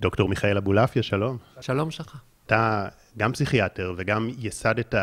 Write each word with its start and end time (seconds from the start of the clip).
דוקטור 0.00 0.28
מיכאל 0.28 0.56
אבולעפיה, 0.56 1.02
שלום. 1.02 1.36
שלום 1.60 1.90
שלך. 1.90 2.16
אתה 2.46 2.88
גם 3.16 3.32
פסיכיאטר 3.32 3.94
וגם 3.96 4.28
ייסדת 4.38 4.94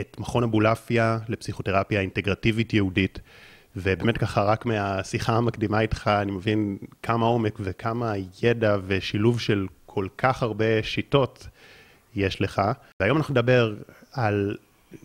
את 0.00 0.16
מכון 0.18 0.42
אבולעפיה 0.42 1.18
לפסיכותרפיה 1.28 2.00
אינטגרטיבית 2.00 2.74
יהודית, 2.74 3.20
ובאמת 3.76 4.18
ככה 4.18 4.42
רק 4.42 4.66
מהשיחה 4.66 5.32
המקדימה 5.32 5.80
איתך 5.80 6.10
אני 6.22 6.32
מבין 6.32 6.78
כמה 7.02 7.26
עומק 7.26 7.58
וכמה 7.60 8.12
ידע 8.42 8.76
ושילוב 8.86 9.40
של 9.40 9.66
כל 9.86 10.06
כך 10.18 10.42
הרבה 10.42 10.82
שיטות 10.82 11.48
יש 12.14 12.40
לך. 12.40 12.62
והיום 13.00 13.16
אנחנו 13.16 13.32
נדבר 13.32 13.74
על 14.12 14.56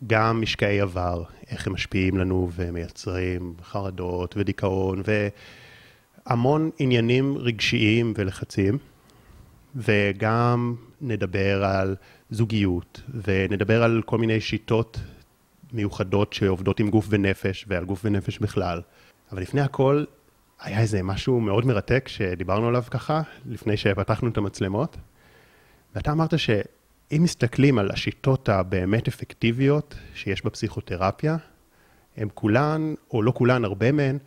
גם 0.08 0.42
משקעי 0.42 0.82
עבר, 0.82 1.24
איך 1.50 1.68
הם 1.68 1.74
משפיעים 1.74 2.18
לנו 2.18 2.50
ומייצרים 2.55 3.54
חרדות 3.64 4.36
ודיכאון 4.38 5.02
והמון 6.26 6.70
עניינים 6.80 7.38
רגשיים 7.38 8.14
ולחצים. 8.18 8.78
וגם 9.76 10.76
נדבר 11.02 11.63
על 11.63 11.95
זוגיות, 12.30 13.02
ונדבר 13.27 13.84
על 13.84 14.02
כל 14.05 14.18
מיני 14.18 14.41
שיטות 14.41 15.00
מיוחדות 15.73 16.34
שעובדות 16.34 16.80
עם 16.80 16.90
גוף 16.90 17.05
ונפש, 17.09 17.66
ועל 17.68 17.86
גוף 17.86 18.02
ונפש 18.04 18.40
בכלל. 18.40 18.81
אבל 19.31 19.41
לפני 19.41 19.62
הכל, 19.62 20.04
היה 20.62 20.80
איזה 20.80 21.04
משהו 21.04 21.40
מאוד 21.40 21.66
מרתק 21.66 22.08
שדיברנו 22.08 22.67
עליו 22.67 22.84
ככה, 22.91 23.22
לפני 23.45 23.78
שפתחנו 23.78 24.30
את 24.30 24.38
המצלמות, 24.38 24.98
ואתה 25.95 26.12
אמרת 26.12 26.40
שאם 26.40 27.23
מסתכלים 27.23 27.78
על 27.78 27.92
השיטות 27.92 28.50
הבאמת 28.50 29.08
אפקטיביות 29.08 29.95
שיש 30.16 30.45
בפסיכותרפיה, 30.45 31.38
הן 32.17 32.28
כולן, 32.34 32.94
או 33.12 33.22
לא 33.22 33.31
כולן, 33.31 33.66
הרבה 33.66 33.92
מהן, 33.92 34.17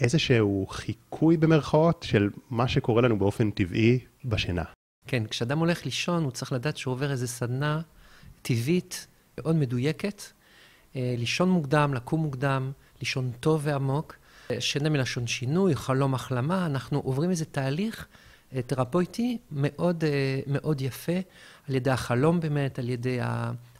איזשהו 0.00 0.66
חיקוי 0.70 1.36
במרכאות 1.36 2.02
של 2.08 2.30
מה 2.50 2.68
שקורה 2.68 3.02
לנו 3.02 3.18
באופן 3.18 3.50
טבעי 3.50 3.98
בשינה. 4.24 4.62
כן, 5.06 5.26
כשאדם 5.26 5.58
הולך 5.58 5.84
לישון, 5.84 6.24
הוא 6.24 6.30
צריך 6.30 6.52
לדעת 6.52 6.76
שהוא 6.76 6.92
עובר 6.92 7.10
איזו 7.10 7.28
סדנה 7.28 7.80
טבעית 8.42 9.06
מאוד 9.38 9.56
מדויקת. 9.56 10.22
אה, 10.96 11.14
לישון 11.18 11.50
מוקדם, 11.50 11.94
לקום 11.94 12.22
מוקדם, 12.22 12.72
לישון 13.00 13.32
טוב 13.40 13.60
ועמוק. 13.64 14.16
אה, 14.50 14.60
שינה 14.60 14.88
מלשון 14.88 15.26
שינוי, 15.26 15.76
חלום 15.76 16.14
החלמה, 16.14 16.66
אנחנו 16.66 16.98
עוברים 16.98 17.30
איזה 17.30 17.44
תהליך 17.44 18.06
אה, 18.54 18.62
תרפויטי 18.62 19.38
מאוד, 19.50 20.04
מאוד 20.46 20.80
יפה, 20.80 21.18
על 21.68 21.74
ידי 21.74 21.90
החלום 21.90 22.40
באמת, 22.40 22.78
על 22.78 22.88
ידי 22.88 23.18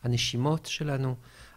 הנשימות 0.03 0.67
שלנו, 0.67 1.14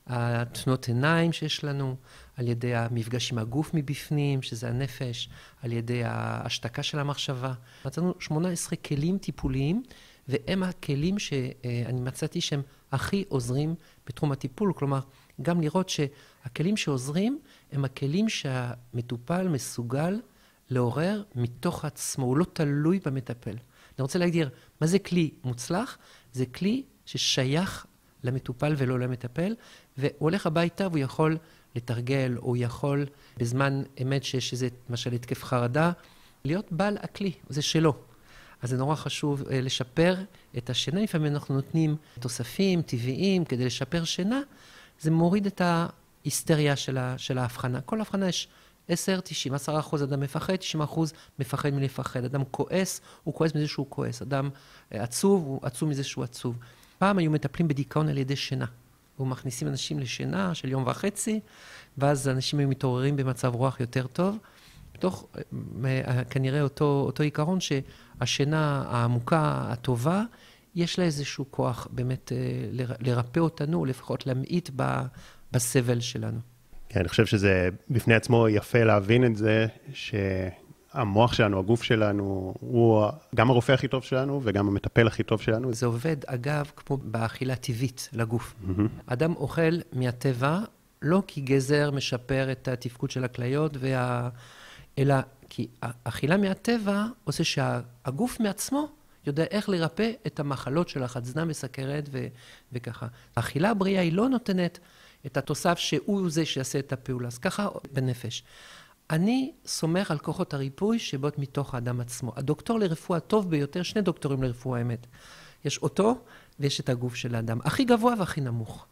התנועות 0.08 0.88
עיניים 0.88 1.34
שיש 1.34 1.64
לנו, 1.64 1.96
על 2.36 2.48
ידי 2.48 2.76
המפגש 2.76 3.32
עם 3.32 3.38
הגוף 3.38 3.74
מבפנים, 3.74 4.42
שזה 4.42 4.70
הנפש, 4.70 5.30
על 5.62 5.72
ידי 5.72 6.04
ההשתקה 6.04 6.84
של 6.84 7.00
המחשבה. 7.00 7.54
מצאנו 7.86 8.14
18 8.20 8.76
כלים 8.76 9.18
טיפוליים, 9.18 9.84
והם 10.28 10.64
הכלים 10.64 11.20
שאני 11.20 12.02
מצאתי 12.02 12.42
שהם 12.42 12.62
הכי 12.92 13.26
עוזרים 13.28 13.76
בתחום 14.08 14.32
הטיפול. 14.32 14.74
כלומר, 14.74 15.00
גם 15.42 15.62
לראות 15.62 15.90
שהכלים 15.90 16.78
שעוזרים 16.78 17.40
הם 17.72 17.86
הכלים 17.86 18.30
שהמטופל 18.30 19.48
מסוגל 19.48 20.22
לעורר 20.70 21.24
מתוך 21.36 21.86
עצמו, 21.86 22.26
הוא 22.26 22.38
לא 22.38 22.46
תלוי 22.54 23.00
במטפל. 23.06 23.52
אני 23.52 24.02
רוצה 24.02 24.20
להגדיר, 24.20 24.50
מה 24.82 24.88
זה 24.88 25.00
כלי 25.00 25.32
מוצלח? 25.44 25.98
זה 26.34 26.46
כלי 26.46 26.84
ששייך 27.06 27.86
למטופל 28.24 28.74
ולא 28.78 29.00
למטפל, 29.00 29.56
והוא 29.98 30.12
הולך 30.20 30.46
הביתה 30.46 30.88
והוא 30.88 31.00
יכול 31.00 31.38
לתרגל, 31.76 32.38
או 32.38 32.56
יכול 32.56 33.06
בזמן 33.38 33.84
אמת 34.02 34.24
שיש 34.24 34.54
איזה, 34.54 34.68
למשל, 34.90 35.14
התקף 35.14 35.44
חרדה, 35.44 35.92
להיות 36.46 36.72
בעל 36.72 36.98
הכלי, 37.02 37.32
זה 37.50 37.62
שלו. 37.62 37.94
אז 38.62 38.70
זה 38.70 38.78
נורא 38.78 38.96
חשוב 38.96 39.42
uh, 39.42 39.46
לשפר 39.52 40.16
את 40.58 40.70
השינה. 40.70 41.02
לפעמים 41.02 41.34
אנחנו 41.34 41.56
נותנים 41.56 41.96
תוספים 42.20 42.82
טבעיים 42.82 43.46
כדי 43.46 43.66
לשפר 43.66 44.04
שינה, 44.04 44.42
זה 45.00 45.12
מוריד 45.12 45.46
את 45.46 45.62
ההיסטריה 45.62 46.76
של, 46.76 46.98
ה, 46.98 47.18
של 47.18 47.38
ההבחנה. 47.38 47.82
כל 47.82 48.02
הבחנה 48.02 48.30
יש 48.30 48.48
10, 48.88 49.20
90, 49.20 49.56
10 49.56 49.80
אחוז 49.80 50.04
אדם 50.04 50.20
מפחד, 50.20 50.56
90 50.56 50.82
אחוז 50.82 51.14
מפחד 51.40 51.70
מלפחד. 51.70 52.24
אדם 52.24 52.44
כועס, 52.52 53.02
הוא 53.24 53.34
כועס 53.34 53.56
מזה 53.56 53.68
שהוא 53.68 53.86
כועס. 53.90 54.22
אדם 54.22 54.50
uh, 54.50 54.96
עצוב, 54.98 55.44
הוא 55.46 55.60
עצוב 55.64 55.90
מזה 55.90 56.04
שהוא 56.04 56.24
עצוב. 56.24 56.58
פעם 56.98 57.18
היו 57.18 57.32
מטפלים 57.32 57.68
בדיכאון 57.68 58.10
על 58.10 58.18
ידי 58.18 58.36
שינה. 58.36 58.66
ומכניסים 59.20 59.68
אנשים 59.68 60.00
לשינה 60.00 60.56
של 60.56 60.70
יום 60.70 60.84
וחצי, 60.88 61.40
ואז 61.98 62.28
אנשים 62.28 62.60
היו 62.60 62.68
מתעוררים 62.68 63.16
במצב 63.16 63.56
רוח 63.56 63.80
יותר 63.80 64.08
טוב. 64.08 64.38
בתוך 64.94 65.28
אה, 65.86 66.24
כנראה 66.30 66.62
אותו, 66.62 67.04
אותו 67.06 67.24
עיקרון 67.24 67.60
שהשינה 67.60 68.86
העמוקה, 68.88 69.66
הטובה, 69.70 70.24
יש 70.76 71.00
לה 71.00 71.06
איזשהו 71.06 71.46
כוח 71.52 71.88
באמת 71.92 72.32
אה, 72.32 72.38
לרפא 73.00 73.40
אותנו, 73.40 73.86
לפחות 73.86 74.28
להמעיט 74.28 74.70
בסבל 75.52 76.00
שלנו. 76.00 76.40
כן, 76.90 77.00
אני 77.00 77.10
חושב 77.10 77.26
שזה 77.26 77.70
בפני 77.90 78.14
עצמו 78.16 78.50
יפה 78.50 78.84
להבין 78.84 79.26
את 79.26 79.36
זה, 79.36 79.68
ש... 79.94 80.16
המוח 80.96 81.34
שלנו, 81.34 81.60
הגוף 81.60 81.84
שלנו, 81.84 82.54
הוא 82.60 83.06
גם 83.36 83.50
הרופא 83.50 83.72
הכי 83.72 83.88
טוב 83.88 84.04
שלנו 84.04 84.42
וגם 84.44 84.68
המטפל 84.68 85.08
הכי 85.08 85.24
טוב 85.24 85.42
שלנו. 85.42 85.74
זה 85.74 85.86
עובד, 85.86 86.18
אגב, 86.26 86.72
כמו 86.76 86.98
באכילה 86.98 87.56
טבעית 87.56 88.10
לגוף. 88.14 88.54
Mm-hmm. 88.54 88.82
אדם 89.06 89.36
אוכל 89.36 89.80
מהטבע, 89.94 90.60
לא 91.02 91.24
כי 91.28 91.42
גזר 91.42 91.92
משפר 91.92 92.52
את 92.52 92.68
התפקוד 92.68 93.12
של 93.12 93.24
הכליות, 93.24 93.78
וה... 93.80 94.30
אלא 94.98 95.16
כי 95.50 95.68
אכילה 96.04 96.38
מהטבע 96.38 97.06
עושה 97.24 97.44
שהגוף 97.44 98.40
מעצמו 98.40 98.88
יודע 99.28 99.44
איך 99.44 99.70
לרפא 99.70 100.12
את 100.28 100.40
המחלות 100.40 100.90
של 100.90 101.04
החצנה 101.04 101.44
וסכרת 101.48 102.10
ו... 102.12 102.28
וככה. 102.74 103.08
האכילה 103.36 103.70
הבריאה 103.70 104.02
היא 104.02 104.14
לא 104.14 104.30
נותנת 104.30 104.80
את 105.26 105.38
התוסף 105.38 105.78
שהוא 105.78 106.30
זה 106.30 106.46
שיעשה 106.46 106.80
את 106.80 106.94
הפעולה. 106.94 107.28
אז 107.28 107.38
ככה 107.38 107.68
בנפש. 107.92 108.44
אני 109.10 109.52
סומך 109.66 110.12
על 110.12 110.18
כוחות 110.18 110.54
הריפוי 110.54 111.00
שבאות 111.00 111.40
מתוך 111.40 111.76
האדם 111.76 112.00
עצמו. 112.00 112.32
הדוקטור 112.36 112.80
לרפואה 112.80 113.18
הטוב 113.18 113.50
ביותר, 113.50 113.84
שני 113.84 114.02
דוקטורים 114.02 114.44
לרפואה 114.44 114.80
האמת. 114.80 115.08
יש 115.66 115.78
אותו 115.78 116.18
ויש 116.60 116.80
את 116.80 116.90
הגוף 116.90 117.16
של 117.16 117.36
האדם, 117.36 117.60
הכי 117.64 117.86
גבוה 117.86 118.14
והכי 118.20 118.42
נמוך. 118.42 118.86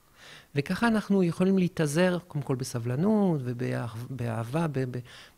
וככה 0.56 0.88
אנחנו 0.88 1.24
יכולים 1.24 1.58
להתאזר, 1.58 2.18
קודם 2.28 2.44
כל 2.44 2.56
בסבלנות 2.56 3.42
ובאהבה, 3.44 4.68
ב- 4.68 4.80
ב- 4.80 4.98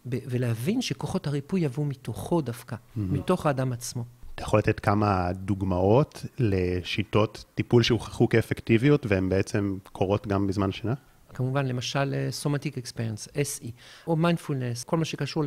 ב- 0.10 0.20
ולהבין 0.28 0.82
שכוחות 0.82 1.28
הריפוי 1.28 1.62
יבואו 1.62 1.86
מתוכו 1.86 2.42
דווקא, 2.42 2.76
mm-hmm. 2.76 3.00
מתוך 3.00 3.46
האדם 3.46 3.74
עצמו. 3.74 4.04
אתה 4.36 4.44
יכול 4.44 4.60
לתת 4.60 4.80
כמה 4.80 5.32
דוגמאות 5.34 6.26
לשיטות 6.40 7.46
טיפול 7.56 7.84
שהוכחו 7.84 8.30
כאפקטיביות 8.30 9.06
והן 9.06 9.30
בעצם 9.30 9.78
קורות 9.92 10.28
גם 10.28 10.48
בזמן 10.48 10.72
שינה? 10.72 10.94
כמובן, 11.36 11.66
למשל, 11.66 12.16
somatic 12.30 12.78
experience, 12.78 13.28
SE, 13.28 13.68
או 14.08 14.16
מיינדפולנס, 14.16 14.84
כל 14.84 14.98
מה 14.98 15.06
שקשור 15.06 15.44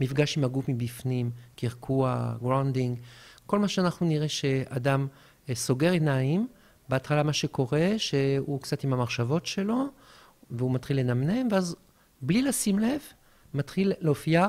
למפגש 0.00 0.36
עם 0.38 0.44
הגוף 0.44 0.64
מבפנים, 0.68 1.30
קרקוע, 1.56 2.34
grounding, 2.42 2.98
כל 3.46 3.58
מה 3.58 3.68
שאנחנו 3.68 4.06
נראה 4.06 4.28
שאדם 4.28 5.06
אה, 5.48 5.54
סוגר 5.54 5.92
עיניים, 5.92 6.48
בהתחלה 6.88 7.22
מה 7.22 7.32
שקורה, 7.32 7.88
שהוא 7.96 8.60
קצת 8.60 8.84
עם 8.84 8.92
המחשבות 8.92 9.46
שלו, 9.46 9.86
והוא 10.50 10.74
מתחיל 10.74 11.00
לנמנם, 11.00 11.48
ואז 11.50 11.76
בלי 12.22 12.42
לשים 12.42 12.78
לב, 12.78 13.00
מתחיל 13.54 13.92
להופיע 14.00 14.46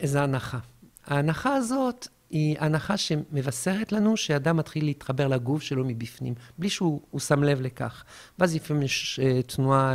איזו 0.00 0.18
הנחה. 0.18 0.58
ההנחה 1.06 1.54
הזאת 1.54 2.08
היא 2.30 2.56
הנחה 2.58 2.96
שמבשרת 2.96 3.92
לנו 3.92 4.16
שאדם 4.16 4.56
מתחיל 4.56 4.84
להתחבר 4.84 5.28
לגוף 5.28 5.62
שלו 5.62 5.84
מבפנים, 5.84 6.34
בלי 6.58 6.70
שהוא 6.70 7.20
שם 7.20 7.42
לב 7.42 7.60
לכך. 7.60 8.04
ואז 8.38 8.54
לפעמים 8.54 8.82
יש 8.82 9.20
uh, 9.22 9.46
תנועה, 9.54 9.94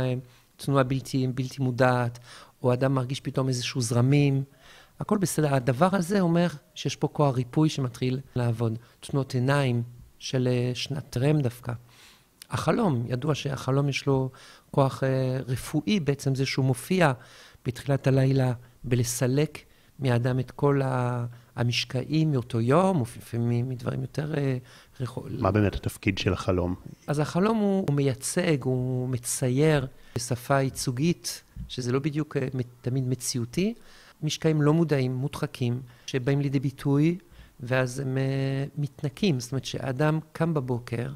תנועה 0.56 0.84
בלתי, 0.84 1.26
בלתי 1.34 1.62
מודעת, 1.62 2.18
או 2.62 2.72
אדם 2.72 2.94
מרגיש 2.94 3.20
פתאום 3.20 3.48
איזשהו 3.48 3.80
זרמים. 3.80 4.44
הכל 5.00 5.18
בסדר. 5.18 5.54
הדבר 5.54 5.88
הזה 5.92 6.20
אומר 6.20 6.46
שיש 6.74 6.96
פה 6.96 7.08
כוח 7.08 7.34
ריפוי 7.34 7.68
שמתחיל 7.68 8.20
לעבוד. 8.36 8.78
תנועות 9.00 9.34
עיניים 9.34 9.82
של 10.18 10.48
uh, 10.48 10.76
שנת 10.76 11.10
טרם 11.10 11.40
דווקא. 11.40 11.72
החלום, 12.50 13.04
ידוע 13.08 13.34
שהחלום 13.34 13.88
יש 13.88 14.06
לו 14.06 14.30
כוח 14.70 15.02
uh, 15.02 15.06
רפואי, 15.48 16.00
בעצם 16.00 16.34
זה 16.34 16.46
שהוא 16.46 16.64
מופיע 16.64 17.12
בתחילת 17.66 18.06
הלילה 18.06 18.52
בלסלק 18.84 19.58
מהאדם 19.98 20.40
את 20.40 20.50
כל 20.50 20.82
ה... 20.82 21.24
המשקעים 21.56 22.32
מאותו 22.32 22.60
יום, 22.60 22.96
או 22.96 23.02
לפעמים 23.02 23.68
מדברים 23.68 24.00
יותר... 24.00 24.34
אה, 24.34 24.56
מה 25.30 25.50
באמת 25.50 25.74
התפקיד 25.74 26.18
של 26.18 26.32
החלום? 26.32 26.74
אז 27.06 27.18
החלום 27.18 27.58
הוא, 27.58 27.84
הוא 27.88 27.96
מייצג, 27.96 28.62
הוא 28.62 29.08
מצייר 29.08 29.86
בשפה 30.16 30.60
ייצוגית, 30.60 31.42
שזה 31.68 31.92
לא 31.92 31.98
בדיוק 31.98 32.36
אה, 32.36 32.48
תמיד 32.80 33.08
מציאותי. 33.08 33.74
משקעים 34.22 34.62
לא 34.62 34.72
מודעים, 34.72 35.14
מודחקים, 35.14 35.80
שבאים 36.06 36.40
לידי 36.40 36.60
ביטוי, 36.60 37.18
ואז 37.60 37.98
הם 37.98 38.18
אה, 38.18 38.64
מתנקים. 38.78 39.40
זאת 39.40 39.52
אומרת 39.52 39.64
שאדם 39.64 40.18
קם 40.32 40.54
בבוקר, 40.54 41.12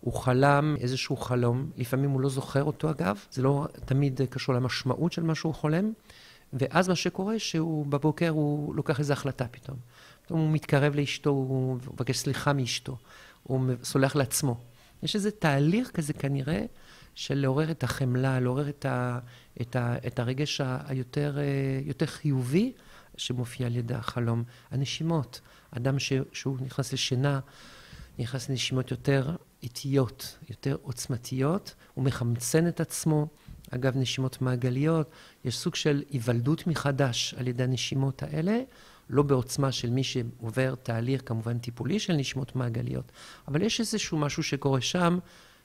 הוא 0.00 0.14
חלם 0.14 0.76
איזשהו 0.80 1.16
חלום, 1.16 1.70
לפעמים 1.76 2.10
הוא 2.10 2.20
לא 2.20 2.28
זוכר 2.28 2.64
אותו 2.64 2.90
אגב, 2.90 3.24
זה 3.30 3.42
לא 3.42 3.66
תמיד 3.84 4.20
קשור 4.30 4.54
למשמעות 4.54 5.12
של 5.12 5.22
מה 5.22 5.34
שהוא 5.34 5.54
חולם, 5.54 5.92
ואז 6.54 6.88
מה 6.88 6.96
שקורה, 6.96 7.38
שהוא 7.38 7.86
בבוקר 7.86 8.28
הוא 8.28 8.74
לוקח 8.74 8.98
איזו 8.98 9.12
החלטה 9.12 9.48
פתאום. 9.48 9.76
הוא 10.28 10.50
מתקרב 10.50 10.94
לאשתו, 10.94 11.30
הוא 11.30 11.78
מבקש 11.92 12.18
סליחה 12.18 12.52
מאשתו, 12.52 12.96
הוא 13.42 13.66
סולח 13.82 14.16
לעצמו. 14.16 14.60
יש 15.02 15.14
איזה 15.14 15.30
תהליך 15.30 15.90
כזה 15.90 16.12
כנראה 16.12 16.64
של 17.14 17.34
לעורר 17.34 17.70
את 17.70 17.84
החמלה, 17.84 18.40
לעורר 18.40 18.68
את, 18.68 18.84
ה, 18.84 19.18
את, 19.60 19.76
ה, 19.76 19.96
את 20.06 20.18
הרגש 20.18 20.60
היותר 20.86 21.38
יותר 21.84 22.06
חיובי 22.06 22.72
שמופיע 23.16 23.66
על 23.66 23.76
ידי 23.76 23.94
החלום. 23.94 24.44
הנשימות, 24.70 25.40
אדם 25.70 25.98
ש, 25.98 26.12
שהוא 26.32 26.56
נכנס 26.60 26.92
לשינה, 26.92 27.40
נכנס 28.18 28.48
לנשימות 28.48 28.90
יותר 28.90 29.36
איטיות, 29.62 30.38
יותר 30.50 30.76
עוצמתיות, 30.82 31.74
הוא 31.94 32.04
מחמצן 32.04 32.68
את 32.68 32.80
עצמו. 32.80 33.26
אגב, 33.74 33.96
נשימות 33.96 34.42
מעגליות, 34.42 35.10
יש 35.44 35.58
סוג 35.58 35.74
של 35.74 36.02
היוולדות 36.10 36.66
מחדש 36.66 37.34
על 37.38 37.48
ידי 37.48 37.62
הנשימות 37.62 38.22
האלה, 38.22 38.60
לא 39.10 39.22
בעוצמה 39.22 39.72
של 39.72 39.90
מי 39.90 40.04
שעובר 40.04 40.74
תהליך 40.82 41.22
כמובן 41.26 41.58
טיפולי 41.58 41.98
של 41.98 42.12
נשימות 42.12 42.56
מעגליות, 42.56 43.12
אבל 43.48 43.62
יש 43.62 43.80
איזשהו 43.80 44.18
משהו 44.18 44.42
שקורה 44.42 44.80
שם, 44.80 45.18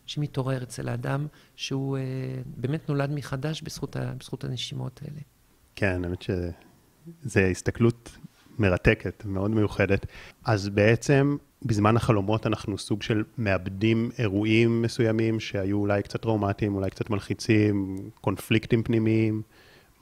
שמתעורר 0.06 0.64
אצל 0.64 0.90
האדם, 0.90 1.28
שהוא 1.56 1.98
אה, 1.98 2.04
באמת 2.46 2.90
נולד 2.90 3.12
מחדש 3.12 3.62
בזכות, 3.62 3.96
ה, 3.96 4.14
בזכות 4.20 4.44
הנשימות 4.44 5.02
האלה. 5.04 5.20
כן, 5.76 6.04
האמת 6.04 6.22
שזו 6.22 7.40
הסתכלות 7.40 8.18
מרתקת, 8.60 9.24
מאוד 9.26 9.52
מיוחדת. 9.52 10.06
אז 10.46 10.70
בעצם 10.70 11.38
בזמן 11.66 11.98
החלומות 11.98 12.48
אנחנו 12.48 12.78
סוג 12.78 13.04
של 13.04 13.24
מאבדים 13.38 14.12
אירועים 14.20 14.82
מסוימים 14.82 15.40
שהיו 15.40 15.78
אולי 15.78 16.04
קצת 16.04 16.22
טראומטיים, 16.22 16.76
אולי 16.76 16.90
קצת 16.90 17.10
מלחיצים, 17.10 17.98
קונפליקטים 18.22 18.84
פנימיים. 18.84 19.42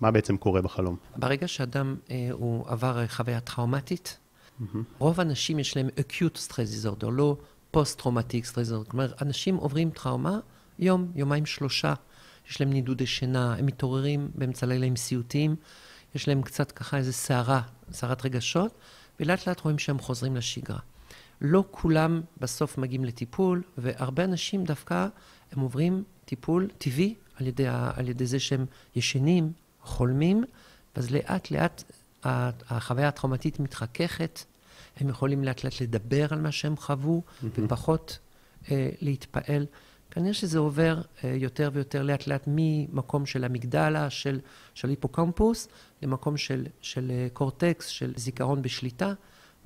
מה 0.01 0.11
בעצם 0.11 0.37
קורה 0.37 0.61
בחלום? 0.61 0.95
ברגע 1.15 1.47
שאדם 1.47 1.95
אה, 2.11 2.29
הוא 2.31 2.65
עבר 2.67 3.07
חוויה 3.07 3.39
טראומטית, 3.39 4.17
mm-hmm. 4.61 4.77
רוב 4.99 5.19
האנשים 5.19 5.59
יש 5.59 5.77
להם 5.77 5.87
acute 5.97 6.37
stress 6.49 6.85
disorder, 6.85 7.09
לא 7.11 7.37
post-traumatic 7.71 8.45
stress 8.45 8.49
disorder. 8.49 8.89
כלומר, 8.89 9.13
אנשים 9.21 9.55
עוברים 9.55 9.89
טראומה 9.89 10.39
יום, 10.79 11.11
יומיים, 11.15 11.45
שלושה. 11.45 11.93
יש 12.49 12.61
להם 12.61 12.69
נידודי 12.69 13.05
שינה, 13.05 13.55
הם 13.55 13.65
מתעוררים 13.65 14.29
באמצע 14.35 14.65
הלילה 14.65 14.85
עם 14.85 14.95
סיוטים, 14.95 15.55
יש 16.15 16.27
להם 16.27 16.41
קצת 16.41 16.71
ככה 16.71 16.97
איזה 16.97 17.13
סערה, 17.13 17.61
סערת 17.91 18.25
רגשות, 18.25 18.77
ולאט 19.19 19.47
לאט 19.47 19.59
רואים 19.59 19.79
שהם 19.79 19.99
חוזרים 19.99 20.35
לשגרה. 20.35 20.79
לא 21.41 21.63
כולם 21.71 22.21
בסוף 22.37 22.77
מגיעים 22.77 23.05
לטיפול, 23.05 23.63
והרבה 23.77 24.23
אנשים 24.23 24.63
דווקא, 24.63 25.07
הם 25.51 25.59
עוברים 25.59 26.03
טיפול 26.25 26.67
טבעי 26.77 27.15
על 27.35 27.47
ידי, 27.47 27.67
על 27.67 28.09
ידי 28.09 28.25
זה 28.25 28.39
שהם 28.39 28.65
ישנים, 28.95 29.51
חולמים, 29.81 30.43
ואז 30.95 31.11
לאט 31.11 31.51
לאט 31.51 31.83
החוויה 32.23 33.07
הטראומטית 33.07 33.59
מתחככת, 33.59 34.39
הם 34.97 35.09
יכולים 35.09 35.43
לאט 35.43 35.63
לאט 35.63 35.81
לדבר 35.81 36.27
על 36.29 36.41
מה 36.41 36.51
שהם 36.51 36.77
חוו, 36.77 37.21
mm-hmm. 37.21 37.45
ופחות 37.57 38.19
אה, 38.71 38.89
להתפעל. 39.01 39.65
כנראה 40.11 40.33
שזה 40.33 40.59
עובר 40.59 41.01
אה, 41.23 41.29
יותר 41.29 41.69
ויותר 41.73 42.03
לאט 42.03 42.27
לאט 42.27 42.43
ממקום 42.47 43.25
של 43.25 43.43
המגדלה, 43.43 44.09
של, 44.09 44.39
של 44.73 44.89
היפוקמפוס, 44.89 45.67
למקום 46.01 46.37
של, 46.37 46.67
של 46.81 47.11
אה, 47.11 47.27
קורטקס, 47.33 47.87
של 47.87 48.13
זיכרון 48.15 48.61
בשליטה. 48.61 49.13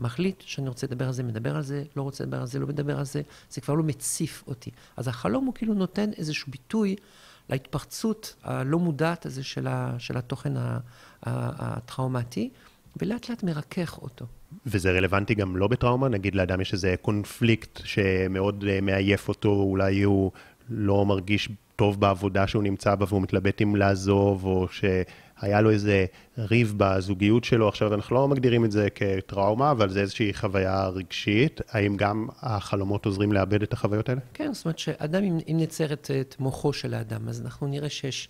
מחליט 0.02 0.42
שאני 0.42 0.70
רוצה 0.70 0.88
לדבר 0.88 1.08
על 1.08 1.14
זה, 1.14 1.24
מדבר 1.24 1.56
על 1.56 1.62
זה, 1.62 1.84
לא 1.96 2.02
רוצה 2.02 2.24
לדבר 2.24 2.40
על 2.40 2.48
זה, 2.48 2.60
לא 2.60 2.68
מדבר 2.68 3.00
על 3.00 3.06
זה, 3.06 3.22
זה 3.50 3.62
כבר 3.62 3.74
לא 3.74 3.84
מציף 3.84 4.44
אותי. 4.48 4.72
אז 4.98 5.08
החלום 5.08 5.46
הוא 5.46 5.54
כאילו 5.54 5.74
נותן 5.74 6.10
איזשהו 6.18 6.52
ביטוי 6.52 6.96
להתפרצות 7.50 8.36
הלא 8.44 8.80
מודעת 8.80 9.26
הזה 9.26 9.44
של, 9.44 9.68
ה, 9.68 9.96
של 9.98 10.18
התוכן 10.18 10.54
הטראומטי, 11.24 12.50
ולאט 13.02 13.30
לאט 13.30 13.44
מרכך 13.44 13.98
אותו. 14.02 14.26
וזה 14.66 14.92
רלוונטי 14.92 15.36
גם 15.36 15.58
לא 15.58 15.68
בטראומה? 15.68 16.10
נגיד 16.10 16.36
לאדם 16.36 16.62
יש 16.62 16.74
איזה 16.74 16.96
קונפליקט 17.02 17.82
שמאוד 17.84 18.66
אה, 18.70 18.82
מעייף 18.82 19.28
אותו, 19.28 19.50
אולי 19.50 20.02
הוא 20.02 20.32
לא 20.70 21.06
מרגיש 21.06 21.50
טוב 21.76 22.00
בעבודה 22.00 22.48
שהוא 22.48 22.64
נמצא 22.64 22.96
בה 22.96 23.06
והוא 23.10 23.22
מתלבט 23.22 23.62
אם 23.62 23.76
לעזוב, 23.76 24.46
או 24.46 24.68
שהיה 25.42 25.62
לו 25.62 25.70
איזה 25.70 26.06
ריב 26.38 26.74
בזוגיות 26.78 27.44
שלו, 27.44 27.68
עכשיו 27.68 27.94
אנחנו 27.94 28.16
לא 28.16 28.28
מגדירים 28.28 28.66
את 28.66 28.72
זה 28.72 28.88
כטראומה, 28.96 29.72
אבל 29.72 29.90
זה 29.90 30.02
איזושהי 30.02 30.34
חוויה 30.34 30.88
רגשית. 30.88 31.62
האם 31.70 31.98
גם 31.98 32.28
החלומות 32.40 33.06
עוזרים 33.06 33.32
לאבד 33.32 33.64
את 33.64 33.74
החוויות 33.74 34.10
האלה? 34.10 34.22
כן, 34.34 34.54
זאת 34.54 34.66
אומרת 34.66 34.80
שאדם, 34.80 35.24
אם, 35.24 35.38
אם 35.48 35.58
נצייר 35.60 35.94
את, 35.94 36.12
את 36.22 36.36
מוחו 36.40 36.74
של 36.74 36.94
האדם, 36.94 37.30
אז 37.30 37.42
אנחנו 37.42 37.68
נראה 37.68 37.90
שיש 37.90 38.30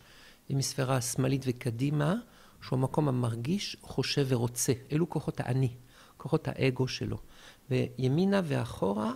מספירה 0.50 1.02
שמאלית 1.02 1.46
וקדימה, 1.48 2.16
שהוא 2.62 2.80
המקום 2.80 3.08
המרגיש, 3.08 3.78
חושב 3.81 4.25
ורוצה. 4.30 4.74
אלו 4.92 5.10
כוחות 5.10 5.40
האני, 5.40 5.69
כוחות 6.18 6.48
האגו 6.48 6.88
שלו. 6.88 7.18
וימינה 7.69 8.42
ואחורה, 8.44 9.12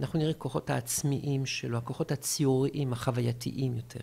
אנחנו 0.00 0.18
נראה 0.18 0.32
כוחות 0.32 0.70
העצמיים 0.70 1.46
שלו, 1.46 1.78
הכוחות 1.78 2.12
הציוריים, 2.12 2.92
החווייתיים 2.92 3.76
יותר. 3.76 4.00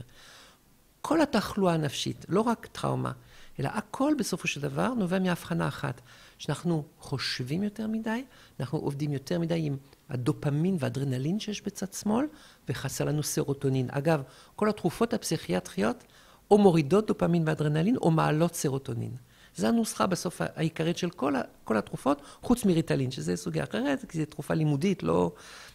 כל 1.01 1.22
התחלואה 1.22 1.74
הנפשית, 1.74 2.25
לא 2.30 2.42
רק 2.42 2.68
טראומה, 2.72 3.12
אלא 3.60 3.69
הכל 3.74 4.13
בסופו 4.19 4.48
של 4.48 4.62
דבר 4.62 4.94
נובע 4.94 5.19
מהבחנה 5.19 5.68
אחת, 5.68 6.01
שאנחנו 6.38 6.84
חושבים 7.00 7.63
יותר 7.63 7.88
מדי, 7.88 8.24
אנחנו 8.60 8.80
עובדים 8.80 9.13
יותר 9.13 9.40
מדי 9.40 9.62
עם 9.66 9.78
הדופמין 10.10 10.78
והאדרנלין 10.80 11.40
שיש 11.40 11.62
בצד 11.62 11.94
שמאל, 11.94 12.25
וחסר 12.69 13.06
לנו 13.06 13.24
סרוטונין. 13.24 13.88
אגב, 13.92 14.22
כל 14.56 14.69
התרופות 14.69 15.13
הפסיכיאטריות 15.13 16.04
או 16.51 16.57
מורידות 16.57 17.07
דופמין 17.07 17.44
ואדרנלין 17.45 17.98
או 17.98 18.12
מעלות 18.12 18.56
סרוטונין. 18.56 19.12
זו 19.56 19.68
הנוסחה 19.68 20.07
בסוף 20.07 20.42
העיקרית 20.56 20.98
של 20.98 21.10
כל, 21.10 21.36
ה, 21.36 21.42
כל 21.63 21.78
התרופות, 21.78 22.22
חוץ 22.42 22.66
מריטלין, 22.66 23.12
שזה 23.12 23.36
סוגיה 23.36 23.63
אחרת, 23.63 24.06
כי 24.10 24.18
זו 24.18 24.25
תרופה 24.25 24.54
לימודית, 24.54 25.04
לא, 25.04 25.31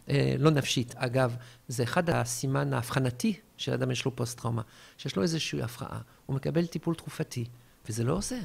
אה, 0.09 0.35
לא 0.39 0.51
נפשית. 0.51 0.95
אגב, 0.97 1.37
זה 1.69 1.83
אחד 1.83 2.11
הסימן 2.11 2.73
האבחנתי 2.73 3.41
של 3.57 3.73
אדם 3.73 3.91
יש 3.91 4.05
לו 4.05 4.17
פוסט-טראומה, 4.17 4.63
שיש 4.99 5.17
לו 5.17 5.23
איזושהי 5.23 5.63
הפרעה. 5.63 6.01
הוא 6.27 6.37
מקבל 6.37 6.67
טיפול 6.67 6.95
תרופתי, 6.95 7.45
וזה 7.89 8.05
לא 8.05 8.13
עוזר. 8.13 8.45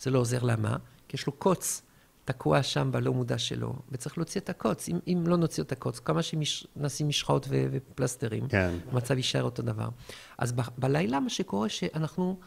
זה 0.00 0.10
לא 0.10 0.18
עוזר 0.18 0.42
למה? 0.42 0.76
כי 1.08 1.16
יש 1.16 1.26
לו 1.26 1.32
קוץ 1.32 1.82
תקוע 2.24 2.62
שם 2.62 2.88
בלא 2.92 3.12
מודע 3.12 3.38
שלו, 3.38 3.74
וצריך 3.92 4.18
להוציא 4.18 4.40
את 4.40 4.48
הקוץ. 4.48 4.88
אם, 4.88 4.98
אם 5.06 5.24
לא 5.26 5.36
נוציא 5.36 5.62
את 5.62 5.72
הקוץ, 5.72 5.98
כמה 5.98 6.22
שנשים 6.22 7.08
משחות 7.08 7.46
ו- 7.48 7.66
ופלסטרים, 7.72 8.48
כן. 8.48 8.74
המצב 8.92 9.16
יישאר 9.16 9.42
אותו 9.42 9.62
דבר. 9.62 9.88
אז 10.38 10.52
ב- 10.52 10.60
בלילה 10.78 11.20
מה 11.20 11.30
שקורה, 11.30 11.68
שאנחנו 11.68 12.38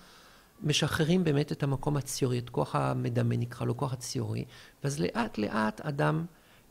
משחררים 0.63 1.23
באמת 1.23 1.51
את 1.51 1.63
המקום 1.63 1.97
הציורי, 1.97 2.39
את 2.39 2.49
כוח 2.49 2.75
המדמה 2.75 3.35
נקרא 3.37 3.65
לו, 3.65 3.77
כוח 3.77 3.93
הציורי, 3.93 4.45
ואז 4.83 4.99
לאט 4.99 5.37
לאט 5.37 5.81
אדם, 5.81 6.25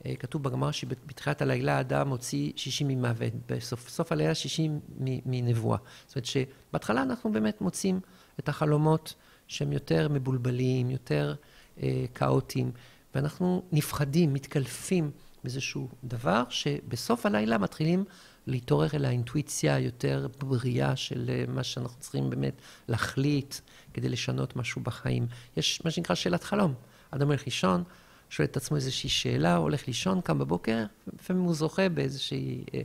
אה, 0.06 0.14
כתוב 0.16 0.42
בגמר 0.42 0.70
שבתחילת 0.70 1.42
הלילה 1.42 1.80
אדם 1.80 2.08
מוציא 2.08 2.52
שישים 2.56 2.88
ממוות, 2.88 3.32
בסוף 3.48 3.88
סוף 3.88 4.12
הלילה 4.12 4.34
שישים 4.34 4.80
מנבואה. 5.26 5.78
זאת 6.06 6.16
אומרת 6.16 6.26
שבהתחלה 6.26 7.02
אנחנו 7.02 7.32
באמת 7.32 7.60
מוצאים 7.60 8.00
את 8.40 8.48
החלומות 8.48 9.14
שהם 9.46 9.72
יותר 9.72 10.08
מבולבלים, 10.10 10.90
יותר 10.90 11.34
אה, 11.82 12.04
כאוטיים. 12.14 12.70
ואנחנו 13.14 13.62
נפחדים, 13.72 14.32
מתקלפים 14.32 15.10
באיזשהו 15.44 15.88
דבר, 16.04 16.42
שבסוף 16.48 17.26
הלילה 17.26 17.58
מתחילים 17.58 18.04
להתעורר 18.46 18.88
אל 18.94 19.04
האינטואיציה 19.04 19.74
היותר 19.74 20.26
בריאה 20.38 20.96
של 20.96 21.30
אה, 21.30 21.44
מה 21.48 21.62
שאנחנו 21.62 22.00
צריכים 22.00 22.30
באמת 22.30 22.54
להחליט 22.88 23.54
כדי 23.94 24.08
לשנות 24.08 24.56
משהו 24.56 24.80
בחיים. 24.80 25.26
יש 25.56 25.82
מה 25.84 25.90
שנקרא 25.90 26.14
שאלת 26.14 26.44
חלום. 26.44 26.74
אדם 27.10 27.26
הולך 27.26 27.44
לישון, 27.46 27.82
שואל 28.30 28.48
את 28.48 28.56
עצמו 28.56 28.76
איזושהי 28.76 29.08
שאלה, 29.08 29.56
הולך 29.56 29.86
לישון, 29.86 30.20
קם 30.20 30.38
בבוקר, 30.38 30.84
לפעמים 31.20 31.42
הוא 31.42 31.54
זוכה 31.54 31.88
באיזושהי 31.88 32.64
אה, 32.74 32.82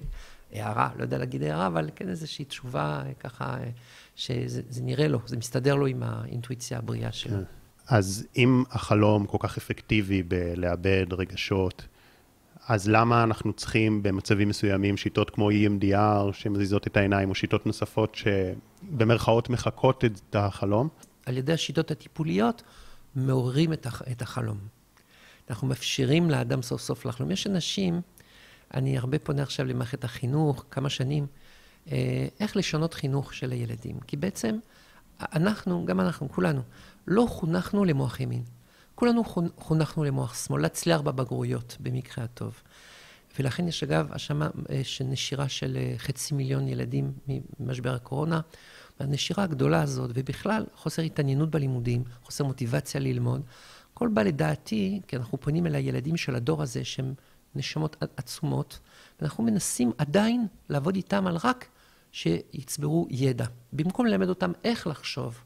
הערה, 0.53 0.89
לא 0.97 1.01
יודע 1.01 1.17
להגיד 1.17 1.43
הערה, 1.43 1.67
אבל 1.67 1.89
כן 1.95 2.09
איזושהי 2.09 2.45
תשובה 2.45 3.03
אה, 3.05 3.13
ככה, 3.13 3.57
שזה 4.15 4.81
נראה 4.81 5.07
לו, 5.07 5.19
זה 5.25 5.37
מסתדר 5.37 5.75
לו 5.75 5.85
עם 5.85 6.03
האינטואיציה 6.03 6.77
הבריאה 6.77 7.11
שלו. 7.11 7.37
כן. 7.37 7.43
אז 7.87 8.27
אם 8.37 8.63
החלום 8.71 9.25
כל 9.25 9.37
כך 9.39 9.57
אפקטיבי 9.57 10.23
בלאבד 10.23 11.05
רגשות, 11.11 11.87
אז 12.67 12.89
למה 12.89 13.23
אנחנו 13.23 13.53
צריכים 13.53 14.03
במצבים 14.03 14.49
מסוימים 14.49 14.97
שיטות 14.97 15.29
כמו 15.29 15.51
EMDR 15.51 16.33
שמזיזות 16.33 16.87
את 16.87 16.97
העיניים, 16.97 17.29
או 17.29 17.35
שיטות 17.35 17.65
נוספות 17.65 18.15
שבמרכאות 18.15 19.49
מחקות 19.49 20.05
את 20.05 20.35
החלום? 20.35 20.89
על 21.25 21.37
ידי 21.37 21.53
השיטות 21.53 21.91
הטיפוליות 21.91 22.63
מעוררים 23.15 23.73
את 24.11 24.21
החלום. 24.21 24.57
אנחנו 25.49 25.67
מאפשרים 25.67 26.29
לאדם 26.29 26.61
סוף 26.61 26.81
סוף 26.81 27.05
לחלום. 27.05 27.31
יש 27.31 27.47
אנשים, 27.47 28.01
אני 28.73 28.97
הרבה 28.97 29.19
פונה 29.19 29.43
עכשיו 29.43 29.65
למערכת 29.65 30.03
החינוך, 30.03 30.65
כמה 30.71 30.89
שנים, 30.89 31.27
אה, 31.91 32.27
איך 32.39 32.57
לשנות 32.57 32.93
חינוך 32.93 33.33
של 33.33 33.51
הילדים. 33.51 33.99
כי 33.99 34.17
בעצם 34.17 34.57
אנחנו, 35.21 35.85
גם 35.85 35.99
אנחנו, 35.99 36.29
כולנו, 36.29 36.61
לא 37.07 37.25
חונכנו 37.29 37.85
למוח 37.85 38.19
ימין. 38.19 38.43
כולנו 38.99 39.23
חונכנו 39.57 40.03
למוח 40.03 40.35
שמאל, 40.45 40.61
להצליח 40.61 41.01
בבגרויות, 41.01 41.77
במקרה 41.79 42.23
הטוב. 42.23 42.61
ולכן 43.39 43.67
יש 43.67 43.83
אגב 43.83 44.11
האשמה 44.11 44.49
אה, 44.69 45.47
של 45.47 45.77
אה, 45.77 45.93
חצי 45.97 46.33
מיליון 46.33 46.67
ילדים 46.67 47.11
ממשבר 47.59 47.93
הקורונה. 47.93 48.41
והנשירה 48.99 49.43
הגדולה 49.43 49.81
הזאת, 49.81 50.11
ובכלל 50.13 50.65
חוסר 50.75 51.01
התעניינות 51.01 51.49
בלימודים, 51.49 52.03
חוסר 52.23 52.43
מוטיבציה 52.43 53.01
ללמוד, 53.01 53.41
הכל 53.93 54.07
בא 54.07 54.23
לדעתי, 54.23 55.01
כי 55.07 55.15
אנחנו 55.15 55.37
פונים 55.39 55.67
אל 55.67 55.75
הילדים 55.75 56.17
של 56.17 56.35
הדור 56.35 56.61
הזה, 56.61 56.85
שהם 56.85 57.13
נשמות 57.55 58.03
עצומות, 58.17 58.79
ואנחנו 59.19 59.43
מנסים 59.43 59.91
עדיין 59.97 60.47
לעבוד 60.69 60.95
איתם 60.95 61.27
על 61.27 61.37
רק 61.43 61.67
שיצברו 62.11 63.07
ידע. 63.09 63.45
במקום 63.73 64.05
ללמד 64.05 64.29
אותם 64.29 64.51
איך 64.63 64.87
לחשוב, 64.87 65.43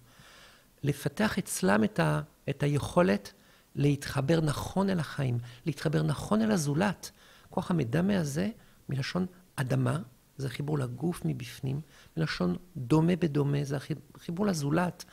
לפתח 0.84 1.38
אצלם 1.38 1.84
את, 1.84 2.00
ה, 2.00 2.22
את 2.50 2.64
היכולת 2.64 3.34
להתחבר 3.76 4.42
נכון 4.42 4.90
אל 4.90 5.00
החיים, 5.00 5.38
להתחבר 5.66 6.04
נכון 6.04 6.42
אל 6.42 6.52
הזולת. 6.52 7.12
כוח 7.50 7.72
המדמה 7.72 8.20
הזה, 8.20 8.50
מלשון 8.90 9.26
אדמה, 9.56 10.00
זה 10.38 10.50
חיבור 10.50 10.80
לגוף 10.80 11.22
מבפנים, 11.26 11.82
מלשון 12.18 12.56
דומה 12.78 13.16
בדומה, 13.16 13.64
זה 13.64 13.78
חיבור 14.18 14.46
לזולת. 14.46 15.06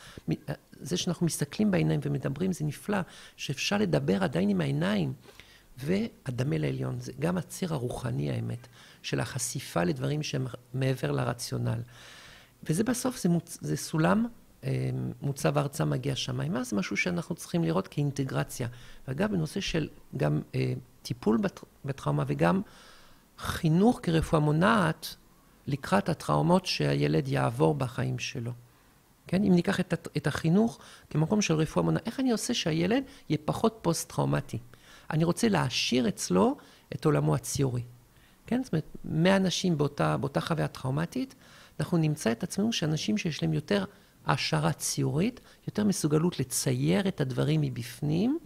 זה 0.73 0.97
שאנחנו 0.97 1.27
מסתכלים 1.27 1.71
בעיניים 1.71 2.01
ומדברים, 2.03 2.53
זה 2.53 2.65
נפלא, 2.65 2.99
שאפשר 3.37 3.79
לדבר 3.79 4.25
עדיין 4.25 4.49
עם 4.49 4.61
העיניים. 4.61 5.13
והדמה 5.79 6.59
לעליון, 6.59 7.01
זה 7.01 7.13
גם 7.19 7.39
הציר 7.39 7.75
הרוחני 7.75 8.31
האמת, 8.31 8.69
של 9.03 9.21
החשיפה 9.21 9.85
לדברים 9.85 10.23
שהם 10.23 10.47
מעבר 10.75 11.11
לרציונל. 11.13 11.81
וזה 12.63 12.85
בסוף, 12.85 13.23
זה, 13.23 13.29
מוצ... 13.29 13.59
זה 13.61 13.77
סולם 13.77 14.27
אה, 14.27 14.31
מוצב 15.23 15.59
ארצה 15.59 15.85
מגיע 15.85 16.17
שמיימה, 16.17 16.65
זה 16.65 16.77
משהו 16.77 16.97
שאנחנו 16.97 17.35
צריכים 17.35 17.65
לראות 17.65 17.89
כאינטגרציה. 17.89 18.69
ואגב, 19.09 19.31
בנושא 19.31 19.61
של 19.61 19.89
גם 20.17 20.41
אה, 20.55 20.73
טיפול 21.03 21.37
בט... 21.37 21.61
בטראומה 21.85 22.25
וגם 22.27 22.63
חינוך 23.39 24.01
כרפואה 24.03 24.41
מונעת 24.41 25.17
לקראת 25.67 26.09
הטראומות 26.09 26.67
שהילד 26.67 27.29
יעבור 27.29 27.75
בחיים 27.75 28.19
שלו. 28.19 28.53
כן? 29.27 29.45
אם 29.45 29.55
ניקח 29.55 29.81
את, 29.81 30.09
את 30.17 30.27
החינוך 30.27 30.79
כמקום 31.11 31.43
של 31.43 31.55
רפואה 31.55 31.85
מונעת, 31.85 32.07
איך 32.07 32.21
אני 32.21 32.33
עושה 32.33 32.55
שהילד 32.55 33.05
יהיה 33.29 33.39
פחות 33.45 33.79
פוסט-טראומטי? 33.83 34.59
אני 35.11 35.25
רוצה 35.25 35.49
להעשיר 35.49 36.09
אצלו 36.09 36.57
את 36.95 37.05
עולמו 37.05 37.35
הציורי. 37.35 37.83
כן? 38.47 38.63
זאת 38.65 38.73
אומרת, 38.73 38.97
100 39.05 39.37
אנשים 39.37 39.79
באותה, 39.79 40.17
באותה 40.17 40.41
חוויה 40.41 40.69
טראומטית, 40.69 41.35
אנחנו 41.81 41.99
נמצא 41.99 42.33
את 42.33 42.43
עצמנו 42.43 42.73
שאנשים 42.73 43.19
שיש 43.19 43.43
להם 43.43 43.53
יותר 43.53 43.85
העשרה 44.29 44.73
ציורית, 44.73 45.41
יותר 45.67 45.85
מסוגלות 45.85 46.41
לצייר 46.41 47.09
את 47.09 47.21
הדברים 47.21 47.61
מבפנים, 47.61 48.39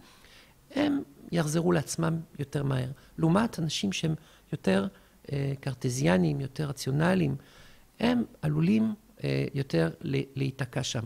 הם 0.75 1.01
יחזרו 1.31 1.71
לעצמם 1.71 2.19
יותר 2.39 2.63
מהר. 2.63 2.91
לעומת 3.17 3.59
אנשים 3.59 3.91
שהם 3.91 4.15
יותר 4.51 4.87
אה, 5.31 5.53
קרטזיאנים, 5.59 6.41
יותר 6.41 6.69
רציונליים, 6.69 7.35
הם 7.99 8.23
עלולים 8.41 8.93
אה, 9.23 9.45
יותר 9.53 9.89
להיתקע 10.35 10.83
שם. 10.83 11.03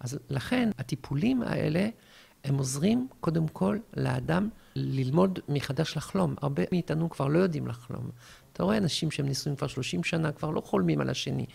אז 0.00 0.18
לכן 0.30 0.70
הטיפולים 0.78 1.42
האלה, 1.42 1.88
הם 2.44 2.58
עוזרים 2.58 3.08
קודם 3.20 3.48
כל 3.48 3.78
לאדם 3.96 4.48
ללמוד 4.76 5.38
מחדש 5.48 5.96
לחלום. 5.96 6.34
הרבה 6.42 6.62
מאיתנו 6.72 7.10
כבר 7.10 7.28
לא 7.28 7.38
יודעים 7.38 7.66
לחלום. 7.66 8.10
אתה 8.52 8.62
רואה 8.62 8.76
אנשים 8.76 9.10
שהם 9.10 9.26
נישואים 9.26 9.56
כבר 9.56 9.66
30 9.66 10.04
שנה, 10.04 10.32
כבר 10.32 10.50
לא 10.50 10.60
חולמים 10.60 11.00
על 11.00 11.10
השני. 11.10 11.46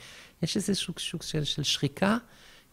יש 0.43 0.55
איזה 0.55 0.75
שוק, 0.75 0.99
שוק 0.99 1.23
של, 1.23 1.43
של 1.43 1.63
שחיקה, 1.63 2.17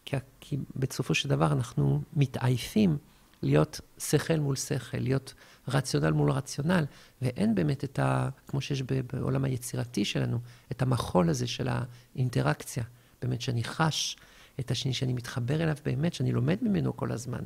כי, 0.05 0.17
כי 0.39 0.57
בסופו 0.75 1.13
של 1.13 1.29
דבר 1.29 1.51
אנחנו 1.51 2.01
מתעייפים 2.13 2.97
להיות 3.41 3.81
שכל 3.97 4.39
מול 4.39 4.55
שכל, 4.55 4.97
להיות 4.97 5.33
רציונל 5.67 6.11
מול 6.11 6.31
רציונל, 6.31 6.85
ואין 7.21 7.55
באמת 7.55 7.83
את 7.83 7.99
ה... 7.99 8.29
כמו 8.47 8.61
שיש 8.61 8.81
בעולם 9.13 9.43
היצירתי 9.43 10.05
שלנו, 10.05 10.39
את 10.71 10.81
המחול 10.81 11.29
הזה 11.29 11.47
של 11.47 11.67
האינטראקציה. 12.15 12.83
באמת 13.21 13.41
שאני 13.41 13.63
חש 13.63 14.17
את 14.59 14.71
השני, 14.71 14.93
שאני 14.93 15.13
מתחבר 15.13 15.63
אליו 15.63 15.75
באמת, 15.85 16.13
שאני 16.13 16.31
לומד 16.31 16.57
ממנו 16.61 16.97
כל 16.97 17.11
הזמן. 17.11 17.41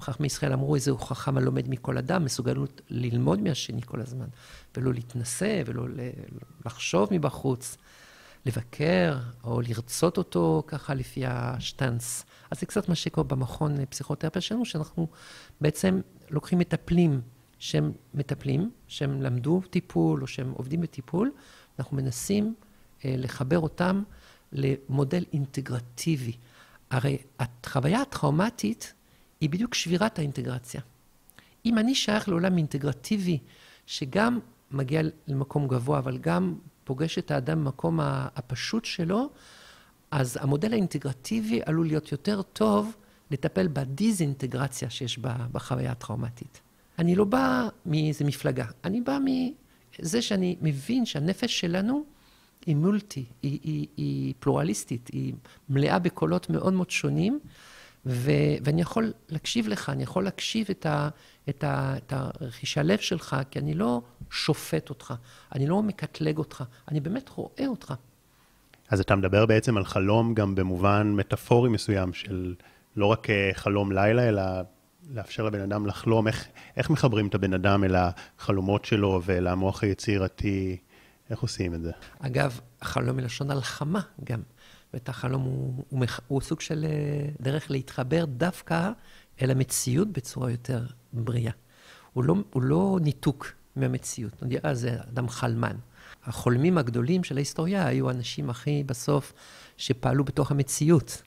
חכמי 0.00 0.26
ישראל 0.26 0.52
אמרו, 0.52 0.74
איזהו 0.74 0.98
חכם 0.98 1.36
הלומד 1.36 1.68
מכל 1.68 1.98
אדם, 1.98 2.24
מסוגלות 2.24 2.80
ללמוד 2.88 3.40
מהשני 3.40 3.82
כל 3.82 4.00
הזמן, 4.00 4.26
ולא 4.76 4.94
להתנשא, 4.94 5.62
ולא 5.66 5.86
לחשוב 6.66 7.08
מבחוץ, 7.10 7.76
לבקר, 8.46 9.18
או 9.44 9.60
לרצות 9.60 10.18
אותו 10.18 10.62
ככה 10.66 10.94
לפי 10.94 11.26
השטאנץ. 11.26 12.24
אז 12.50 12.60
זה 12.60 12.66
קצת 12.66 12.88
מה 12.88 12.94
שקורה 12.94 13.24
במכון 13.24 13.84
פסיכותרפיה 13.86 14.42
שלנו, 14.42 14.64
שאנחנו 14.64 15.06
בעצם 15.60 16.00
לוקחים 16.30 16.58
מטפלים 16.58 17.20
שהם 17.62 17.92
מטפלים, 18.14 18.70
שהם 18.88 19.22
למדו 19.22 19.62
טיפול, 19.70 20.22
או 20.22 20.26
שהם 20.26 20.50
עובדים 20.56 20.80
בטיפול, 20.80 21.32
אנחנו 21.78 21.96
מנסים 21.96 22.54
אה, 23.04 23.14
לחבר 23.18 23.58
אותם 23.58 24.02
למודל 24.52 25.24
אינטגרטיבי. 25.32 26.32
הרי 26.90 27.18
החוויה 27.38 28.00
הטראומטית 28.00 28.94
היא 29.40 29.50
בדיוק 29.50 29.74
שבירת 29.74 30.18
האינטגרציה. 30.18 30.80
אם 31.66 31.78
אני 31.78 31.94
שייך 31.94 32.28
לעולם 32.28 32.58
אינטגרטיבי, 32.58 33.38
שגם 33.86 34.38
מגיע 34.70 35.02
למקום 35.26 35.68
גבוה, 35.68 35.98
אבל 35.98 36.18
גם 36.18 36.54
פוגש 36.84 37.18
את 37.18 37.30
האדם 37.30 37.64
במקום 37.64 38.00
הפשוט 38.02 38.84
שלו, 38.84 39.30
אז 40.10 40.38
המודל 40.40 40.72
האינטגרטיבי 40.72 41.60
עלול 41.66 41.86
להיות 41.86 42.12
יותר 42.12 42.42
טוב 42.42 42.96
לטפל 43.30 43.68
בדיזינטגרציה 43.68 44.90
שיש 44.90 45.18
בחוויה 45.52 45.92
הטראומטית. 45.92 46.60
אני 46.98 47.14
לא 47.14 47.24
בא 47.24 47.68
מאיזה 47.86 48.24
מפלגה, 48.24 48.64
אני 48.84 49.00
בא 49.00 49.18
מזה 49.24 50.22
שאני 50.22 50.56
מבין 50.62 51.06
שהנפש 51.06 51.60
שלנו 51.60 52.04
היא 52.66 52.76
מולטי, 52.76 53.24
היא, 53.42 53.58
היא, 53.62 53.86
היא 53.96 54.34
פלורליסטית, 54.40 55.10
היא 55.12 55.34
מלאה 55.68 55.98
בקולות 55.98 56.50
מאוד 56.50 56.72
מאוד 56.72 56.90
שונים, 56.90 57.40
ו, 58.06 58.30
ואני 58.64 58.82
יכול 58.82 59.12
להקשיב 59.28 59.68
לך, 59.68 59.88
אני 59.90 60.02
יכול 60.02 60.24
להקשיב 60.24 60.66
את, 60.70 60.86
ה, 60.86 61.08
את, 61.48 61.64
ה, 61.64 61.96
את 61.96 62.12
הרכישי 62.12 62.80
הלב 62.80 62.98
שלך, 62.98 63.36
כי 63.50 63.58
אני 63.58 63.74
לא 63.74 64.02
שופט 64.30 64.90
אותך, 64.90 65.14
אני 65.54 65.66
לא 65.66 65.82
מקטלג 65.82 66.38
אותך, 66.38 66.64
אני 66.88 67.00
באמת 67.00 67.28
רואה 67.28 67.66
אותך. 67.66 67.94
אז 68.88 69.00
אתה 69.00 69.16
מדבר 69.16 69.46
בעצם 69.46 69.76
על 69.76 69.84
חלום 69.84 70.34
גם 70.34 70.54
במובן 70.54 71.12
מטאפורי 71.16 71.70
מסוים 71.70 72.12
של 72.12 72.54
לא 72.96 73.06
רק 73.06 73.30
אה, 73.30 73.50
חלום 73.54 73.92
לילה, 73.92 74.28
אלא 74.28 74.42
לאפשר 75.10 75.44
לבן 75.44 75.60
אדם 75.60 75.86
לחלום, 75.86 76.26
איך, 76.26 76.48
איך 76.76 76.90
מחברים 76.90 77.26
את 77.26 77.34
הבן 77.34 77.54
אדם 77.54 77.84
אל 77.84 77.94
החלומות 77.96 78.84
שלו 78.84 79.20
ואל 79.24 79.46
המוח 79.46 79.82
היצירתי, 79.82 80.76
איך 81.30 81.40
עושים 81.40 81.74
את 81.74 81.82
זה? 81.82 81.92
אגב, 82.20 82.60
החלום 82.82 83.16
מלשון 83.16 83.50
הלחמה 83.50 84.00
גם. 84.24 84.40
ואת 84.94 85.08
החלום 85.08 85.42
הוא, 85.42 85.84
הוא, 85.88 86.04
הוא 86.28 86.40
סוג 86.40 86.60
של 86.60 86.84
אה, 86.88 87.28
דרך 87.40 87.70
להתחבר 87.70 88.24
דווקא 88.24 88.90
אל 89.42 89.50
המציאות 89.50 90.08
בצורה 90.12 90.50
יותר 90.50 90.86
בריאה. 91.12 91.52
הוא 92.12 92.24
לא, 92.24 92.34
הוא 92.52 92.62
לא 92.62 92.98
ניתוק 93.02 93.52
מהמציאות. 93.76 94.42
נגיד, 94.42 94.66
אה, 94.66 94.74
זה 94.74 94.96
אדם 95.08 95.28
חלמן. 95.28 95.76
החולמים 96.24 96.78
הגדולים 96.78 97.24
של 97.24 97.36
ההיסטוריה 97.36 97.86
היו 97.86 98.08
האנשים 98.08 98.50
הכי 98.50 98.84
בסוף 98.84 99.32
שפעלו 99.76 100.24
בתוך 100.24 100.50
המציאות. 100.50 101.22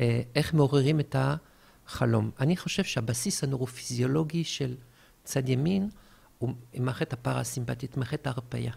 אה, 0.00 0.22
איך 0.34 0.54
מעוררים 0.54 1.00
את 1.00 1.16
החלום. 1.18 2.30
אני 2.40 2.56
חושב 2.56 2.84
שהבסיס 2.84 3.44
הנורופיזיולוגי 3.44 4.44
של 4.44 4.74
צד 5.24 5.48
ימין 5.48 5.88
הוא 6.38 6.54
מערכת 6.78 7.12
הפרסימפטית, 7.12 7.96
מערכת 7.96 8.26
ההרפאיה. 8.26 8.72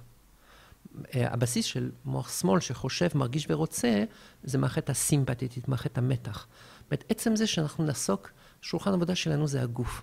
אה, 1.15 1.33
הבסיס 1.33 1.65
של 1.65 1.91
מוח 2.05 2.39
שמאל 2.39 2.59
שחושב, 2.59 3.07
מרגיש 3.15 3.45
ורוצה, 3.49 4.03
זה 4.43 4.57
מערכת 4.57 4.89
הסימפטית, 4.89 5.67
מערכת 5.67 5.97
המתח. 5.97 6.47
זאת 6.79 6.91
אומרת, 6.91 7.03
עצם 7.09 7.35
זה 7.35 7.47
שאנחנו 7.47 7.83
נעסוק, 7.83 8.31
שולחן 8.61 8.93
עבודה 8.93 9.15
שלנו 9.15 9.47
זה 9.47 9.61
הגוף, 9.61 10.01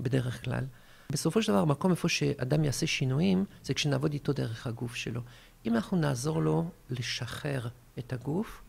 בדרך 0.00 0.44
כלל. 0.44 0.64
בסופו 1.10 1.42
של 1.42 1.52
דבר, 1.52 1.60
המקום 1.60 1.90
איפה 1.90 2.08
שאדם 2.08 2.64
יעשה 2.64 2.86
שינויים, 2.86 3.44
זה 3.62 3.74
כשנעבוד 3.74 4.12
איתו 4.12 4.32
דרך 4.32 4.66
הגוף 4.66 4.94
שלו. 4.94 5.20
אם 5.66 5.74
אנחנו 5.74 5.96
נעזור 5.96 6.42
לו 6.42 6.70
לשחרר 6.90 7.68
את 7.98 8.12
הגוף, 8.12 8.62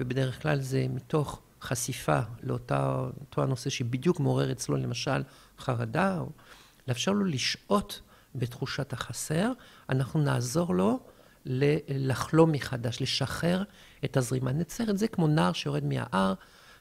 ובדרך 0.00 0.42
כלל 0.42 0.60
זה 0.60 0.86
מתוך 0.88 1.40
חשיפה 1.62 2.20
לאותו 2.42 3.10
הנושא 3.36 3.70
שבדיוק 3.70 4.20
מעורר 4.20 4.52
אצלו, 4.52 4.76
למשל, 4.76 5.22
חרדה, 5.58 6.18
או 6.18 6.30
לאפשר 6.88 7.12
לו 7.12 7.24
לשהות 7.24 8.00
בתחושת 8.34 8.92
החסר, 8.92 9.52
אנחנו 9.88 10.20
נעזור 10.20 10.74
לו 10.74 10.98
לחלום 11.88 12.52
מחדש, 12.52 13.02
לשחרר 13.02 13.62
את 14.04 14.16
הזרימה. 14.16 14.52
נצייר 14.52 14.90
את 14.90 14.98
זה 14.98 15.08
כמו 15.08 15.26
נער 15.26 15.52
שיורד 15.52 15.84
מההר, 15.84 16.34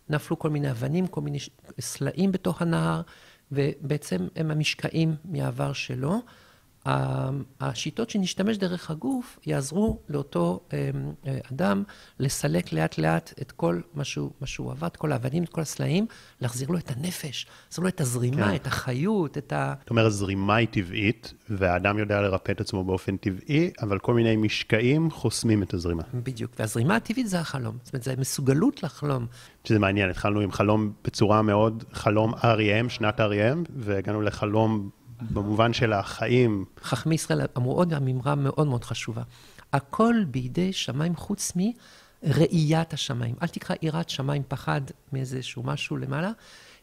נפלו 0.09 0.39
כל 0.39 0.49
מיני 0.49 0.71
אבנים, 0.71 1.07
כל 1.07 1.21
מיני 1.21 1.37
סלעים 1.79 2.31
בתוך 2.31 2.61
הנהר, 2.61 3.01
ובעצם 3.51 4.27
הם 4.35 4.51
המשקעים 4.51 5.15
מהעבר 5.25 5.73
שלו. 5.73 6.21
השיטות 7.61 8.09
שנשתמש 8.09 8.57
דרך 8.57 8.91
הגוף 8.91 9.39
יעזרו 9.45 9.99
לאותו 10.09 10.59
אה, 10.73 10.89
אה, 11.27 11.39
אדם 11.51 11.83
לסלק 12.19 12.73
לאט 12.73 12.97
לאט 12.97 13.33
את 13.41 13.51
כל 13.51 13.81
מה 13.93 14.03
שהוא, 14.03 14.31
מה 14.41 14.47
שהוא 14.47 14.71
עבד, 14.71 14.95
כל 14.95 15.11
האבנים, 15.11 15.43
את 15.43 15.49
כל 15.49 15.61
הסלעים, 15.61 16.05
להחזיר 16.41 16.69
לו 16.69 16.77
את 16.77 16.91
הנפש, 16.91 17.45
להחזיר 17.65 17.83
לו 17.83 17.89
את 17.89 18.01
הזרימה, 18.01 18.47
כן. 18.47 18.55
את 18.55 18.67
החיות, 18.67 19.37
את 19.37 19.53
ה... 19.53 19.73
זאת 19.79 19.89
אומרת, 19.89 20.05
הזרימה 20.05 20.55
היא 20.55 20.67
טבעית, 20.71 21.33
והאדם 21.49 21.99
יודע 21.99 22.21
לרפא 22.21 22.51
את 22.51 22.61
עצמו 22.61 22.83
באופן 22.83 23.17
טבעי, 23.17 23.71
אבל 23.81 23.99
כל 23.99 24.13
מיני 24.13 24.35
משקעים 24.35 25.11
חוסמים 25.11 25.63
את 25.63 25.73
הזרימה. 25.73 26.03
בדיוק, 26.13 26.51
והזרימה 26.59 26.95
הטבעית 26.95 27.27
זה 27.27 27.39
החלום. 27.39 27.77
זאת 27.83 27.93
אומרת, 27.93 28.03
זה 28.03 28.15
מסוגלות 28.17 28.83
לחלום. 28.83 29.25
שזה 29.63 29.79
מעניין, 29.79 30.09
התחלנו 30.09 30.39
עם 30.39 30.51
חלום 30.51 30.91
בצורה 31.03 31.41
מאוד, 31.41 31.83
חלום 31.93 32.33
R.E.M, 32.33 32.89
שנת 32.89 33.19
R.E.M, 33.19 33.69
והגענו 33.75 34.21
לחלום 34.21 34.89
במובן 35.21 35.73
של 35.73 35.93
החיים. 35.93 36.65
חכמי 36.81 37.15
ישראל 37.15 37.41
אמרו 37.57 37.73
עוד 37.73 37.93
אמירה 37.93 38.35
מאוד 38.35 38.67
מאוד 38.67 38.83
חשובה. 38.83 39.23
הכל 39.73 40.15
בידי 40.27 40.73
שמיים 40.73 41.15
חוץ 41.15 41.53
מראיית 41.55 42.93
השמיים. 42.93 43.35
אל 43.41 43.47
תקרא 43.47 43.75
יראת 43.81 44.09
שמיים 44.09 44.43
פחד 44.47 44.81
מאיזשהו 45.13 45.63
משהו 45.63 45.97
למעלה, 45.97 46.31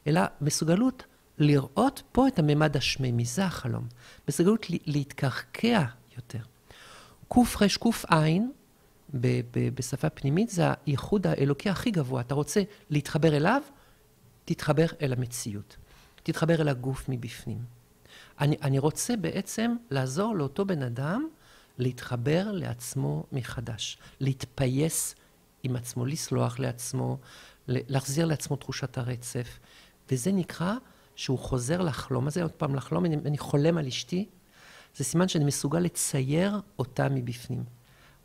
אלא 0.07 0.21
מסוגלות 0.41 1.05
לראות 1.39 2.03
פה 2.13 2.29
את 2.29 2.39
הממד 2.39 2.77
השמימי, 2.77 3.25
זה 3.25 3.45
החלום. 3.45 3.87
מסוגלות 4.29 4.67
להתקרקע 4.87 5.85
יותר. 6.17 6.39
קרקע 7.29 8.51
בשפה 9.75 10.11
פנימית 10.11 10.49
זה 10.49 10.63
הייחוד 10.87 11.27
האלוקי 11.27 11.71
הכי 11.71 11.91
גבוה. 11.91 12.21
אתה 12.21 12.35
רוצה 12.35 12.63
להתחבר 12.91 13.37
אליו, 13.37 13.63
תתחבר 14.45 14.87
אל 15.03 15.13
המציאות. 15.13 15.77
תתחבר 16.23 16.61
אל 16.61 16.69
הגוף 16.69 17.09
מבפנים. 17.09 17.74
אני, 18.41 18.57
אני 18.63 18.79
רוצה 18.79 19.17
בעצם 19.17 19.77
לעזור 19.91 20.35
לאותו 20.35 20.65
בן 20.65 20.83
אדם 20.83 21.29
להתחבר 21.79 22.53
לעצמו 22.53 23.25
מחדש, 23.33 23.99
להתפייס 24.21 25.15
עם 25.63 25.77
עצמו, 25.77 26.07
לסלוח 26.07 26.59
לעצמו, 26.59 27.19
להחזיר 27.69 28.27
לעצמו 28.27 28.57
תחושת 28.57 28.99
הרצף, 28.99 29.59
וזה 30.11 30.33
נקרא 30.33 30.75
שהוא 31.17 31.39
חוזר 31.39 31.83
לחלום 31.83 32.27
הזה, 32.27 32.43
עוד 32.43 32.53
פעם 32.53 32.75
לחלום, 32.75 33.05
אני, 33.05 33.17
אני 33.17 33.39
חולם 33.39 33.79
על 33.79 33.87
אשתי, 33.87 34.29
זה 34.97 35.05
סימן 35.05 35.29
שאני 35.29 35.45
מסוגל 35.45 35.79
לצייר 35.79 36.61
אותה 36.79 37.09
מבפנים. 37.09 37.65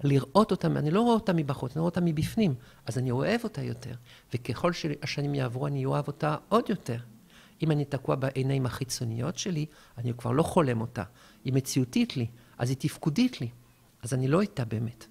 לראות 0.03 0.51
אותה, 0.51 0.67
אני 0.67 0.91
לא 0.91 1.01
רואה 1.01 1.13
אותה 1.13 1.33
מבחוץ, 1.33 1.71
אני 1.71 1.79
רואה 1.79 1.89
אותה 1.89 2.01
מבפנים, 2.01 2.55
אז 2.85 2.97
אני 2.97 3.11
אוהב 3.11 3.43
אותה 3.43 3.61
יותר, 3.61 3.93
וככל 4.33 4.73
שהשנים 4.73 5.35
יעברו 5.35 5.67
אני 5.67 5.85
אוהב 5.85 6.07
אותה 6.07 6.35
עוד 6.49 6.69
יותר. 6.69 6.97
אם 7.63 7.71
אני 7.71 7.85
תקוע 7.85 8.15
בעיניים 8.15 8.65
החיצוניות 8.65 9.37
שלי, 9.37 9.65
אני 9.97 10.13
כבר 10.13 10.31
לא 10.31 10.43
חולם 10.43 10.81
אותה. 10.81 11.03
היא 11.45 11.53
מציאותית 11.53 12.17
לי, 12.17 12.27
אז 12.57 12.69
היא 12.69 12.77
תפקודית 12.79 13.41
לי. 13.41 13.49
אז 14.03 14.13
אני 14.13 14.27
לא 14.27 14.41
איתה 14.41 14.65
באמת. 14.65 15.05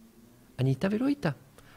אני 0.59 0.71
איתה 0.71 0.89
ולא 0.91 1.07
איתה. 1.07 1.31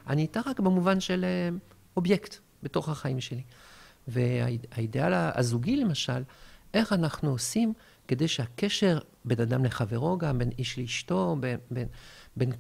אני 0.08 0.22
איתה 0.22 0.40
רק 0.46 0.60
במובן 0.60 1.00
של 1.00 1.24
אה, 1.24 1.58
אובייקט 1.98 2.36
בתוך 2.64 2.90
החיים 2.90 3.22
שלי. 3.22 3.44
והאידאל 4.08 5.14
הזוגי 5.14 5.76
למשל, 5.76 6.24
איך 6.74 6.94
אנחנו 6.94 7.32
עושים 7.32 7.74
כדי 8.08 8.28
שהקשר 8.28 9.00
בין 9.26 9.42
אדם 9.42 9.66
לחברו 9.66 10.18
גם, 10.18 10.38
בין 10.38 10.50
איש 10.58 10.80
לאשתו, 10.80 11.38
בין, 11.40 11.60
בין, 11.72 11.88
בין 12.38 12.52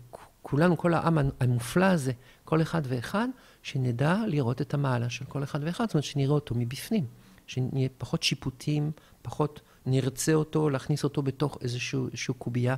כולנו, 0.41 0.77
כל 0.77 0.93
העם 0.93 1.17
המופלא 1.39 1.85
הזה, 1.85 2.11
כל 2.43 2.61
אחד 2.61 2.81
ואחד, 2.85 3.27
שנדע 3.63 4.17
לראות 4.27 4.61
את 4.61 4.73
המעלה 4.73 5.09
של 5.09 5.25
כל 5.25 5.43
אחד 5.43 5.59
ואחד, 5.63 5.85
זאת 5.85 5.93
אומרת 5.93 6.03
שנראה 6.03 6.33
אותו 6.33 6.55
מבפנים. 6.55 7.05
שנהיה 7.47 7.89
פחות 7.97 8.23
שיפוטים, 8.23 8.91
פחות 9.21 9.61
נרצה 9.85 10.33
אותו, 10.33 10.69
להכניס 10.69 11.03
אותו 11.03 11.21
בתוך 11.21 11.57
איזושהי 11.61 12.33
קובייה. 12.37 12.75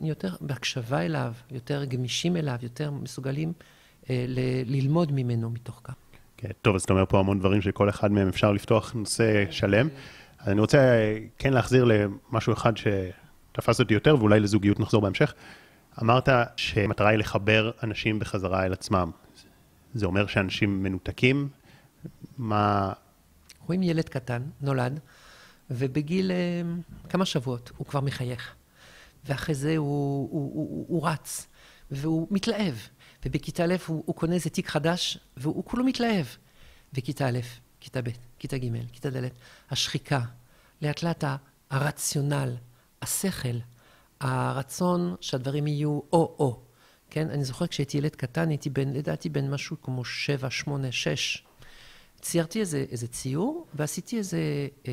יותר 0.00 0.34
בהקשבה 0.40 1.00
אליו, 1.00 1.32
יותר 1.50 1.84
גמישים 1.84 2.36
אליו, 2.36 2.56
יותר 2.62 2.90
מסוגלים 2.90 3.52
אה, 4.10 4.24
ל- 4.28 4.76
ללמוד 4.76 5.12
ממנו 5.12 5.50
מתוך 5.50 5.80
כך. 5.84 5.94
כן, 6.36 6.48
טוב, 6.62 6.74
אז 6.74 6.82
אתה 6.82 6.92
אומר 6.92 7.04
פה 7.08 7.18
המון 7.18 7.38
דברים 7.38 7.62
שכל 7.62 7.88
אחד 7.88 8.12
מהם 8.12 8.28
אפשר 8.28 8.52
לפתוח 8.52 8.92
נושא 8.92 9.44
שלם. 9.50 9.88
אז 10.38 10.48
אני 10.48 10.60
רוצה 10.60 10.78
אה, 10.78 11.18
כן 11.38 11.52
להחזיר 11.52 11.84
למשהו 11.84 12.52
אחד 12.52 12.72
שתפס 12.76 13.80
אותי 13.80 13.94
יותר, 13.94 14.16
ואולי 14.18 14.40
לזוגיות 14.40 14.80
נחזור 14.80 15.02
בהמשך. 15.02 15.34
אמרת 16.02 16.28
שהמטרה 16.56 17.08
היא 17.08 17.18
לחבר 17.18 17.70
אנשים 17.82 18.18
בחזרה 18.18 18.66
אל 18.66 18.72
עצמם. 18.72 19.10
זה 19.94 20.06
אומר 20.06 20.26
שאנשים 20.26 20.82
מנותקים? 20.82 21.48
מה, 22.38 22.92
רואים 23.66 23.82
ילד 23.82 24.08
קטן, 24.08 24.42
נולד, 24.60 25.00
ובגיל 25.70 26.30
אה, 26.30 26.62
כמה 27.08 27.24
שבועות 27.24 27.72
הוא 27.76 27.86
כבר 27.86 28.00
מחייך. 28.00 28.54
ואחרי 29.24 29.54
זה 29.54 29.76
הוא, 29.76 30.28
הוא, 30.30 30.52
הוא, 30.54 30.86
הוא 30.88 31.08
רץ, 31.08 31.46
והוא 31.90 32.28
מתלהב. 32.30 32.74
ובכיתה 33.26 33.64
א' 33.64 33.74
הוא, 33.86 34.02
הוא 34.06 34.14
קונה 34.14 34.34
איזה 34.34 34.50
תיק 34.50 34.68
חדש, 34.68 35.18
והוא 35.36 35.64
כולו 35.64 35.84
מתלהב. 35.84 36.26
וכיתה 36.94 37.28
א', 37.28 37.38
כיתה 37.80 38.02
ב', 38.02 38.08
כיתה 38.38 38.58
ג', 38.58 38.68
כיתה 38.92 39.10
ד', 39.10 39.28
השחיקה, 39.70 40.20
לאט 40.82 41.02
לאט 41.02 41.24
הרציונל, 41.70 42.56
השכל, 43.02 43.58
הרצון 44.20 45.14
שהדברים 45.20 45.66
יהיו 45.66 46.00
או-או. 46.12 46.60
כן? 47.10 47.30
אני 47.30 47.44
זוכר 47.44 47.66
כשהייתי 47.66 47.98
ילד 47.98 48.16
קטן, 48.16 48.48
הייתי 48.48 48.70
בן, 48.70 48.92
לדעתי 48.92 49.28
בן 49.28 49.50
משהו 49.50 49.76
כמו 49.82 50.04
שבע, 50.04 50.50
שמונה, 50.50 50.92
שש. 50.92 51.43
ציירתי 52.24 52.60
איזה, 52.60 52.84
איזה 52.90 53.08
ציור, 53.08 53.66
ועשיתי 53.74 54.18
איזה, 54.18 54.38
אה, 54.88 54.92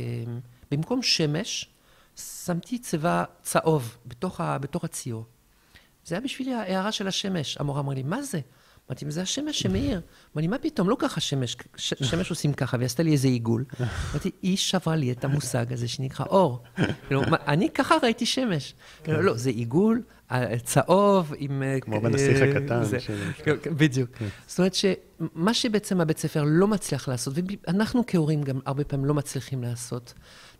במקום 0.72 1.02
שמש, 1.02 1.70
שמתי 2.46 2.80
צבע 2.80 3.24
צהוב 3.41 3.98
בתוך, 4.06 4.41
ה, 4.41 4.58
בתוך 4.58 4.84
הציור. 4.84 5.26
זה 6.06 6.15
היה 6.15 6.22
בשבילי 6.22 6.54
ההערה 6.54 6.91
של 6.91 7.08
השמש. 7.08 7.58
המורה 7.58 7.80
אמרה 7.80 7.96
לי, 7.96 8.04
מה 8.04 8.22
זה? 8.22 8.39
אמרתי, 8.91 9.12
זה 9.12 9.21
השמש 9.21 9.60
שמאיר. 9.60 10.01
אמרתי, 10.36 10.47
מה 10.47 10.58
פתאום, 10.58 10.89
לא 10.89 10.95
ככה 10.99 11.19
שמש, 11.19 11.58
שמש 11.77 12.30
עושים 12.30 12.54
ככה, 12.54 12.77
והיא 12.77 12.86
עשתה 12.86 13.04
לי 13.04 13.12
איזה 13.12 13.27
עיגול. 13.27 13.65
אמרתי, 14.12 14.32
היא 14.41 14.58
שברה 14.58 14.95
לי 14.95 15.12
את 15.12 15.23
המושג 15.23 15.73
הזה 15.73 15.88
שנקרא 15.88 16.25
אור. 16.25 16.63
כאילו, 17.08 17.21
אני 17.47 17.69
ככה 17.69 17.95
ראיתי 18.04 18.25
שמש. 18.25 18.73
לא, 19.08 19.38
זה 19.38 19.49
עיגול, 19.49 20.01
צהוב 20.63 21.34
עם... 21.38 21.63
אה, 21.63 21.80
כמו 21.80 22.01
בנסיך 22.01 22.41
אה, 22.41 22.51
הקטן. 22.51 22.82
כן, 23.43 23.56
כן, 23.62 23.77
בדיוק. 23.77 24.10
כן. 24.15 24.27
זאת 24.47 24.60
אומרת 24.60 24.73
שמה 24.73 25.54
שבעצם 25.54 26.01
הבית 26.01 26.17
ספר 26.17 26.43
לא 26.47 26.67
מצליח 26.67 27.08
לעשות, 27.08 27.34
ואנחנו 27.67 28.04
כהורים 28.08 28.43
גם 28.43 28.60
הרבה 28.65 28.84
פעמים 28.84 29.06
לא 29.06 29.13
מצליחים 29.13 29.63
לעשות, 29.63 30.13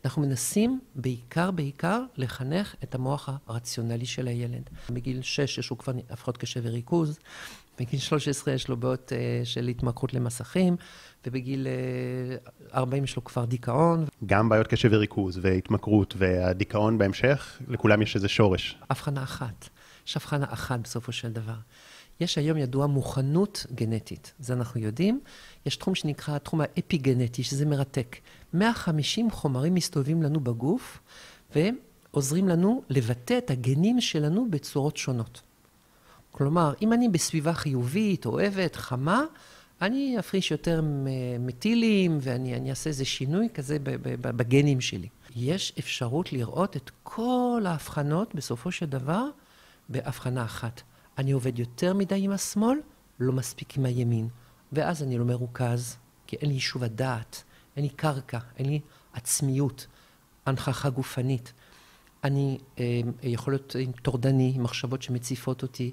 אנחנו 0.06 0.22
מנסים 0.22 0.80
בעיקר, 0.96 1.52
בעיקר, 1.52 2.04
לחנך 2.18 2.76
את 2.84 2.96
המוח 2.96 3.30
הרציונלי 3.48 4.06
של 4.06 4.28
הילד. 4.28 4.70
בגיל 4.90 5.22
6 5.22 5.58
יש 5.58 5.70
לו 5.70 5.78
כבר 5.78 5.94
הפרעות 6.10 6.38
קשב 6.38 6.62
וריכוז, 6.64 7.20
בגיל 7.80 8.00
13 8.00 8.54
יש 8.54 8.68
לו 8.68 8.78
בעיות 8.78 9.12
uh, 9.12 9.46
של 9.46 9.68
התמכרות 9.68 10.14
למסכים, 10.14 10.76
ובגיל 11.28 11.68
uh, 12.70 12.76
40 12.78 13.04
יש 13.04 13.16
לו 13.16 13.24
כבר 13.24 13.46
דיכאון. 13.46 14.06
גם 14.26 14.50
בעיות 14.50 14.68
קשב 14.68 14.90
וריכוז 14.92 15.40
והתמכרות 15.42 16.14
והדיכאון 16.18 16.98
בהמשך, 16.98 17.60
לכולם 17.68 18.02
יש 18.02 18.16
איזה 18.16 18.28
שורש. 18.28 18.78
הבחנה 18.90 19.24
אחת. 19.24 19.70
יש 20.08 20.18
הבחנה 20.18 20.46
אחת 20.50 20.80
בסופו 20.80 21.12
של 21.12 21.32
דבר. 21.32 21.56
יש 22.20 22.38
היום 22.38 22.58
ידוע 22.58 22.88
מוכנות 22.88 23.66
גנטית, 23.76 24.34
זה 24.40 24.54
אנחנו 24.54 24.80
יודעים. 24.80 25.20
יש 25.66 25.76
תחום 25.76 25.96
שנקרא 25.96 26.36
התחום 26.36 26.62
האפיגנטי, 26.62 27.44
שזה 27.44 27.66
מרתק. 27.66 28.16
150 28.54 29.32
חומרים 29.32 29.74
מסתובבים 29.74 30.24
לנו 30.24 30.40
בגוף, 30.40 31.00
והם 31.56 31.76
עוזרים 32.12 32.48
לנו 32.48 32.84
לבטא 32.90 33.38
את 33.38 33.52
הגנים 33.52 34.02
שלנו 34.02 34.48
בצורות 34.50 34.98
שונות. 34.98 35.42
כלומר, 36.32 36.74
אם 36.82 36.94
אני 36.94 37.10
בסביבה 37.10 37.54
חיובית, 37.54 38.26
אוהבת, 38.26 38.76
חמה, 38.76 39.24
אני 39.82 40.20
אפריש 40.20 40.52
יותר 40.52 40.82
מטילים 41.40 42.18
ואני 42.22 42.70
אעשה 42.70 42.90
איזה 42.90 43.06
שינוי 43.06 43.48
כזה 43.54 43.78
בגנים 44.22 44.82
שלי. 44.82 45.08
יש 45.36 45.74
אפשרות 45.80 46.34
לראות 46.34 46.78
את 46.78 46.92
כל 47.04 47.64
ההבחנות 47.66 48.36
בסופו 48.36 48.72
של 48.72 48.86
דבר 48.86 49.26
בהבחנה 49.90 50.44
אחת. 50.46 50.82
אני 51.18 51.32
עובד 51.32 51.60
יותר 51.60 51.94
מדי 51.94 52.24
עם 52.24 52.32
השמאל, 52.32 52.78
לא 53.20 53.34
מספיק 53.34 53.78
עם 53.78 53.86
הימין. 53.86 54.28
ואז 54.72 55.04
אני 55.04 55.18
לא 55.18 55.26
מרוכז, 55.26 55.98
כי 56.28 56.36
אין 56.36 56.50
לי 56.50 56.54
יישוב 56.54 56.84
הדעת, 56.84 57.44
אין 57.76 57.84
לי 57.84 57.90
קרקע, 57.90 58.40
אין 58.58 58.66
לי 58.66 58.80
עצמיות, 59.14 59.88
הנכחה 60.46 60.90
גופנית. 60.90 61.54
אני 62.24 62.58
אה, 62.80 63.02
יכול 63.24 63.54
להיות 63.54 63.76
טורדני, 64.02 64.54
עם 64.56 64.64
מחשבות 64.64 65.02
שמציפות 65.02 65.64
אותי, 65.64 65.92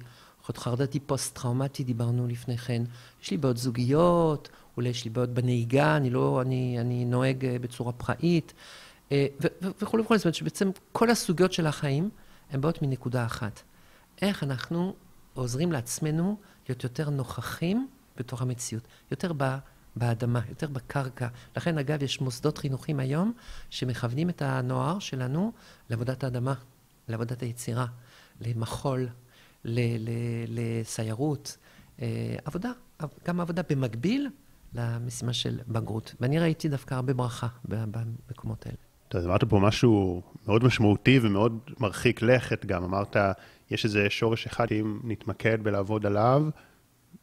להיות 0.48 0.58
חרדתי 0.58 1.00
פוסט-טראומטי, 1.00 1.84
דיברנו 1.84 2.26
לפני 2.26 2.58
כן. 2.58 2.82
יש 3.22 3.30
לי 3.30 3.36
בעיות 3.36 3.56
זוגיות, 3.56 4.48
אולי 4.76 4.88
יש 4.88 5.04
לי 5.04 5.10
בעיות 5.10 5.30
בנהיגה, 5.30 5.96
אני 5.96 6.10
לא, 6.10 6.42
אני, 6.42 6.76
אני 6.80 7.04
נוהג 7.04 7.44
אה, 7.44 7.58
בצורה 7.58 7.92
פראית, 7.92 8.52
אה, 9.12 9.26
וכולי 9.62 10.02
וכולי. 10.02 10.18
זאת 10.18 10.24
אומרת 10.24 10.34
שבעצם 10.34 10.70
כל 10.92 11.10
הסוגיות 11.10 11.52
של 11.52 11.66
החיים 11.66 12.10
הן 12.50 12.60
באות 12.60 12.82
מנקודה 12.82 13.26
אחת. 13.26 13.62
איך 14.22 14.42
אנחנו 14.42 14.94
עוזרים 15.34 15.72
לעצמנו 15.72 16.36
להיות 16.68 16.84
יותר 16.84 17.10
נוכחים 17.10 17.88
בתוך 18.16 18.42
המציאות, 18.42 18.88
יותר 19.10 19.32
ב, 19.36 19.56
באדמה, 19.96 20.40
יותר 20.48 20.66
בקרקע. 20.66 21.28
לכן, 21.56 21.78
אגב, 21.78 22.02
יש 22.02 22.20
מוסדות 22.20 22.58
חינוכים 22.58 23.00
היום 23.00 23.32
שמכוונים 23.70 24.28
את 24.28 24.42
הנוער 24.42 24.98
שלנו 24.98 25.52
לעבודת 25.90 26.24
האדמה. 26.24 26.54
לעבודת 27.08 27.42
היצירה, 27.42 27.86
למחול, 28.40 29.08
לסיירות, 29.64 31.56
אה, 32.02 32.36
עבודה, 32.44 32.70
גם 33.26 33.40
עבודה 33.40 33.62
במקביל 33.70 34.28
למשימה 34.74 35.32
של 35.32 35.58
בגרות. 35.68 36.14
ואני 36.20 36.38
ראיתי 36.38 36.68
דווקא 36.68 36.94
הרבה 36.94 37.14
ברכה 37.14 37.46
במקומות 37.64 38.66
האלה. 38.66 38.76
אז 39.10 39.26
אמרת 39.26 39.44
פה 39.44 39.58
משהו 39.58 40.22
מאוד 40.46 40.64
משמעותי 40.64 41.18
ומאוד 41.22 41.58
מרחיק 41.80 42.22
לכת 42.22 42.66
גם. 42.66 42.84
אמרת, 42.84 43.16
יש 43.70 43.84
איזה 43.84 44.06
שורש 44.10 44.46
אחד, 44.46 44.66
אם 44.72 45.00
נתמקד 45.04 45.62
בלעבוד 45.62 46.06
עליו, 46.06 46.42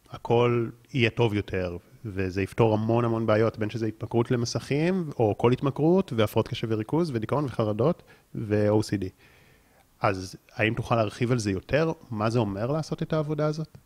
הכל 0.10 0.69
יהיה 0.93 1.10
טוב 1.10 1.34
יותר, 1.34 1.78
וזה 2.06 2.41
יפתור 2.41 2.74
המון 2.74 3.06
המון 3.06 3.26
בעיות, 3.26 3.58
בין 3.58 3.69
שזה 3.69 3.86
התמכרות 3.86 4.32
למסכים, 4.32 5.10
או 5.19 5.36
כל 5.38 5.52
התמכרות, 5.52 6.13
והפרעות 6.15 6.48
קשב 6.48 6.67
וריכוז, 6.71 7.12
ודיכאון 7.13 7.45
וחרדות, 7.45 8.04
ו-OCD. 8.36 9.06
אז 10.01 10.36
האם 10.55 10.73
תוכל 10.73 10.95
להרחיב 10.95 11.31
על 11.31 11.39
זה 11.39 11.51
יותר? 11.51 11.91
מה 12.12 12.29
זה 12.29 12.39
אומר 12.39 12.71
לעשות 12.71 13.03
את 13.03 13.13
העבודה 13.13 13.45
הזאת? 13.45 13.77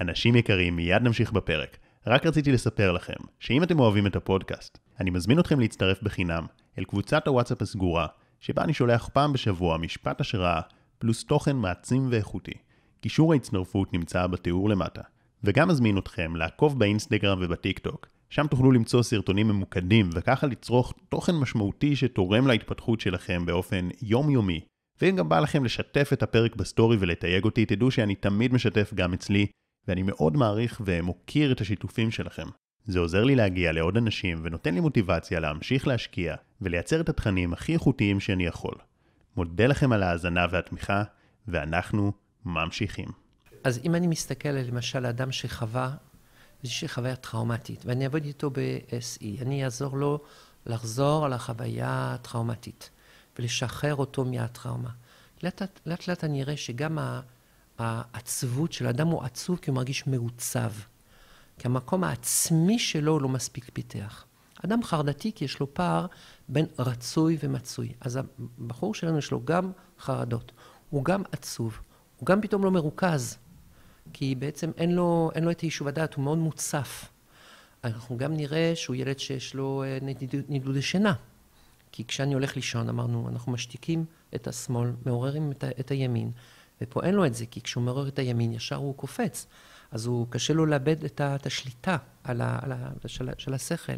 אנשים 0.00 0.36
יקרים, 0.36 0.76
מיד 0.76 1.02
נמשיך 1.02 1.32
בפרק. 1.32 1.76
רק 2.06 2.26
רציתי 2.26 2.52
לספר 2.52 2.92
לכם, 2.92 3.14
שאם 3.40 3.62
אתם 3.62 3.80
אוהבים 3.80 4.06
את 4.06 4.16
הפודקאסט, 4.16 4.78
אני 5.00 5.10
מזמין 5.10 5.38
אתכם 5.38 5.60
להצטרף 5.60 6.02
בחינם 6.02 6.46
אל 6.78 6.84
קבוצת 6.84 7.26
הוואטסאפ 7.26 7.62
הסגורה, 7.62 8.06
שבה 8.40 8.64
אני 8.64 8.74
שולח 8.74 9.08
פעם 9.12 9.32
בשבוע 9.32 9.78
משפט 9.78 10.20
השראה, 10.20 10.60
פלוס 10.98 11.24
תוכן 11.24 11.56
מעצים 11.56 12.08
ואיכותי. 12.10 12.52
קישור 13.00 13.32
ההצטרפות 13.32 13.92
נמצא 13.92 14.26
בתיאור 14.26 14.68
למטה. 14.68 15.02
וגם 15.44 15.68
מזמין 15.68 15.98
אתכם 15.98 16.36
לעקוב 16.36 16.78
באינסטגרם 16.78 17.38
ובטיק 17.42 17.78
טוק. 17.78 18.06
שם 18.30 18.46
תוכלו 18.46 18.72
למצוא 18.72 19.02
סרטונים 19.02 19.48
ממוקדים, 19.48 20.10
וככה 20.14 20.46
לצרוך 20.46 20.94
תוכן 21.08 21.34
משמעותי 21.34 21.96
שתורם 21.96 22.46
להתפתחות 22.46 23.00
שלכם 23.00 23.46
באופן 23.46 23.88
יומיומי. 24.02 24.60
ואם 25.00 25.16
גם 25.16 25.28
בא 25.28 25.40
לכם 25.40 25.64
לשתף 25.64 26.10
את 26.12 26.22
הפרק 26.22 26.56
בסטורי 26.56 26.96
ולתייג 27.00 27.44
אותי, 27.44 27.66
תדעו 27.66 27.90
שאני 27.90 28.14
תמיד 28.14 28.52
משתף 28.52 28.94
גם 28.94 29.12
אצלי, 29.12 29.46
ואני 29.88 30.02
מאוד 30.02 30.36
מעריך 30.36 30.82
ומוקיר 30.84 31.52
את 31.52 31.60
השיתופים 31.60 32.10
שלכם. 32.10 32.46
זה 32.84 32.98
עוזר 32.98 33.24
לי 33.24 33.34
להגיע 33.34 33.72
לעוד 33.72 33.96
אנשים 33.96 34.40
ונותן 34.42 34.74
לי 34.74 34.80
מוטיבציה 34.80 35.40
להמשיך 35.40 35.86
להשקיע 35.86 36.34
ולייצר 36.60 37.00
את 37.00 37.08
התכנים 37.08 37.52
הכי 37.52 37.72
איכותיים 37.72 38.20
שאני 38.20 38.46
יכול. 38.46 38.74
מודה 39.36 39.66
לכם 39.66 39.92
על 39.92 40.02
ההאזנה 40.02 40.46
והתמיכה, 40.50 41.02
ואנחנו 41.48 42.12
ממשיכים. 42.44 43.08
אז 43.64 43.80
אם 43.84 43.94
אני 43.94 44.06
מסתכל 44.06 44.48
על 44.48 44.66
למשל 44.66 45.06
אדם 45.06 45.32
שחווה 45.32 45.90
איזושהי 46.62 46.88
חוויה 46.88 47.16
טראומטית, 47.16 47.84
ואני 47.86 48.04
אעבוד 48.04 48.24
איתו 48.24 48.50
ב-SE, 48.50 49.42
אני 49.42 49.64
אעזור 49.64 49.96
לו 49.96 50.20
לחזור 50.66 51.24
על 51.24 51.32
החוויה 51.32 52.14
הטראומטית 52.14 52.90
ולשחרר 53.38 53.94
אותו 53.94 54.24
מהטראומה. 54.24 54.90
לאט 55.42 55.62
לאט, 56.08 56.24
אני 56.24 56.42
אראה 56.42 56.56
שגם 56.56 56.98
העצבות 57.78 58.72
של 58.72 58.86
האדם 58.86 59.08
הוא 59.08 59.22
עצוב 59.22 59.58
כי 59.62 59.70
הוא 59.70 59.76
מרגיש 59.76 60.06
מעוצב. 60.06 60.72
כי 61.58 61.68
המקום 61.68 62.04
העצמי 62.04 62.78
שלו 62.78 63.20
לא 63.20 63.28
מספיק 63.28 63.70
פיתח. 63.72 64.24
אדם 64.64 64.82
חרדתי 64.82 65.32
כי 65.34 65.44
יש 65.44 65.60
לו 65.60 65.74
פער 65.74 66.06
בין 66.48 66.66
רצוי 66.78 67.38
ומצוי. 67.40 67.92
אז 68.00 68.18
הבחור 68.58 68.94
שלנו 68.94 69.18
יש 69.18 69.30
לו 69.30 69.44
גם 69.44 69.72
חרדות, 70.00 70.52
הוא 70.90 71.04
גם 71.04 71.22
עצוב, 71.32 71.78
הוא 72.16 72.26
גם 72.26 72.40
פתאום 72.40 72.64
לא 72.64 72.70
מרוכז, 72.70 73.38
כי 74.12 74.34
בעצם 74.34 74.70
אין 74.76 74.94
לו, 74.94 75.30
אין 75.34 75.44
לו 75.44 75.50
את 75.50 75.60
היישוב 75.60 75.88
הדעת, 75.88 76.14
הוא 76.14 76.24
מאוד 76.24 76.38
מוצף. 76.38 77.08
אנחנו 77.84 78.16
גם 78.16 78.36
נראה 78.36 78.72
שהוא 78.74 78.96
ילד 78.96 79.18
שיש 79.18 79.54
לו 79.54 79.82
אה, 79.86 79.98
נדודי 80.48 80.82
שינה. 80.82 81.14
כי 81.96 82.04
כשאני 82.04 82.34
הולך 82.34 82.56
לישון, 82.56 82.88
אמרנו, 82.88 83.28
אנחנו 83.28 83.52
משתיקים 83.52 84.04
את 84.34 84.48
השמאל, 84.48 84.90
מעוררים 85.06 85.52
את, 85.52 85.64
את 85.80 85.90
הימין, 85.90 86.30
ופה 86.80 87.02
אין 87.02 87.14
לו 87.14 87.26
את 87.26 87.34
זה, 87.34 87.46
כי 87.46 87.60
כשהוא 87.60 87.84
מעורר 87.84 88.08
את 88.08 88.18
הימין, 88.18 88.52
ישר 88.52 88.76
הוא 88.76 88.94
קופץ. 88.94 89.46
אז 89.90 90.06
הוא, 90.06 90.26
קשה 90.30 90.54
לו 90.54 90.66
לאבד 90.66 91.04
את, 91.04 91.20
את 91.20 91.46
השליטה 91.46 91.96
על 92.24 92.40
ה, 92.40 92.58
על 92.62 92.72
ה, 92.72 92.90
של, 93.06 93.28
של 93.38 93.54
השכל. 93.54 93.92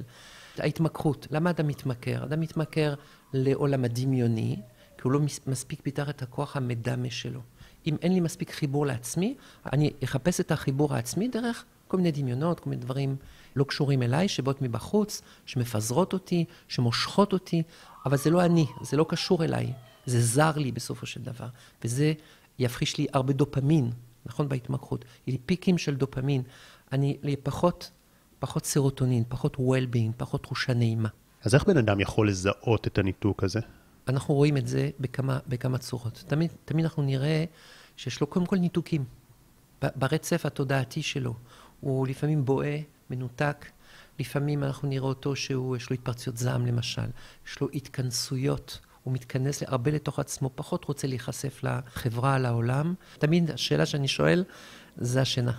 ההתמכרות, 0.59 1.27
למה 1.31 1.51
אדם 1.51 1.67
מתמכר? 1.67 2.25
אדם 2.25 2.41
מתמכר 2.41 2.95
לעולם 3.33 3.85
הדמיוני, 3.85 4.57
כי 4.97 5.03
הוא 5.03 5.13
לא 5.13 5.21
מספיק 5.47 5.81
פיתח 5.83 6.09
את 6.11 6.23
הכוח 6.23 6.57
המדמה 6.57 7.11
שלו. 7.11 7.41
אם 7.87 7.97
אין 8.03 8.13
לי 8.13 8.21
מספיק 8.21 8.51
חיבור 8.51 8.87
לעצמי, 8.87 9.37
אני 9.73 9.91
אחפש 10.05 10.41
את 10.41 10.53
החיבור 10.53 10.95
העצמי 10.95 11.29
דרך 11.29 11.65
כל 11.89 11.97
מיני 11.97 12.13
דמיונות, 12.13 12.61
כל 12.61 12.71
מיני 12.71 12.83
דברים 12.83 13.17
לא 13.57 13.65
קשורים 13.65 14.03
אליי, 14.03 14.29
שבאות 14.29 14.63
מבחוץ, 14.63 15.23
שמפזרות 15.47 16.13
אותי, 16.13 16.45
שמושכות 16.69 17.33
אותי, 17.33 17.63
אבל 18.07 18.17
זה 18.17 18.31
לא 18.31 18.45
אני, 18.45 18.67
זה 18.81 18.97
לא 18.97 19.07
קשור 19.09 19.45
אליי, 19.45 19.73
זה 20.07 20.21
זר 20.21 20.53
לי 20.57 20.73
בסופו 20.73 21.07
של 21.07 21.23
דבר. 21.23 21.49
וזה 21.85 22.13
יפחיש 22.59 22.99
לי 22.99 23.07
הרבה 23.13 23.33
דופמין, 23.33 23.91
נכון? 24.27 24.49
בהתמכרות. 24.49 25.05
יהיה 25.27 25.37
לי 25.39 25.43
פיקים 25.47 25.79
של 25.79 25.95
דופמין. 25.95 26.43
אני, 26.93 27.17
פחות, 27.43 27.91
פחות 28.39 28.67
סרוטונין, 28.67 29.25
פחות 29.29 29.57
well-being, 29.57 30.13
פחות 30.17 30.43
תחושה 30.43 30.75
נעימה. 30.75 31.09
אז 31.45 31.55
איך 31.55 31.65
בן 31.65 31.77
אדם 31.77 32.01
יכול 32.01 32.29
לזהות 32.29 32.87
את 32.87 32.99
הניתוק 32.99 33.45
הזה? 33.45 33.61
אנחנו 34.09 34.35
רואים 34.35 34.57
את 34.57 34.67
זה 34.67 34.91
בכמה, 35.01 35.39
בכמה 35.47 35.79
צורות. 35.79 36.25
תמיד, 36.27 36.51
תמיד 36.65 36.85
אנחנו 36.85 37.03
נראה 37.03 37.45
שיש 37.97 38.21
לו 38.21 38.27
קודם 38.27 38.47
כל 38.47 38.57
ניתוקים. 38.57 39.05
ברצף 39.97 40.47
התודעתי 40.47 41.03
שלו. 41.03 41.35
הוא 41.81 42.07
לפעמים 42.07 42.45
בוהה, 42.45 42.79
מנותק, 43.11 43.67
לפעמים 44.19 44.65
אנחנו 44.65 44.89
נראה 44.89 45.09
אותו 45.09 45.37
שיש 45.37 45.91
לו 45.91 45.95
התפרצויות 45.95 46.37
זעם 46.37 46.67
למשל, 46.67 47.07
יש 47.47 47.61
לו 47.61 47.69
התכנסויות, 47.75 48.79
הוא 49.03 49.15
מתכנס 49.15 49.63
הרבה 49.67 49.91
לתוך 49.91 50.19
עצמו, 50.19 50.51
פחות 50.55 50.85
רוצה 50.85 51.07
להיחשף 51.07 51.61
לחברה, 51.63 52.39
לעולם. 52.39 52.95
תמיד 53.19 53.51
השאלה 53.51 53.87
שאני 53.87 54.09
שואל 54.09 54.45
זה 54.97 55.21
השינה. 55.21 55.53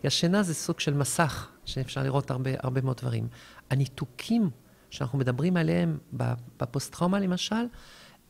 כי 0.00 0.06
השינה 0.06 0.42
זה 0.42 0.54
סוג 0.54 0.80
של 0.80 0.94
מסך, 0.94 1.48
שאפשר 1.64 2.02
לראות 2.02 2.30
הרבה, 2.30 2.50
הרבה 2.58 2.80
מאוד 2.80 2.96
דברים. 2.96 3.28
הניתוקים 3.70 4.50
שאנחנו 4.90 5.18
מדברים 5.18 5.56
עליהם 5.56 5.98
בפוסט-טראומה 6.58 7.20
למשל, 7.20 7.64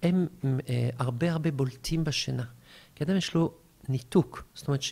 הם 0.03 0.27
אה, 0.43 0.91
הרבה 0.99 1.33
הרבה 1.33 1.51
בולטים 1.51 2.05
בשינה. 2.05 2.45
כי 2.95 3.05
אדם 3.05 3.17
יש 3.17 3.35
לו 3.35 3.55
ניתוק, 3.89 4.45
זאת 4.55 4.69
אומרת 4.69 4.83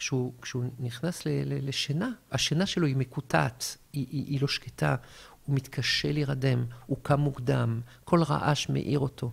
שכשהוא 0.00 0.64
נכנס 0.78 1.26
ל, 1.26 1.28
ל, 1.28 1.68
לשינה, 1.68 2.10
השינה 2.32 2.66
שלו 2.66 2.86
היא 2.86 2.96
מקוטעת, 2.96 3.76
היא, 3.92 4.06
היא, 4.10 4.26
היא 4.26 4.40
לא 4.40 4.48
שקטה, 4.48 4.96
הוא 5.46 5.56
מתקשה 5.56 6.12
להירדם, 6.12 6.64
הוא 6.86 6.98
קם 7.02 7.20
מוקדם, 7.20 7.80
כל 8.04 8.22
רעש 8.22 8.68
מאיר 8.68 8.98
אותו. 8.98 9.32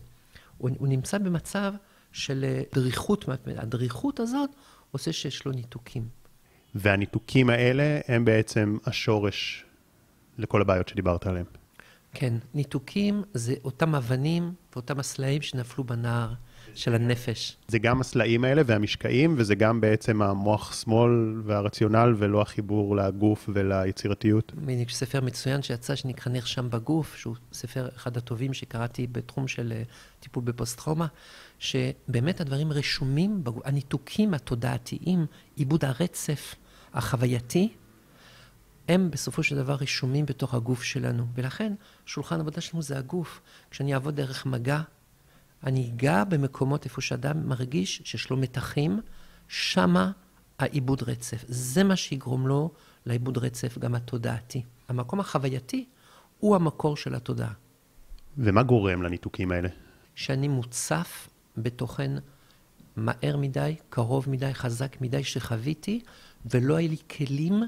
הוא, 0.57 0.69
הוא 0.77 0.87
נמצא 0.87 1.17
במצב 1.17 1.73
של 2.11 2.45
אה, 2.47 2.61
דריכות, 2.75 3.25
הדריכות 3.57 4.19
הזאת 4.19 4.49
עושה 4.91 5.13
שיש 5.13 5.45
לו 5.45 5.51
ניתוקים. 5.51 6.07
והניתוקים 6.75 7.49
האלה 7.49 7.99
הם 8.07 8.25
בעצם 8.25 8.77
השורש 8.85 9.65
לכל 10.37 10.61
הבעיות 10.61 10.87
שדיברת 10.87 11.27
עליהן. 11.27 11.45
כן, 12.13 12.33
ניתוקים 12.53 13.23
זה 13.33 13.55
אותם 13.63 13.95
אבנים 13.95 14.53
ואותם 14.73 14.99
הסלעים 14.99 15.41
שנפלו 15.41 15.83
בנהר. 15.83 16.33
של 16.75 16.95
הנפש. 16.95 17.57
זה 17.67 17.79
גם 17.79 18.01
הסלעים 18.01 18.43
האלה 18.43 18.61
והמשקעים, 18.65 19.35
וזה 19.37 19.55
גם 19.55 19.81
בעצם 19.81 20.21
המוח 20.21 20.81
שמאל 20.81 21.41
והרציונל, 21.45 22.15
ולא 22.17 22.41
החיבור 22.41 22.95
לגוף 22.95 23.49
וליצירתיות. 23.53 24.51
בדיוק, 24.55 24.89
ספר 24.89 25.21
מצוין 25.21 25.61
שיצא, 25.61 25.95
שנקרא 25.95 26.31
נרשם 26.31 26.69
בגוף, 26.69 27.15
שהוא 27.15 27.35
ספר 27.53 27.87
אחד 27.95 28.17
הטובים 28.17 28.53
שקראתי 28.53 29.07
בתחום 29.11 29.47
של 29.47 29.73
אה, 29.75 29.83
טיפול 30.19 30.43
בפוסט-טראומה, 30.43 31.07
שבאמת 31.59 32.41
הדברים 32.41 32.71
רשומים, 32.71 33.43
בגוף, 33.43 33.61
הניתוקים 33.65 34.33
התודעתיים, 34.33 35.25
עיבוד 35.55 35.85
הרצף 35.85 36.55
החווייתי, 36.93 37.69
הם 38.87 39.11
בסופו 39.11 39.43
של 39.43 39.55
דבר 39.55 39.73
רשומים 39.73 40.25
בתוך 40.25 40.53
הגוף 40.53 40.83
שלנו. 40.83 41.25
ולכן, 41.35 41.73
שולחן 42.05 42.39
עבודה 42.39 42.61
שלנו 42.61 42.81
זה 42.81 42.97
הגוף. 42.97 43.41
כשאני 43.71 43.93
אעבוד 43.93 44.15
דרך 44.15 44.45
מגע, 44.45 44.81
אני 45.63 45.91
אגע 45.93 46.23
במקומות 46.23 46.85
איפה 46.85 47.01
שאדם 47.01 47.49
מרגיש 47.49 48.01
שיש 48.05 48.29
לו 48.29 48.37
מתחים, 48.37 49.01
שמה 49.47 50.11
העיבוד 50.59 51.03
רצף. 51.03 51.43
זה 51.47 51.83
מה 51.83 51.95
שיגרום 51.95 52.47
לו 52.47 52.71
לעיבוד 53.05 53.37
רצף 53.37 53.77
גם 53.77 53.95
התודעתי. 53.95 54.63
המקום 54.89 55.19
החווייתי 55.19 55.85
הוא 56.39 56.55
המקור 56.55 56.97
של 56.97 57.15
התודעה. 57.15 57.53
ומה 58.37 58.63
גורם 58.63 59.01
לניתוקים 59.01 59.51
האלה? 59.51 59.69
שאני 60.15 60.47
מוצף 60.47 61.29
בתוכן 61.57 62.11
מהר 62.95 63.37
מדי, 63.37 63.75
קרוב 63.89 64.29
מדי, 64.29 64.53
חזק 64.53 65.01
מדי, 65.01 65.23
שחוויתי, 65.23 65.99
ולא 66.45 66.75
היה 66.75 66.87
לי 66.87 66.97
כלים 67.17 67.63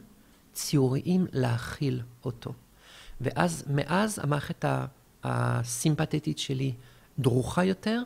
ציוריים 0.54 1.25
להכיל 1.32 2.02
אותו. 2.25 2.54
ואז, 3.21 3.63
מאז 3.69 4.19
המערכת 4.19 4.65
הסימפתטית 5.23 6.39
שלי 6.39 6.73
דרוכה 7.19 7.63
יותר, 7.63 8.01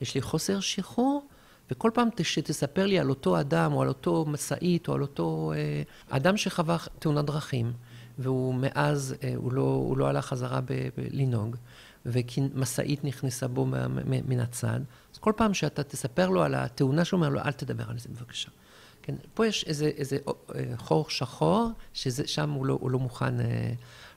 יש 0.00 0.14
לי 0.14 0.22
חוסר 0.22 0.60
שחרור, 0.60 1.26
וכל 1.70 1.90
פעם 1.94 2.08
שתספר 2.22 2.86
לי 2.86 2.98
על 2.98 3.10
אותו 3.10 3.40
אדם, 3.40 3.72
או 3.72 3.82
על 3.82 3.88
אותו 3.88 4.24
משאית, 4.28 4.88
או 4.88 4.94
על 4.94 5.02
אותו 5.02 5.52
אה, 5.56 5.82
אדם 6.16 6.36
שחווה 6.36 6.76
תאונת 6.98 7.24
דרכים, 7.24 7.72
והוא 8.18 8.54
מאז, 8.54 9.14
אה, 9.22 9.32
הוא, 9.36 9.52
לא, 9.52 9.62
הוא 9.62 9.98
לא 9.98 10.08
עלה 10.08 10.22
חזרה 10.22 10.60
לנהוג, 11.10 11.56
וכי 12.06 12.40
משאית 12.54 13.04
נכנסה 13.04 13.48
בו 13.48 13.66
מן 14.04 14.40
הצד. 14.40 14.80
אז 15.12 15.18
כל 15.18 15.32
פעם 15.36 15.54
שאתה 15.54 15.82
תספר 15.82 16.28
לו 16.28 16.42
על 16.42 16.54
התאונה 16.54 17.04
שהוא 17.04 17.18
אומר 17.18 17.28
לו, 17.28 17.40
אל 17.40 17.52
תדבר 17.52 17.84
על 17.88 17.98
זה 17.98 18.08
בבקשה. 18.08 18.48
כן, 19.02 19.14
פה 19.34 19.46
יש 19.46 19.64
איזה, 19.64 19.86
איזה 19.96 20.18
אה, 20.54 20.64
חור 20.76 21.10
שחור, 21.10 21.70
ששם 21.94 22.50
הוא, 22.50 22.66
לא, 22.66 22.78
הוא 22.80 22.90
לא, 22.90 22.98
מוכן, 22.98 23.40
אה, 23.40 23.72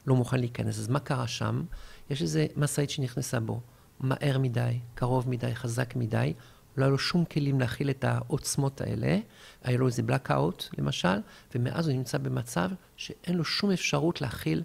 לא 0.07 0.15
מוכן 0.15 0.39
להיכנס. 0.39 0.79
אז 0.79 0.87
מה 0.87 0.99
קרה 0.99 1.27
שם? 1.27 1.63
יש 2.09 2.21
איזה 2.21 2.47
משאית 2.55 2.89
שנכנסה 2.89 3.39
בו, 3.39 3.61
מהר 4.03 4.37
מדי, 4.39 4.79
קרוב 4.95 5.29
מדי, 5.29 5.55
חזק 5.55 5.95
מדי, 5.95 6.33
לא 6.77 6.83
היה 6.83 6.91
לו 6.91 6.99
שום 6.99 7.25
כלים 7.25 7.59
להכיל 7.59 7.89
את 7.89 8.03
העוצמות 8.03 8.81
האלה, 8.81 9.19
היה 9.63 9.77
לו 9.77 9.87
איזה 9.87 10.01
blackout 10.07 10.63
למשל, 10.77 11.17
ומאז 11.55 11.87
הוא 11.87 11.95
נמצא 11.97 12.17
במצב 12.17 12.69
שאין 12.95 13.37
לו 13.37 13.45
שום 13.45 13.71
אפשרות 13.71 14.21
להכיל. 14.21 14.63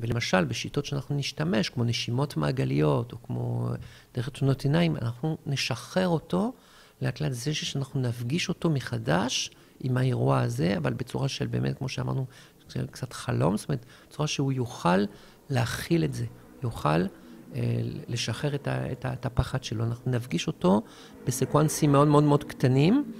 ולמשל, 0.00 0.44
בשיטות 0.44 0.84
שאנחנו 0.84 1.16
נשתמש, 1.16 1.68
כמו 1.68 1.84
נשימות 1.84 2.36
מעגליות, 2.36 3.12
או 3.12 3.22
כמו 3.22 3.70
דרך 4.14 4.28
תאונות 4.28 4.64
עיניים, 4.64 4.96
אנחנו 4.96 5.38
נשחרר 5.46 6.08
אותו 6.08 6.52
לאט 7.02 7.20
לאט 7.20 7.32
זה 7.32 7.54
שאנחנו 7.54 8.00
נפגיש 8.00 8.48
אותו 8.48 8.70
מחדש 8.70 9.50
עם 9.80 9.96
האירוע 9.96 10.40
הזה, 10.40 10.76
אבל 10.76 10.92
בצורה 10.92 11.28
של 11.28 11.46
באמת, 11.46 11.78
כמו 11.78 11.88
שאמרנו, 11.88 12.26
קצת 12.90 13.12
חלום, 13.12 13.56
זאת 13.56 13.68
אומרת, 13.68 13.86
בצורה 14.08 14.28
שהוא 14.28 14.52
יוכל 14.52 15.04
להכיל 15.50 16.04
את 16.04 16.14
זה, 16.14 16.26
יוכל 16.62 17.04
לשחרר 18.08 18.54
את, 18.54 18.68
ה, 18.68 18.92
את, 18.92 19.04
ה, 19.04 19.12
את 19.12 19.26
הפחד 19.26 19.64
שלו. 19.64 19.84
אנחנו 19.84 20.10
נפגיש 20.10 20.46
אותו 20.46 20.82
בסקוונסים 21.26 21.92
מאוד 21.92 22.08
מאוד 22.08 22.24
מאוד 22.24 22.44
קטנים, 22.44 23.12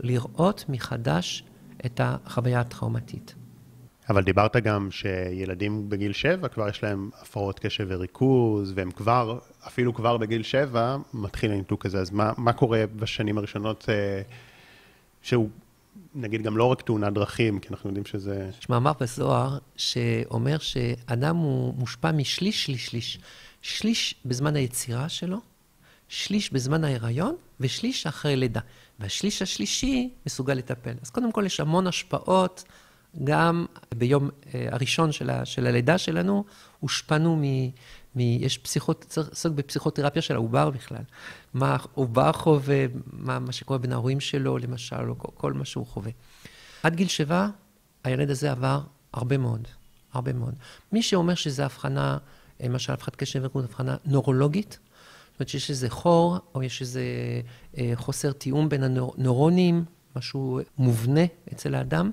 לראות 0.00 0.64
מחדש 0.68 1.44
את 1.86 2.00
החוויה 2.04 2.60
הטראומטית. 2.60 3.34
אבל 4.08 4.22
דיברת 4.22 4.56
גם 4.56 4.88
שילדים 4.90 5.88
בגיל 5.88 6.12
שבע 6.12 6.48
כבר 6.48 6.68
יש 6.68 6.82
להם 6.82 7.10
הפרעות 7.20 7.58
קשב 7.58 7.86
וריכוז, 7.88 8.72
והם 8.76 8.90
כבר, 8.90 9.38
אפילו 9.66 9.94
כבר 9.94 10.16
בגיל 10.16 10.42
שבע, 10.42 10.96
מתחיל 11.14 11.52
הניתוק 11.52 11.86
הזה. 11.86 12.00
אז 12.00 12.10
מה, 12.10 12.32
מה 12.36 12.52
קורה 12.52 12.84
בשנים 12.96 13.38
הראשונות 13.38 13.86
אה, 13.88 14.22
שהוא, 15.22 15.48
נגיד, 16.14 16.42
גם 16.42 16.56
לא 16.56 16.64
רק 16.64 16.82
תאונת 16.82 17.12
דרכים, 17.12 17.58
כי 17.60 17.68
אנחנו 17.70 17.90
יודעים 17.90 18.04
שזה... 18.04 18.50
יש 18.58 18.68
מאמר 18.68 18.92
בזוהר 19.00 19.58
שאומר 19.76 20.58
שאדם 20.58 21.36
הוא 21.36 21.74
מושפע 21.78 22.12
משליש, 22.12 22.64
שליש, 22.64 22.86
שליש. 22.86 23.18
שליש 23.66 24.14
בזמן 24.24 24.56
היצירה 24.56 25.08
שלו, 25.08 25.40
שליש 26.08 26.52
בזמן 26.52 26.84
ההיריון, 26.84 27.36
ושליש 27.60 28.06
אחרי 28.06 28.36
לידה. 28.36 28.60
והשליש 28.98 29.42
השלישי 29.42 30.10
מסוגל 30.26 30.54
לטפל. 30.54 30.94
אז 31.02 31.10
קודם 31.10 31.32
כל 31.32 31.42
יש 31.46 31.60
המון 31.60 31.86
השפעות. 31.86 32.64
גם 33.24 33.66
ביום 33.94 34.30
אה, 34.54 34.68
הראשון 34.70 35.12
של, 35.12 35.30
ה, 35.30 35.44
של 35.44 35.66
הלידה 35.66 35.98
שלנו, 35.98 36.44
הושפענו 36.80 37.36
מ... 37.36 37.42
מ 38.16 38.20
יש 38.20 38.58
פסיכות, 38.58 39.04
צריך 39.08 39.28
לעסוק 39.28 39.54
בפסיכותרפיה 39.54 40.22
של 40.22 40.34
העובר 40.34 40.70
בכלל. 40.70 41.02
מה 41.54 41.76
העובר 41.76 42.32
חווה, 42.32 42.86
מה, 43.12 43.38
מה 43.38 43.52
שקורה 43.52 43.78
בין 43.78 43.92
ההורים 43.92 44.20
שלו, 44.20 44.58
למשל, 44.58 45.08
או 45.08 45.18
כל, 45.18 45.28
כל 45.34 45.52
מה 45.52 45.64
שהוא 45.64 45.86
חווה. 45.86 46.10
עד 46.82 46.94
גיל 46.94 47.08
שבע, 47.08 47.48
הילד 48.04 48.30
הזה 48.30 48.50
עבר 48.50 48.80
הרבה 49.12 49.38
מאוד, 49.38 49.68
הרבה 50.12 50.32
מאוד. 50.32 50.54
מי 50.92 51.02
שאומר 51.02 51.34
שזו 51.34 51.62
הבחנה, 51.62 52.18
אה, 52.60 52.68
למשל, 52.68 52.92
הבחנת 52.92 53.16
קשב 53.16 53.40
וריכוז, 53.40 53.64
הבחנה 53.64 53.96
נורולוגית, 54.04 54.78
זאת 55.36 55.40
אומרת 55.40 55.48
שיש 55.48 55.70
איזה 55.70 55.90
חור, 55.90 56.38
או 56.54 56.62
יש 56.62 56.80
איזה 56.80 57.02
אה, 57.78 57.92
חוסר 57.94 58.32
תיאום 58.32 58.68
בין 58.68 58.82
הנוירונים, 58.82 59.84
משהו 60.16 60.60
מובנה 60.78 61.24
אצל 61.52 61.74
האדם. 61.74 62.10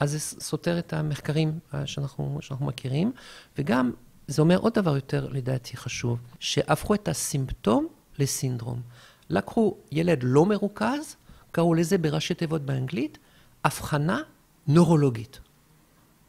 אז 0.00 0.10
זה 0.10 0.18
סותר 0.18 0.78
את 0.78 0.92
המחקרים 0.92 1.58
אה, 1.74 1.86
שאנחנו, 1.86 2.38
שאנחנו 2.40 2.66
מכירים, 2.66 3.12
וגם 3.58 3.92
זה 4.28 4.42
אומר 4.42 4.58
עוד 4.58 4.74
דבר 4.74 4.94
יותר, 4.94 5.28
לדעתי, 5.30 5.76
חשוב, 5.76 6.18
שהפכו 6.40 6.94
את 6.94 7.08
הסימפטום 7.08 7.88
לסינדרום. 8.18 8.80
לקחו 9.30 9.76
ילד 9.92 10.18
לא 10.22 10.46
מרוכז, 10.46 11.16
קראו 11.52 11.74
לזה 11.74 11.98
בראשי 11.98 12.34
תיבות 12.34 12.62
באנגלית, 12.62 13.18
הבחנה 13.64 14.20
נורולוגית. 14.66 15.40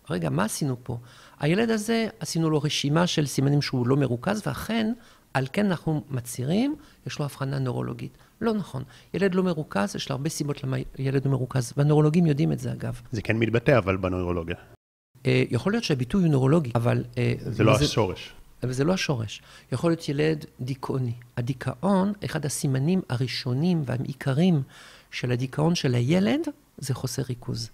רגע, 0.10 0.30
מה 0.30 0.44
עשינו 0.44 0.76
פה? 0.84 0.98
הילד 1.39 1.69
הזה, 1.69 2.08
עשינו 2.19 2.50
לו 2.50 2.62
רשימה 2.62 3.08
של 3.08 3.26
סימנים 3.26 3.62
שהוא 3.62 3.88
לא 3.88 3.98
מרוכז, 3.98 4.41
ואכן, 4.45 4.93
על 5.34 5.48
כן 5.54 5.65
אנחנו 5.65 6.04
מצהירים, 6.10 6.76
יש 7.08 7.19
לו 7.19 7.26
הבחנה 7.26 7.60
נורולוגית. 7.60 8.17
לא 8.41 8.54
נכון. 8.54 8.84
ילד 9.13 9.36
לא 9.36 9.43
מרוכז, 9.43 9.95
יש 9.95 10.10
לה 10.10 10.15
הרבה 10.15 10.30
סיבות 10.30 10.63
למה 10.63 10.78
ילד 11.00 11.26
לא 11.26 11.32
מרוכז, 11.32 11.74
והנורולוגים 11.78 12.26
יודעים 12.26 12.52
את 12.52 12.60
זה 12.60 12.71
אגב. 12.71 13.02
זה 13.12 13.21
כן 13.21 13.38
מתבטא 13.38 13.78
אבל 13.78 13.98
בנוירולוגיה. 13.98 14.56
אה, 15.26 15.43
יכול 15.50 15.74
להיות 15.74 15.84
שהביטוי 15.84 16.24
הוא 16.24 16.32
נורולוגי, 16.32 16.71
אבל... 16.76 17.04
אה, 17.17 17.34
זה 17.38 17.63
לא 17.63 17.78
זה, 17.78 17.86
השורש. 17.86 18.34
אבל 18.63 18.71
זה 18.71 18.84
לא 18.84 18.93
השורש. 18.93 19.41
יכול 19.71 19.91
להיות 19.91 20.10
ילד 20.10 20.45
דיכאוני. 20.62 21.13
הדיכאון, 21.38 22.13
אחד 22.26 22.45
הסימנים 22.45 23.02
הראשונים 23.10 23.84
והעיקרים 23.86 24.62
של 25.12 25.32
הדיכאון 25.32 25.76
של 25.76 25.95
הילד, 25.95 26.39
זה 26.78 26.93
חוסר 26.93 27.21
ריכוז. 27.30 27.69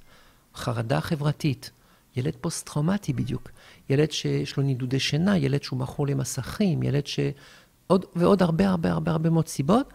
חרדה 0.56 1.02
חברתית. 1.02 1.71
ילד 2.15 2.36
פוסט-טראומטי 2.41 3.13
בדיוק. 3.13 3.52
ילד 3.89 4.12
שיש 4.12 4.58
לו 4.58 4.63
נידודי 4.63 5.00
שינה, 5.00 5.38
ילד 5.38 5.63
שהוא 5.63 5.80
מכור 5.80 6.08
למסכים, 6.08 6.84
ילד 6.84 7.08
ש... 7.08 7.19
עוד, 7.88 8.06
ועוד 8.15 8.41
הרבה 8.41 8.69
הרבה 8.69 8.91
הרבה 8.91 9.12
הרבה 9.12 9.30
מאוד 9.30 9.47
סיבות. 9.47 9.93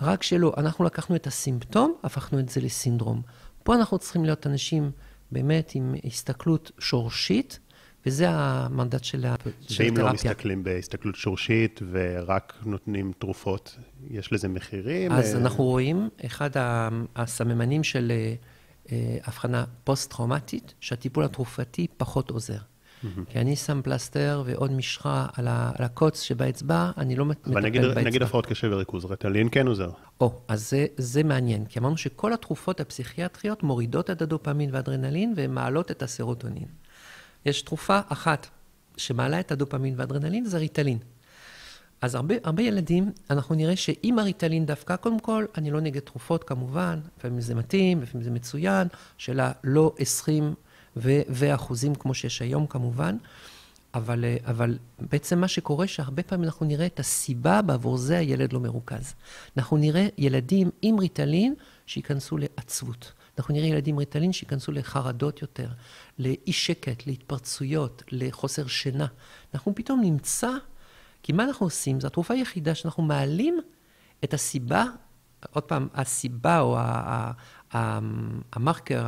רק 0.00 0.22
שלא, 0.22 0.52
אנחנו 0.56 0.84
לקחנו 0.84 1.16
את 1.16 1.26
הסימפטום, 1.26 1.94
הפכנו 2.02 2.38
את 2.38 2.48
זה 2.48 2.60
לסינדרום. 2.60 3.22
פה 3.62 3.74
אנחנו 3.74 3.98
צריכים 3.98 4.24
להיות 4.24 4.46
אנשים 4.46 4.90
באמת 5.32 5.72
עם 5.74 5.94
הסתכלות 6.04 6.70
שורשית, 6.78 7.58
וזה 8.06 8.26
המנדט 8.30 9.04
של 9.04 9.26
התרפיה. 9.26 9.52
ואם 9.78 9.96
לא 9.96 10.12
מסתכלים 10.12 10.64
בהסתכלות 10.64 11.14
שורשית 11.14 11.80
ורק 11.90 12.54
נותנים 12.64 13.12
תרופות, 13.18 13.76
יש 14.10 14.32
לזה 14.32 14.48
מחירים? 14.48 15.12
אז 15.12 15.34
אנחנו 15.34 15.64
רואים, 15.64 16.08
אחד 16.26 16.50
הסממנים 17.16 17.84
של 17.84 18.12
אה, 18.14 18.34
הבחנה 19.24 19.64
פוסט-טראומטית, 19.84 20.74
שהטיפול 20.80 21.24
התרופתי 21.24 21.86
פחות 21.96 22.30
עוזר. 22.30 22.58
Mm-hmm. 22.58 23.06
כי 23.30 23.38
אני 23.38 23.56
שם 23.56 23.80
פלסטר 23.84 24.42
ועוד 24.46 24.72
משחה 24.72 25.26
על, 25.36 25.48
ה, 25.48 25.72
על 25.78 25.84
הקוץ 25.84 26.22
שבאצבע, 26.22 26.90
אני 26.96 27.16
לא 27.16 27.24
מטפל 27.24 27.50
באצבע. 27.50 27.92
אבל 27.92 28.04
נגיד 28.04 28.22
הפרעות 28.22 28.46
קשב 28.46 28.68
וריכוז, 28.72 29.04
רטלין 29.04 29.48
כן 29.52 29.66
עוזר. 29.66 29.90
או, 30.20 30.40
אז 30.48 30.70
זה, 30.70 30.86
זה 30.96 31.22
מעניין, 31.22 31.64
כי 31.66 31.78
אמרנו 31.78 31.96
שכל 31.96 32.32
התרופות 32.32 32.80
הפסיכיאטריות 32.80 33.62
מורידות 33.62 34.10
את 34.10 34.22
הדופמין 34.22 34.70
והאדרנלין 34.72 35.34
ומעלות 35.36 35.90
את 35.90 36.02
הסרוטונין. 36.02 36.66
יש 37.46 37.62
תרופה 37.62 38.00
אחת 38.08 38.46
שמעלה 38.96 39.40
את 39.40 39.52
הדופמין 39.52 39.94
והאדרנלין, 39.96 40.44
זה 40.44 40.58
ריטלין. 40.58 40.98
אז 42.00 42.14
הרבה, 42.14 42.34
הרבה 42.44 42.62
ילדים, 42.62 43.12
אנחנו 43.30 43.54
נראה 43.54 43.76
שעם 43.76 44.18
הריטלין 44.18 44.66
דווקא, 44.66 44.96
קודם 44.96 45.20
כל, 45.20 45.44
אני 45.56 45.70
לא 45.70 45.80
נגד 45.80 46.00
תרופות 46.00 46.44
כמובן, 46.44 47.00
לפעמים 47.18 47.40
זה 47.40 47.54
מתאים, 47.54 48.02
לפעמים 48.02 48.24
זה 48.24 48.30
מצוין, 48.30 48.88
שאלה 49.18 49.52
לא 49.64 49.94
20 49.98 50.54
ו- 50.96 51.22
ואחוזים 51.28 51.94
כמו 51.94 52.14
שיש 52.14 52.42
היום 52.42 52.66
כמובן, 52.66 53.16
אבל, 53.94 54.24
אה, 54.24 54.36
אבל 54.44 54.78
בעצם 54.98 55.38
מה 55.38 55.48
שקורה 55.48 55.86
שהרבה 55.86 56.22
פעמים 56.22 56.44
אנחנו 56.44 56.66
נראה 56.66 56.86
את 56.86 57.00
הסיבה 57.00 57.62
בעבור 57.62 57.96
זה 57.96 58.18
הילד 58.18 58.52
לא 58.52 58.60
מרוכז. 58.60 59.14
אנחנו 59.56 59.76
נראה 59.76 60.06
ילדים 60.18 60.70
עם 60.82 60.98
ריטלין 60.98 61.54
שייכנסו 61.86 62.36
לעצבות. 62.36 63.12
אנחנו 63.38 63.54
נראה 63.54 63.66
ילדים 63.66 63.94
עם 63.94 63.98
ריטלין 63.98 64.32
שייכנסו 64.32 64.72
לחרדות 64.72 65.42
יותר, 65.42 65.68
לאי 66.18 66.52
שקט, 66.52 67.06
להתפרצויות, 67.06 68.02
לחוסר 68.10 68.66
שינה. 68.66 69.06
אנחנו 69.54 69.74
פתאום 69.74 70.00
נמצא, 70.00 70.50
כי 71.28 71.32
מה 71.32 71.44
אנחנו 71.44 71.66
עושים? 71.66 72.00
זו 72.00 72.06
התרופה 72.06 72.34
היחידה 72.34 72.74
שאנחנו 72.74 73.02
מעלים 73.02 73.60
את 74.24 74.34
הסיבה, 74.34 74.84
עוד 75.52 75.64
פעם, 75.64 75.88
הסיבה 75.94 76.60
או 76.60 76.78
המרקר, 78.52 79.02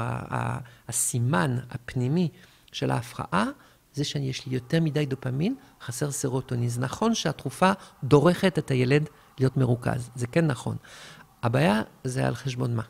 הסימן 0.89 1.59
הפנימי 1.71 2.29
של 2.73 2.91
ההפרעה, 2.91 3.45
זה 3.95 4.05
שיש 4.05 4.47
לי 4.47 4.55
יותר 4.55 4.81
מדי 4.81 5.07
דופמין, 5.07 5.55
חסר 5.83 6.11
סרוטונין. 6.11 6.69
זה 6.69 6.81
נכון 6.81 7.15
שהתרופה 7.15 7.73
דורכת 8.05 8.59
את 8.59 8.71
הילד 8.71 9.09
להיות 9.39 9.57
מרוכז, 9.57 10.11
זה 10.15 10.27
כן 10.27 10.47
נכון. 10.47 10.77
הבעיה 11.43 11.83
זה 12.05 12.27
על 12.27 12.35
חשבון 12.35 12.77
מה. 12.77 12.83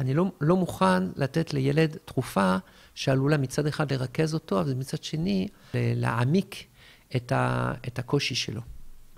אני 0.00 0.14
לא, 0.14 0.24
לא 0.40 0.56
מוכן 0.56 1.02
לתת 1.16 1.54
לילד 1.54 1.96
תרופה 2.04 2.56
שעלולה 2.94 3.36
מצד 3.36 3.66
אחד 3.66 3.92
לרכז 3.92 4.34
אותו, 4.34 4.60
אבל 4.60 4.74
מצד 4.74 5.02
שני 5.02 5.48
להעמיק 5.74 6.71
את, 7.16 7.32
ה, 7.32 7.72
את 7.86 7.98
הקושי 7.98 8.34
שלו. 8.34 8.60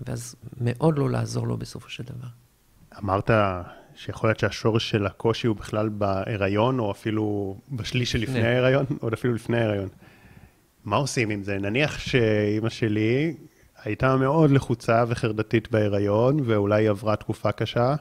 ואז 0.06 0.34
מאוד 0.60 0.98
לא 0.98 1.10
לעזור 1.10 1.46
לו 1.46 1.56
בסופו 1.56 1.88
של 1.88 2.02
דבר. 2.02 2.28
אמרת 2.98 3.30
שיכול 3.94 4.28
להיות 4.28 4.38
שהשורש 4.38 4.90
של 4.90 5.06
הקושי 5.06 5.46
הוא 5.46 5.56
בכלל 5.56 5.88
בהיריון, 5.88 6.78
או 6.78 6.90
אפילו 6.90 7.56
בשליש 7.72 8.12
שלפני 8.12 8.46
ההיריון, 8.46 8.84
עוד 9.00 9.12
אפילו 9.12 9.34
לפני 9.34 9.58
ההיריון. 9.58 9.88
מה 10.84 10.96
עושים 10.96 11.30
עם 11.30 11.42
זה? 11.42 11.58
נניח 11.58 11.98
שאימא 11.98 12.68
שלי 12.68 13.36
הייתה 13.84 14.16
מאוד 14.16 14.50
לחוצה 14.50 15.04
וחרדתית 15.08 15.70
בהיריון, 15.70 16.40
ואולי 16.44 16.82
היא 16.82 16.90
עברה 16.90 17.16
תקופה 17.16 17.52
קשה, 17.52 17.94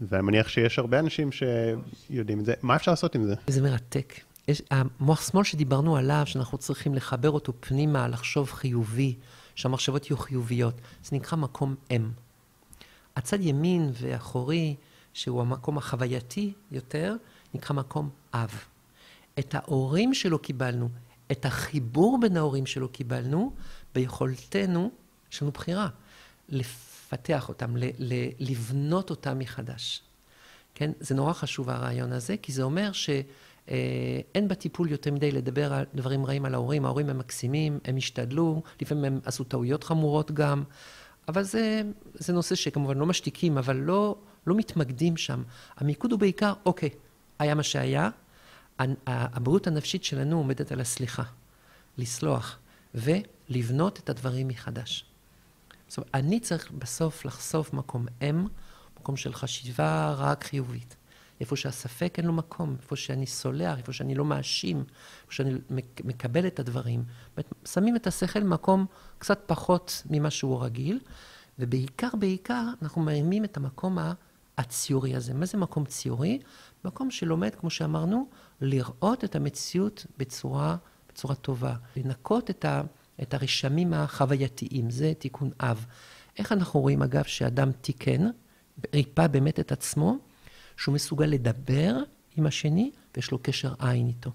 ואני 0.00 0.22
מניח 0.22 0.48
שיש 0.48 0.78
הרבה 0.78 0.98
אנשים 0.98 1.30
שיודעים 1.32 2.40
את 2.40 2.44
זה. 2.44 2.54
מה 2.62 2.76
אפשר 2.76 2.92
לעשות 2.92 3.14
עם 3.14 3.24
זה? 3.24 3.34
זה 3.46 3.62
מרתק. 3.62 4.14
יש, 4.48 4.62
המוח 4.70 5.30
שמאל 5.30 5.44
שדיברנו 5.44 5.96
עליו, 5.96 6.22
שאנחנו 6.26 6.58
צריכים 6.58 6.94
לחבר 6.94 7.30
אותו 7.30 7.52
פנימה, 7.60 8.08
לחשוב 8.08 8.50
חיובי, 8.50 9.14
שהמחשבות 9.54 10.10
יהיו 10.10 10.16
חיוביות. 10.18 10.74
זה 11.04 11.16
נקרא 11.16 11.38
מקום 11.38 11.74
אם. 11.90 12.10
הצד 13.16 13.40
ימין 13.40 13.90
ואחורי, 13.94 14.76
שהוא 15.12 15.40
המקום 15.40 15.78
החווייתי 15.78 16.52
יותר, 16.70 17.16
נקרא 17.54 17.76
מקום 17.76 18.10
אב. 18.34 18.54
את 19.38 19.54
ההורים 19.54 20.14
שלו 20.14 20.38
קיבלנו, 20.38 20.88
את 21.32 21.46
החיבור 21.46 22.20
בין 22.20 22.36
ההורים 22.36 22.66
שלו 22.66 22.88
קיבלנו, 22.88 23.52
ביכולתנו, 23.94 24.90
יש 25.32 25.42
לנו 25.42 25.50
בחירה, 25.50 25.88
לפתח 26.48 27.48
אותם, 27.48 27.76
ל- 27.76 27.90
ל- 27.98 28.30
לבנות 28.38 29.10
אותם 29.10 29.38
מחדש. 29.38 30.02
כן? 30.74 30.90
זה 31.00 31.14
נורא 31.14 31.32
חשוב 31.32 31.70
הרעיון 31.70 32.12
הזה, 32.12 32.36
כי 32.36 32.52
זה 32.52 32.62
אומר 32.62 32.92
שאין 32.92 33.22
אה, 33.70 34.40
בטיפול 34.48 34.90
יותר 34.90 35.12
מדי 35.12 35.32
לדבר 35.32 35.72
על 35.72 35.84
דברים 35.94 36.26
רעים 36.26 36.44
על 36.44 36.54
ההורים. 36.54 36.84
ההורים 36.84 37.08
הם 37.08 37.18
מקסימים, 37.18 37.78
הם 37.84 37.96
השתדלו, 37.96 38.62
לפעמים 38.80 39.04
הם 39.04 39.20
עשו 39.24 39.44
טעויות 39.44 39.84
חמורות 39.84 40.30
גם, 40.30 40.62
אבל 41.28 41.42
זה, 41.42 41.82
זה 42.14 42.32
נושא 42.32 42.54
שכמובן 42.54 42.98
לא 42.98 43.06
משתיקים, 43.06 43.58
אבל 43.58 43.76
לא, 43.76 44.16
לא 44.46 44.54
מתמקדים 44.54 45.16
שם. 45.16 45.42
המיקוד 45.76 46.12
הוא 46.12 46.20
בעיקר, 46.20 46.52
אוקיי, 46.66 46.90
היה 47.38 47.54
מה 47.54 47.62
שהיה, 47.62 48.10
הבריאות 49.06 49.66
הנפשית 49.66 50.04
שלנו 50.04 50.36
עומדת 50.38 50.72
על 50.72 50.80
הסליחה, 50.80 51.22
לסלוח, 51.98 52.58
ולבנות 52.94 53.98
את 53.98 54.10
הדברים 54.10 54.48
מחדש. 54.48 55.04
זאת 55.88 55.96
אומרת, 55.96 56.10
אני 56.14 56.40
צריך 56.40 56.70
בסוף 56.70 57.24
לחשוף 57.24 57.72
מקום 57.72 58.06
אם, 58.22 58.46
מקום 59.00 59.16
של 59.16 59.34
חשיבה 59.34 60.14
רק 60.18 60.44
חיובית. 60.44 60.96
איפה 61.40 61.56
שהספק 61.56 62.14
אין 62.18 62.26
לו 62.26 62.32
מקום, 62.32 62.76
איפה 62.82 62.96
שאני 62.96 63.26
סולח, 63.26 63.78
איפה 63.78 63.92
שאני 63.92 64.14
לא 64.14 64.24
מאשים, 64.24 64.84
איפה 65.22 65.32
שאני 65.32 65.54
מקבל 66.04 66.46
את 66.46 66.60
הדברים. 66.60 67.04
שמים 67.64 67.96
את 67.96 68.06
השכל 68.06 68.40
במקום 68.40 68.86
קצת 69.18 69.42
פחות 69.46 70.02
ממה 70.10 70.30
שהוא 70.30 70.64
רגיל, 70.64 71.00
ובעיקר, 71.58 72.08
בעיקר, 72.18 72.64
אנחנו 72.82 73.02
מרימים 73.02 73.44
את 73.44 73.56
המקום 73.56 73.98
הציורי 74.58 75.14
הזה. 75.14 75.34
מה 75.34 75.46
זה 75.46 75.58
מקום 75.58 75.84
ציורי? 75.84 76.38
מקום 76.84 77.10
שלומד, 77.10 77.54
כמו 77.54 77.70
שאמרנו, 77.70 78.28
לראות 78.60 79.24
את 79.24 79.36
המציאות 79.36 80.06
בצורה, 80.18 80.76
בצורה 81.08 81.34
טובה, 81.34 81.74
לנקות 81.96 82.50
את, 82.50 82.64
ה, 82.64 82.82
את 83.22 83.34
הרשמים 83.34 83.94
החווייתיים, 83.94 84.90
זה 84.90 85.12
תיקון 85.18 85.50
אב. 85.60 85.86
איך 86.38 86.52
אנחנו 86.52 86.80
רואים, 86.80 87.02
אגב, 87.02 87.24
שאדם 87.24 87.72
תיקן, 87.72 88.30
ריפא 88.94 89.26
באמת 89.26 89.60
את 89.60 89.72
עצמו, 89.72 90.18
שהוא 90.78 90.94
מסוגל 90.94 91.26
לדבר 91.26 91.96
עם 92.36 92.46
השני 92.46 92.90
ויש 93.16 93.30
לו 93.30 93.38
קשר 93.42 93.74
עין 93.78 94.08
איתו. 94.08 94.30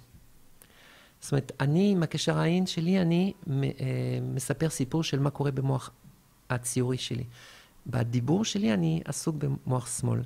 זאת 1.22 1.32
אומרת, 1.32 1.52
אני, 1.60 1.92
עם 1.92 2.04
הקשר 2.04 2.38
העין 2.38 2.66
שלי, 2.66 3.02
אני 3.02 3.34
אה, 3.50 3.64
מספר 4.22 4.70
סיפור 4.70 5.04
של 5.04 5.20
מה 5.20 5.30
קורה 5.30 5.52
במוח 5.52 5.92
הציורי 6.50 6.98
שלי. 6.98 7.24
בדיבור 7.88 8.46
שלי 8.46 8.74
אני 8.74 9.02
עסוק 9.06 9.36
במוח 9.36 10.00
שמאל. 10.00 10.22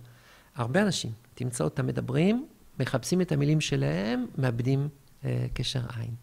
הרבה 0.56 0.82
אנשים, 0.82 1.12
תמצא 1.34 1.64
אותם 1.64 1.88
מדברים, 1.88 2.48
מחפשים 2.80 3.22
את 3.22 3.32
המילים 3.32 3.62
שלהם, 3.62 4.26
מאבדים 4.38 4.90
אה, 5.26 5.48
קשר 5.54 5.82
עין. 5.96 6.16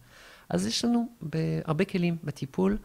אז 0.49 0.65
יש 0.65 0.85
לנו 0.85 1.07
הרבה 1.65 1.85
כלים 1.85 2.17
בטיפול 2.23 2.77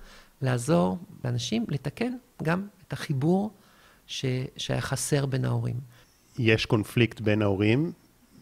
לעזור 0.43 0.99
לאנשים 1.25 1.65
לתקן 1.69 2.13
גם 2.43 2.69
את 2.87 2.93
החיבור 2.93 3.51
ש, 4.07 4.25
שהיה 4.57 4.81
חסר 4.81 5.27
בין 5.27 5.45
ההורים. 5.45 5.81
יש 6.41 6.67
קונפליקט 6.67 7.21
בין 7.21 7.43
ההורים 7.43 7.93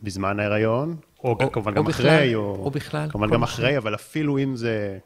בזמן 0.02 0.40
ההיריון, 0.40 0.96
או, 1.24 1.30
או 1.30 1.52
כמובן 1.52 1.70
או 1.70 1.76
גם 1.76 1.84
בכלל, 1.84 2.06
אחרי, 2.06 2.34
או, 2.34 2.40
או 2.40 2.70
בכלל. 2.70 3.11
כמובן 3.11 3.30
גם 3.30 3.42
אחרי, 3.42 3.78
אבל 3.78 3.94
אפילו 3.94 4.38
אם 4.38 4.56
זה 4.56 4.98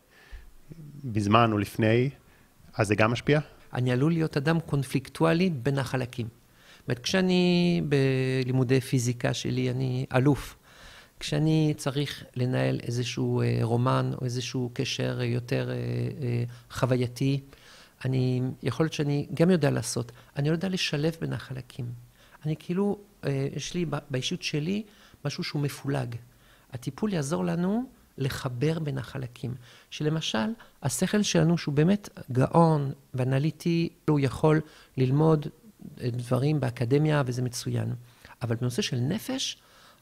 בזמן 1.04 1.52
או 1.52 1.58
לפני, 1.58 2.10
אז 2.74 2.88
זה 2.88 2.94
גם 2.94 3.12
משפיע? 3.12 3.40
אני 3.72 3.92
עלול 3.92 4.12
להיות 4.12 4.36
אדם 4.36 4.60
קונפליקטואלי 4.60 5.50
בין 5.50 5.78
החלקים. 5.78 6.26
זאת 6.26 6.88
אומרת, 6.88 6.98
כשאני 6.98 7.82
בלימודי 8.44 8.80
פיזיקה 8.80 9.34
שלי, 9.34 9.70
אני 9.70 10.06
אלוף. 10.14 10.56
כשאני 11.20 11.74
צריך 11.76 12.24
לנהל 12.36 12.80
איזשהו 12.82 13.40
אה, 13.40 13.58
רומן 13.62 14.10
או 14.20 14.24
איזשהו 14.24 14.70
קשר 14.72 15.22
יותר 15.22 15.70
אה, 15.70 15.74
אה, 15.74 16.44
חווייתי, 16.70 17.40
אני, 18.04 18.42
יכול 18.62 18.84
להיות 18.84 18.92
שאני 18.92 19.26
גם 19.34 19.50
יודע 19.50 19.70
לעשות, 19.70 20.12
אני 20.36 20.48
לא 20.48 20.54
יודע 20.54 20.68
לשלב 20.68 21.16
בין 21.20 21.32
החלקים. 21.32 21.86
אני 22.46 22.56
כאילו, 22.58 22.98
יש 23.56 23.74
לי 23.74 23.86
באישיות 24.10 24.42
שלי 24.42 24.82
משהו 25.24 25.44
שהוא 25.44 25.62
מפולג. 25.62 26.16
הטיפול 26.72 27.12
יעזור 27.12 27.44
לנו 27.44 27.84
לחבר 28.18 28.78
בין 28.78 28.98
החלקים. 28.98 29.54
שלמשל, 29.90 30.48
השכל 30.82 31.22
שלנו, 31.22 31.58
שהוא 31.58 31.74
באמת 31.74 32.08
גאון 32.32 32.92
ואנליטי, 33.14 33.88
הוא 34.08 34.20
יכול 34.20 34.60
ללמוד 34.96 35.46
דברים 36.02 36.60
באקדמיה 36.60 37.22
וזה 37.26 37.42
מצוין. 37.42 37.94
אבל 38.42 38.56
בנושא 38.56 38.82
של 38.82 38.96
נפש, 38.96 39.56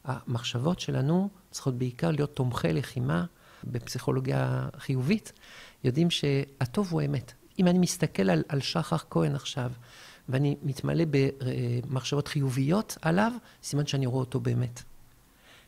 המחשבות 0.05 0.79
שלנו 0.79 1.29
צריכות 1.51 1.77
בעיקר 1.77 2.11
להיות 2.11 2.35
תומכי 2.35 2.73
לחימה 2.73 3.25
בפסיכולוגיה 3.63 4.69
חיובית. 4.77 5.33
יודעים 5.83 6.11
שהטוב 6.11 6.91
הוא 6.91 7.01
אמת. 7.01 7.33
אם 7.59 7.67
אני 7.67 7.79
מסתכל 7.79 8.29
על, 8.29 8.43
על 8.47 8.61
שחר 8.61 8.97
כהן 9.09 9.35
עכשיו, 9.35 9.71
ואני 10.29 10.55
מתמלא 10.63 11.03
במחשבות 11.09 12.27
חיוביות 12.27 12.97
עליו, 13.01 13.31
סימן 13.63 13.85
שאני 13.85 14.05
רואה 14.05 14.19
אותו 14.19 14.39
באמת. 14.39 14.83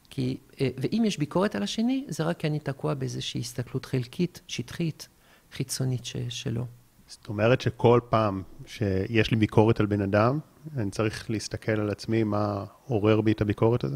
כי, 0.09 0.37
אה, 0.61 0.69
ואם 0.77 1.03
יש 1.05 1.17
ביקורת 1.17 1.55
על 1.55 1.63
השני, 1.63 2.05
זה 2.07 2.23
רק 2.23 2.37
כי 2.39 2.47
אני 2.47 2.59
תקוע 2.59 2.93
באיזושהי 2.93 3.41
הסתכלות 3.41 3.85
חלקית, 3.85 4.41
שטחית, 4.47 5.07
חיצונית 5.51 6.05
ש, 6.05 6.15
שלו. 6.29 6.65
זאת 7.07 7.27
אומרת 7.27 7.61
שכל 7.61 7.99
פעם 8.09 8.43
שיש 8.65 9.31
לי 9.31 9.37
ביקורת 9.37 9.79
על 9.79 9.85
בן 9.85 10.01
אדם, 10.01 10.39
אני 10.77 10.91
צריך 10.91 11.29
להסתכל 11.29 11.71
על 11.71 11.89
עצמי 11.89 12.23
מה 12.23 12.65
עורר 12.87 13.21
בי 13.21 13.31
את 13.31 13.41
הביקורת 13.41 13.83
הזו? 13.83 13.95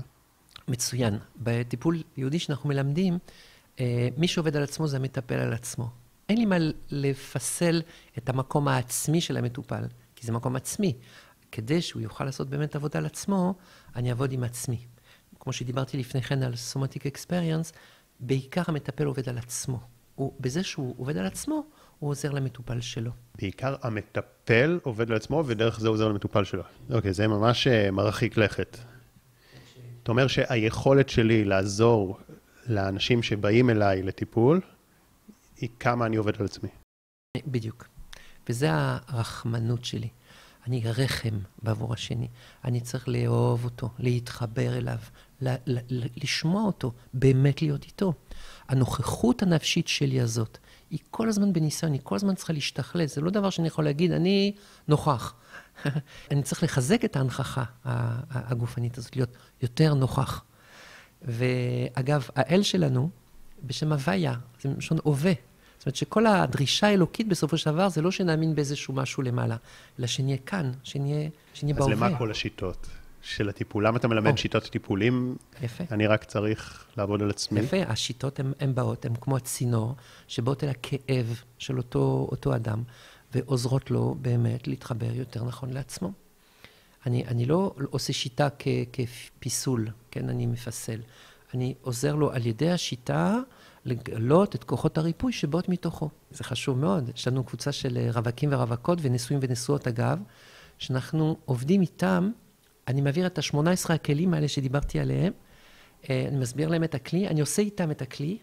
מצוין. 0.68 1.18
בטיפול 1.38 2.04
יהודי 2.18 2.40
שאנחנו 2.40 2.70
מלמדים, 2.70 3.18
אה, 3.80 4.08
מי 4.18 4.28
שעובד 4.28 4.58
על 4.58 4.64
עצמו 4.64 4.88
זה 4.88 4.98
המטפל 4.98 5.36
על 5.36 5.54
עצמו. 5.54 5.90
אין 6.30 6.38
לי 6.38 6.46
מה 6.46 6.56
לפסל 6.90 7.82
את 8.18 8.30
המקום 8.30 8.68
העצמי 8.68 9.22
של 9.22 9.38
המטופל, 9.38 9.84
כי 10.18 10.26
זה 10.26 10.32
מקום 10.32 10.56
עצמי. 10.56 10.98
כדי 11.52 11.82
שהוא 11.82 12.02
יוכל 12.02 12.24
לעשות 12.24 12.50
באמת 12.50 12.76
עבודה 12.76 13.00
על 13.00 13.06
עצמו, 13.06 13.54
אני 13.96 14.10
אעבוד 14.10 14.32
עם 14.32 14.44
עצמי. 14.44 14.78
כמו 15.40 15.54
שדיברתי 15.54 15.98
לפני 15.98 16.22
כן 16.22 16.44
על 16.44 16.56
סומטיק 16.56 17.06
אקספריאנס, 17.06 17.74
בעיקר 18.20 18.62
המטפל 18.68 19.06
עובד 19.06 19.30
על 19.30 19.38
עצמו. 19.38 19.80
הוא, 20.16 20.34
בזה 20.40 20.64
שהוא 20.64 20.96
עובד 20.98 21.18
על 21.18 21.26
עצמו, 21.26 21.64
הוא 22.00 22.10
עוזר 22.10 22.32
למטופל 22.32 22.82
שלו. 22.82 23.12
בעיקר 23.42 23.76
המטפל 23.82 24.80
עובד 24.84 25.12
על 25.12 25.18
עצמו, 25.18 25.44
ודרך 25.46 25.80
זה 25.80 25.88
עוזר 25.88 26.08
למטופל 26.08 26.44
שלו. 26.44 26.64
אוקיי, 26.92 27.14
זה 27.14 27.28
ממש 27.28 27.68
אה, 27.68 27.92
מרחיק 27.92 28.38
לכת. 28.38 28.78
אתה 30.04 30.12
אומר 30.12 30.28
שהיכולת 30.28 31.10
שלי 31.10 31.46
לעזור 31.46 32.20
לאנשים 32.68 33.24
שבאים 33.24 33.70
אליי 33.70 34.04
לטיפול, 34.04 34.62
היא 35.58 35.70
כמה 35.80 36.06
אני 36.06 36.16
עובד 36.16 36.40
על 36.40 36.46
עצמי. 36.46 36.70
בדיוק. 37.48 37.97
וזה 38.50 38.70
הרחמנות 38.72 39.86
שלי. 39.86 40.10
אני 40.68 40.82
רחם 40.86 41.40
בעבור 41.64 41.94
השני. 41.94 42.28
אני 42.66 42.82
צריך 42.82 43.10
לאהוב 43.10 43.66
אותו, 43.66 43.90
להתחבר 44.00 44.78
אליו, 44.78 44.98
ל- 45.42 45.56
ל- 45.68 46.08
לשמוע 46.24 46.64
אותו, 46.64 46.92
באמת 47.14 47.62
להיות 47.62 47.84
איתו. 47.84 48.14
הנוכחות 48.68 49.44
הנפשית 49.44 49.88
שלי 49.88 50.22
הזאת, 50.22 50.58
היא 50.90 51.00
כל 51.12 51.30
הזמן 51.30 51.54
בניסיון, 51.54 51.94
היא 51.94 52.02
כל 52.04 52.16
הזמן 52.16 52.36
צריכה 52.36 52.54
להשתכלל. 52.54 53.06
זה 53.06 53.22
לא 53.22 53.32
דבר 53.32 53.50
שאני 53.50 53.68
יכול 53.68 53.84
להגיד, 53.84 54.12
אני 54.12 54.54
נוכח. 54.88 55.34
אני 56.32 56.44
צריך 56.44 56.64
לחזק 56.64 57.06
את 57.06 57.16
ההנכחה 57.16 57.64
הגופנית 58.30 58.98
הזאת, 58.98 59.16
להיות 59.16 59.38
יותר 59.62 59.94
נוכח. 59.94 60.44
ואגב, 61.22 62.28
האל 62.36 62.64
שלנו, 62.64 63.10
בשם 63.64 63.92
הוויה, 63.94 64.34
זה 64.62 64.70
מלשון 64.70 64.98
הווה. 65.04 65.34
זאת 65.78 65.86
אומרת 65.86 65.96
שכל 65.96 66.26
הדרישה 66.26 66.88
האלוקית 66.88 67.28
בסופו 67.28 67.58
של 67.58 67.72
דבר 67.72 67.90
זה 67.90 68.02
לא 68.02 68.12
שנאמין 68.12 68.56
באיזשהו 68.56 68.94
משהו 68.94 69.24
למעלה, 69.24 69.56
אלא 70.00 70.08
שנהיה 70.08 70.38
כאן, 70.38 70.72
שנהיה, 70.84 71.30
שנהיה 71.54 71.76
בהווה. 71.76 71.94
אז 71.94 72.00
למה 72.00 72.18
כל 72.18 72.32
השיטות 72.32 72.88
של 73.22 73.50
הטיפול? 73.50 73.88
למה 73.88 73.98
אתה 73.98 74.08
מלמד 74.08 74.32
או. 74.32 74.38
שיטות 74.38 74.64
טיפולים? 74.64 75.36
יפה. 75.62 75.84
אני 75.92 76.08
רק 76.08 76.24
צריך 76.24 76.86
לעבוד 76.98 77.22
על 77.22 77.30
עצמי. 77.30 77.60
יפה, 77.60 77.78
השיטות 77.88 78.40
הן 78.60 78.76
באות, 78.76 79.06
הן 79.06 79.14
כמו 79.22 79.38
הצינור, 79.38 79.96
שבאות 80.28 80.64
אל 80.64 80.70
הכאב 80.70 81.42
של 81.58 81.78
אותו, 81.78 82.28
אותו 82.32 82.56
אדם, 82.56 82.84
ועוזרות 83.34 83.92
לו 83.92 84.16
באמת 84.22 84.68
להתחבר 84.68 85.14
יותר 85.14 85.44
נכון 85.44 85.70
לעצמו. 85.70 86.12
אני, 87.06 87.26
אני 87.28 87.46
לא 87.46 87.74
עושה 87.90 88.14
שיטה 88.14 88.48
כ, 88.60 88.68
כפיסול, 88.94 89.88
כן, 90.12 90.30
אני 90.30 90.46
מפסל. 90.46 91.00
אני 91.54 91.74
עוזר 91.82 92.16
לו 92.16 92.32
על 92.32 92.46
ידי 92.46 92.72
השיטה 92.72 93.40
לגלות 93.86 94.56
את 94.56 94.64
כוחות 94.64 94.98
הריפוי 94.98 95.32
שבאות 95.32 95.70
מתוכו. 95.70 96.10
זה 96.32 96.44
חשוב 96.44 96.80
מאוד. 96.80 97.10
יש 97.16 97.28
לנו 97.28 97.44
קבוצה 97.44 97.72
של 97.72 97.98
אה, 97.98 98.10
רווקים 98.14 98.50
ורווקות 98.54 99.00
ונשואים 99.02 99.40
ונשואות 99.44 99.88
אגב, 99.88 100.20
שאנחנו 100.78 101.38
עובדים 101.46 101.82
איתם, 101.82 102.32
אני 102.88 103.02
מעביר 103.02 103.28
את 103.28 103.38
ה-18 103.38 103.94
הכלים 103.94 104.34
האלה 104.34 104.48
שדיברתי 104.48 105.00
עליהם, 105.00 105.34
אה, 106.10 106.26
אני 106.28 106.38
מסביר 106.38 106.70
להם 106.70 106.84
את 106.84 106.96
הכלי, 106.96 107.28
אני 107.28 107.42
עושה 107.42 107.62
איתם 107.62 107.92
את 107.92 108.02
הכלי, 108.02 108.38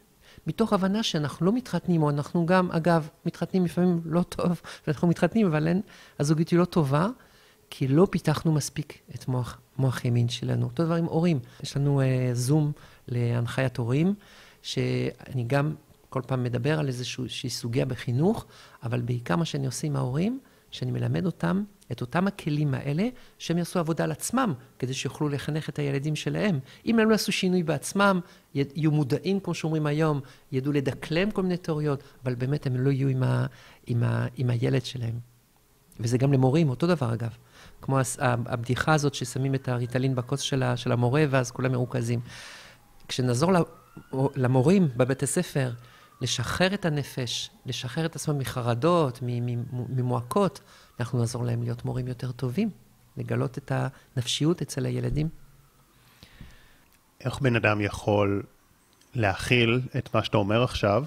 מתוך 0.46 0.72
הבנה 0.72 1.02
שאנחנו 1.02 1.46
לא 1.46 1.52
מתחתנים, 1.52 2.02
או 2.02 2.10
אנחנו 2.10 2.46
גם, 2.46 2.70
אגב, 2.72 3.08
מתחתנים 3.26 3.64
לפעמים 3.64 4.00
לא 4.04 4.22
טוב, 4.22 4.60
ואנחנו 4.86 5.08
מתחתנים, 5.08 5.46
אבל 5.46 5.68
אין, 5.68 5.80
הזוגיות 6.18 6.48
היא 6.48 6.58
לא 6.58 6.64
טובה, 6.64 7.08
כי 7.70 7.88
לא 7.88 8.06
פיתחנו 8.10 8.52
מספיק 8.52 8.98
את 9.14 9.28
מוח, 9.28 9.60
מוח 9.78 10.04
ימין 10.04 10.28
שלנו. 10.28 10.66
אותו 10.66 10.84
דבר 10.84 10.94
עם 10.94 11.04
הורים. 11.04 11.38
יש 11.62 11.76
לנו 11.76 12.00
אה, 12.00 12.30
זום 12.32 12.72
להנחיית 13.08 13.76
הורים, 13.76 14.14
שאני 14.64 15.44
גם 15.46 15.74
כל 16.08 16.22
פעם 16.26 16.42
מדבר 16.42 16.78
על 16.78 16.88
איזושהי 16.88 17.50
סוגיה 17.50 17.84
בחינוך, 17.84 18.46
אבל 18.82 19.00
בעיקר 19.00 19.36
מה 19.36 19.44
שאני 19.44 19.66
עושה 19.66 19.86
עם 19.86 19.96
ההורים, 19.96 20.40
שאני 20.70 20.90
מלמד 20.90 21.26
אותם 21.26 21.64
את 21.92 22.00
אותם 22.00 22.26
הכלים 22.26 22.74
האלה, 22.74 23.08
שהם 23.38 23.58
יעשו 23.58 23.78
עבודה 23.78 24.04
על 24.04 24.12
עצמם, 24.12 24.54
כדי 24.78 24.94
שיוכלו 24.94 25.28
לחנך 25.28 25.68
את 25.68 25.78
הילדים 25.78 26.16
שלהם. 26.16 26.58
אם 26.86 26.98
הם 26.98 27.08
לא 27.08 27.12
יעשו 27.12 27.32
שינוי 27.32 27.62
בעצמם, 27.62 28.20
יהיו 28.54 28.90
מודעים, 28.90 29.40
כמו 29.40 29.54
שאומרים 29.54 29.86
היום, 29.86 30.20
ידעו 30.52 30.72
לדקלם 30.72 31.30
כל 31.30 31.42
מיני 31.42 31.56
תיאוריות, 31.56 32.02
אבל 32.24 32.34
באמת 32.34 32.66
הם 32.66 32.76
לא 32.76 32.90
יהיו 32.90 33.08
עם, 33.08 33.22
ה, 33.22 33.46
עם, 33.86 34.02
ה, 34.02 34.26
עם 34.36 34.50
הילד 34.50 34.84
שלהם. 34.84 35.18
וזה 36.00 36.18
גם 36.18 36.32
למורים, 36.32 36.70
אותו 36.70 36.86
דבר 36.86 37.14
אגב. 37.14 37.36
כמו 37.82 37.98
הבדיחה 38.18 38.94
הזאת 38.94 39.14
ששמים 39.14 39.54
את 39.54 39.68
הריטלין 39.68 40.14
בכוס 40.14 40.40
של, 40.40 40.62
של 40.76 40.92
המורה, 40.92 41.24
ואז 41.30 41.50
כולם 41.50 41.72
מרוכזים. 41.72 42.20
כשנעזור 43.08 43.52
למורים 44.36 44.88
בבית 44.96 45.22
הספר, 45.22 45.70
לשחרר 46.20 46.74
את 46.74 46.84
הנפש, 46.84 47.50
לשחרר 47.66 48.06
את 48.06 48.16
עצמם 48.16 48.38
מחרדות, 48.38 49.18
ממועקות, 49.88 50.60
אנחנו 51.00 51.18
נעזור 51.18 51.44
להם 51.44 51.62
להיות 51.62 51.84
מורים 51.84 52.08
יותר 52.08 52.32
טובים, 52.32 52.70
לגלות 53.16 53.58
את 53.58 53.72
הנפשיות 53.74 54.62
אצל 54.62 54.86
הילדים. 54.86 55.28
איך 57.20 57.40
בן 57.40 57.56
אדם 57.56 57.80
יכול 57.80 58.42
להכיל 59.14 59.80
את 59.98 60.14
מה 60.14 60.24
שאתה 60.24 60.36
אומר 60.36 60.62
עכשיו, 60.62 61.04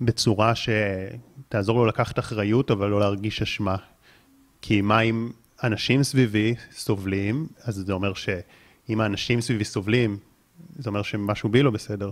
בצורה 0.00 0.52
שתעזור 0.54 1.76
לו 1.76 1.86
לקחת 1.86 2.18
אחריות, 2.18 2.70
אבל 2.70 2.88
לא 2.88 3.00
להרגיש 3.00 3.42
אשמה? 3.42 3.76
כי 4.62 4.80
מה 4.80 5.00
אם 5.00 5.30
אנשים 5.62 6.02
סביבי 6.02 6.54
סובלים, 6.72 7.46
אז 7.62 7.74
זה 7.74 7.92
אומר 7.92 8.14
שאם 8.14 9.00
האנשים 9.00 9.40
סביבי 9.40 9.64
סובלים, 9.64 10.18
זה 10.78 10.90
אומר 10.90 11.02
שמשהו 11.02 11.48
בי 11.48 11.62
לא 11.62 11.70
בסדר. 11.70 12.10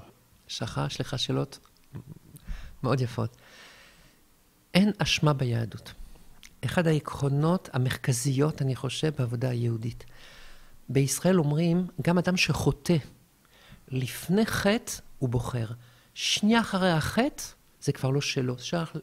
שחר, 0.49 0.87
יש 0.87 1.01
לך 1.01 1.19
שאלות 1.19 1.59
מאוד 2.83 3.01
יפות. 3.01 3.37
אין 4.75 4.93
אשמה 4.99 5.33
ביהדות. 5.33 5.93
אחד 6.65 6.87
העקרונות 6.87 7.69
המרכזיות, 7.73 8.63
אני 8.63 8.77
חושב, 8.77 9.13
בעבודה 9.19 9.51
היהודית. 9.51 10.05
בישראל 10.89 11.39
אומרים, 11.39 11.87
גם 12.03 12.19
אדם 12.19 12.37
שחוטא, 12.37 12.97
לפני 13.89 14.47
חטא 14.47 14.93
הוא 15.19 15.29
בוחר. 15.29 15.67
שנייה 16.15 16.61
אחרי 16.61 16.91
החטא, 16.91 17.43
זה 17.81 17.93
כבר 17.93 18.11
לא 18.11 18.21
שלו, 18.21 18.59
זה 18.59 18.65
שייך 18.65 18.97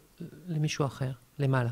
למישהו 0.48 0.86
אחר, 0.86 1.12
למעלה. 1.40 1.70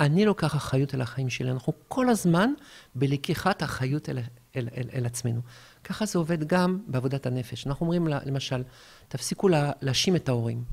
אני 0.00 0.24
לוקח 0.24 0.56
אחריות 0.56 0.94
על 0.94 1.00
החיים 1.00 1.30
שלי. 1.30 1.50
אנחנו 1.50 1.72
כל 1.88 2.08
הזמן 2.08 2.50
בלקיחת 2.94 3.62
אחריות 3.62 4.08
אל, 4.08 4.18
אל, 4.56 4.68
אל, 4.76 4.88
אל 4.94 5.06
עצמנו. 5.06 5.40
ככה 5.84 6.06
זה 6.06 6.18
עובד 6.18 6.44
גם 6.44 6.78
בעבודת 6.86 7.26
הנפש. 7.26 7.66
אנחנו 7.66 7.86
אומרים, 7.86 8.08
למשל, 8.08 8.62
תפסיקו 9.08 9.48
לה, 9.48 9.72
להאשים 9.82 10.16
את 10.16 10.28
ההורים. 10.28 10.64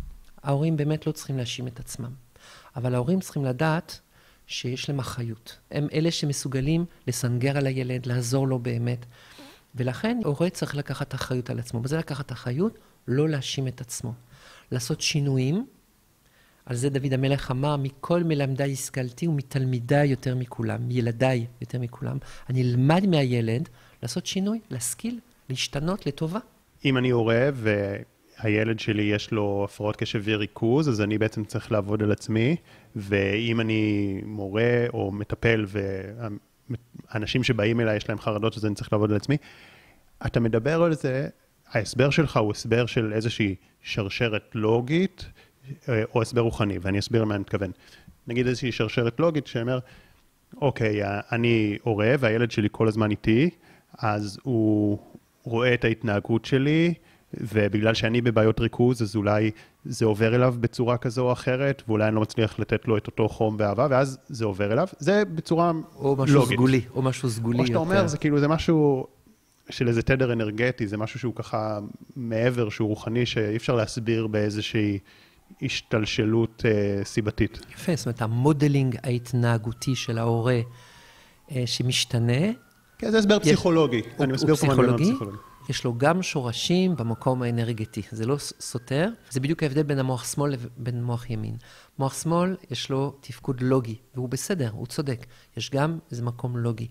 ההורים 0.44 0.78
באמת 0.78 1.08
לא 1.08 1.12
צריכים 1.12 1.38
להאשים 1.38 1.68
את 1.68 1.80
עצמם. 1.80 2.12
אבל 2.76 2.96
ההורים 2.96 3.20
צריכים 3.20 3.46
לדעת 3.46 4.00
שיש 4.48 4.90
להם 4.90 5.00
אחריות. 5.00 5.58
הם 5.72 5.88
אלה 5.94 6.12
שמסוגלים 6.12 6.86
לסנגר 7.08 7.58
על 7.58 7.68
הילד, 7.68 8.06
לעזור 8.06 8.48
לו 8.48 8.60
באמת. 8.60 9.06
ולכן 9.76 10.20
הורה 10.26 10.50
צריך 10.50 10.76
לקחת 10.76 11.16
אחריות 11.16 11.50
על 11.50 11.60
עצמו. 11.60 11.82
וזה 11.84 11.98
לקחת 11.98 12.32
אחריות, 12.32 12.78
לא 13.08 13.30
להאשים 13.30 13.68
את 13.68 13.82
עצמו. 13.82 14.14
לעשות 14.72 15.02
שינויים, 15.02 15.66
על 16.66 16.76
זה 16.76 16.90
דוד 16.90 17.14
המלך 17.14 17.52
אמר, 17.52 17.78
מכל 17.78 18.24
מלמדיי 18.24 18.74
השכלתי 18.74 19.28
ומתלמידיי 19.28 20.08
יותר 20.08 20.36
מכולם, 20.36 20.88
מילדיי 20.88 21.46
יותר 21.62 21.80
מכולם. 21.80 22.18
אני 22.50 22.62
אלמד 22.62 23.06
מהילד 23.06 23.70
לעשות 24.04 24.26
שינוי, 24.26 24.60
להשכיל, 24.70 25.20
להשתנות 25.50 26.06
לטובה. 26.06 26.40
אם 26.86 26.98
אני 26.98 27.10
הורה 27.10 27.50
והילד 27.54 28.80
שלי 28.80 29.04
יש 29.04 29.32
לו 29.32 29.62
הפרעות 29.70 29.96
קשב 29.96 30.22
וריכוז, 30.24 30.90
אז 30.90 31.02
אני 31.02 31.18
בעצם 31.18 31.44
צריך 31.44 31.72
לעבוד 31.72 32.04
על 32.04 32.12
עצמי, 32.12 32.56
ואם 32.96 33.62
אני 33.62 34.14
מורה 34.26 34.86
או 34.94 35.12
מטפל 35.12 35.66
ואנשים 37.14 37.44
שבאים 37.44 37.80
אליי 37.80 37.98
יש 37.98 38.10
להם 38.10 38.20
חרדות, 38.20 38.58
אז 38.58 38.66
אני 38.66 38.76
צריך 38.76 38.94
לעבוד 38.94 39.12
על 39.12 39.16
עצמי. 39.18 39.38
אתה 40.26 40.40
מדבר 40.40 40.84
על 40.84 40.94
זה, 40.94 41.28
ההסבר 41.72 42.10
שלך 42.10 42.38
הוא 42.38 42.52
הסבר 42.52 42.86
של 42.86 43.14
איזושהי 43.14 43.56
שרשרת 43.82 44.52
לוגית, 44.54 45.26
אה, 45.90 46.04
או 46.16 46.22
הסבר 46.22 46.42
רוחני, 46.42 46.78
ואני 46.82 47.00
אסביר 47.00 47.22
למה 47.22 47.36
אני 47.36 47.42
מתכוון. 47.42 47.72
נגיד 48.28 48.48
איזושהי 48.48 48.72
שרשרת 48.72 49.20
לוגית 49.20 49.48
שאומר, 49.48 49.80
אוקיי, 50.62 51.02
אני 51.32 51.78
הורה 51.84 52.16
והילד 52.20 52.52
שלי 52.52 52.68
כל 52.72 52.88
הזמן 52.88 53.12
איתי, 53.12 53.50
אז 53.98 54.40
הוא 54.44 54.98
רואה 55.44 55.74
את 55.74 55.84
ההתנהגות 55.84 56.46
שלי, 56.46 56.94
ובגלל 57.34 57.94
שאני 57.94 58.22
בבעיות 58.22 58.60
ריכוז, 58.60 59.02
אז 59.02 59.16
אולי 59.16 59.52
זה 59.86 60.06
עובר 60.06 60.36
אליו 60.36 60.56
בצורה 60.60 60.98
כזו 60.98 61.26
או 61.26 61.32
אחרת, 61.32 61.84
ואולי 61.88 62.08
אני 62.08 62.16
לא 62.16 62.22
מצליח 62.22 62.60
לתת 62.60 62.88
לו 62.88 62.98
את 62.98 63.08
אותו 63.08 63.30
חום 63.30 63.56
ואהבה, 63.60 63.88
ואז 63.90 64.18
זה 64.28 64.46
עובר 64.46 64.74
אליו. 64.74 64.88
זה 65.00 65.26
בצורה 65.26 65.72
לוגית. 65.72 65.96
או 65.96 66.16
משהו 66.16 66.36
לוגית. 66.36 66.58
סגולי, 66.58 66.82
או 66.96 67.02
משהו 67.02 67.30
סגולי. 67.30 67.58
מה 67.58 67.68
שאתה 67.68 67.78
אומר, 67.78 68.08
זה 68.08 68.18
כאילו, 68.18 68.40
זה 68.40 68.48
משהו 68.48 69.08
של 69.70 69.88
איזה 69.88 70.02
תדר 70.02 70.34
אנרגטי, 70.34 70.88
זה 70.88 70.98
משהו 70.98 71.20
שהוא 71.20 71.36
ככה 71.36 71.80
מעבר, 72.16 72.70
שהוא 72.70 72.90
רוחני, 72.90 73.26
שאי 73.26 73.58
אפשר 73.58 73.76
להסביר 73.76 74.28
באיזושהי 74.28 75.00
השתלשלות 75.62 76.64
אה, 76.66 77.06
סיבתית. 77.06 77.60
יפה, 77.74 77.96
זאת 77.96 78.06
אומרת, 78.06 78.22
המודלינג 78.22 78.98
ההתנהגותי 79.04 79.96
של 79.96 80.18
ההורה 80.18 80.60
אה, 81.52 81.64
שמשתנה. 81.66 82.67
כן, 82.98 83.12
זה 83.12 83.18
הסבר 83.18 83.40
פסיכולוגי. 83.40 84.02
אני 84.20 84.34
מסביר 84.34 84.56
פה 84.56 84.68
מנגנון 84.68 84.98
פסיכולוגי. 84.98 85.38
יש 85.70 85.84
לו 85.84 85.98
גם 85.98 86.24
שורשים 86.24 86.96
במקום 86.96 87.42
האנרגטי. 87.42 88.02
זה 88.12 88.26
לא 88.26 88.38
סותר, 88.60 89.10
זה 89.30 89.40
בדיוק 89.40 89.64
ההבדל 89.64 89.84
בין 89.84 90.00
המוח 90.00 90.34
שמאל 90.34 90.52
לבין 90.52 91.04
מוח 91.04 91.30
ימין. 91.30 91.58
מוח 92.00 92.22
שמאל, 92.24 92.56
יש 92.72 92.90
לו 92.90 93.18
תפקוד 93.22 93.62
לוגי, 93.62 93.96
והוא 94.16 94.30
בסדר, 94.30 94.70
הוא 94.72 94.88
צודק. 94.88 95.26
יש 95.58 95.70
גם 95.70 96.00
איזה 96.12 96.24
מקום 96.24 96.58
לוגי. 96.58 96.88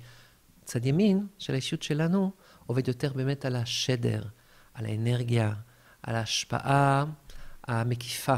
צד 0.65 0.87
ימין 0.87 1.27
של 1.39 1.53
האישיות 1.53 1.83
שלנו 1.83 2.31
עובד 2.67 2.89
יותר 2.89 3.13
באמת 3.13 3.45
על 3.45 3.57
השדר, 3.57 4.23
על 4.75 4.87
האנרגיה, 4.87 5.53
על 6.03 6.15
ההשפעה 6.15 7.05
המקיפה, 7.65 8.35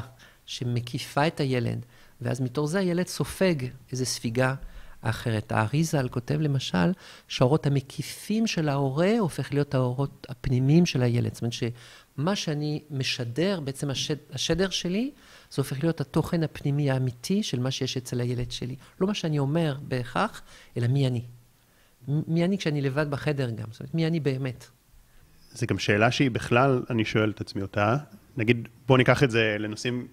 שמקיפה 0.46 1.26
את 1.26 1.40
הילד, 1.40 1.86
ואז 2.20 2.40
מתור 2.40 2.66
זה 2.66 2.78
הילד 2.78 3.06
סופג 3.06 3.54
איזו 3.92 4.06
ספיגה 4.06 4.54
אחרת. 5.00 5.52
האריזל 5.52 6.08
כותב 6.08 6.40
למשל 6.40 6.92
שהאורות 7.28 7.66
המקיפים 7.66 8.46
של 8.46 8.68
ההורה 8.68 9.18
הופך 9.18 9.52
להיות 9.52 9.74
האורות 9.74 10.26
הפנימיים 10.28 10.86
של 10.86 11.02
הילד. 11.02 11.34
זאת 11.34 11.42
אומרת 11.42 11.52
שמה 11.52 12.36
שאני 12.36 12.82
משדר, 12.90 13.60
בעצם 13.60 13.90
השד, 13.90 14.16
השדר 14.32 14.70
שלי, 14.70 15.10
זה 15.50 15.62
הופך 15.62 15.82
להיות 15.82 16.00
התוכן 16.00 16.42
הפנימי 16.42 16.90
האמיתי 16.90 17.42
של 17.42 17.60
מה 17.60 17.70
שיש 17.70 17.96
אצל 17.96 18.20
הילד 18.20 18.50
שלי. 18.50 18.76
לא 19.00 19.06
מה 19.06 19.14
שאני 19.14 19.38
אומר 19.38 19.76
בהכרח, 19.82 20.42
אלא 20.76 20.86
מי 20.86 21.06
אני. 21.06 21.22
מי 22.08 22.44
אני 22.44 22.58
כשאני 22.58 22.80
לבד 22.80 23.10
בחדר 23.10 23.50
גם, 23.50 23.66
זאת 23.70 23.80
אומרת, 23.80 23.94
מי 23.94 24.06
אני 24.06 24.20
באמת. 24.20 24.66
זו 25.52 25.66
גם 25.66 25.78
שאלה 25.78 26.10
שהיא 26.10 26.30
בכלל, 26.30 26.82
אני 26.90 27.04
שואל 27.04 27.30
את 27.30 27.40
עצמי 27.40 27.62
אותה. 27.62 27.96
נגיד, 28.36 28.68
בוא 28.86 28.98
ניקח 28.98 29.22
את 29.22 29.30
זה 29.30 29.56
לנושאים 29.58 30.08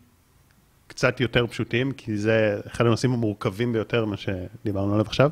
קצת 0.88 1.20
יותר 1.20 1.48
פשוטים, 1.48 1.92
כי 1.92 2.18
זה 2.18 2.60
אחד 2.68 2.86
הנושאים 2.86 3.14
המורכבים 3.14 3.74
ביותר, 3.74 4.06
מה 4.06 4.16
שדיברנו 4.18 4.94
עליו 4.94 5.06
עכשיו. 5.06 5.30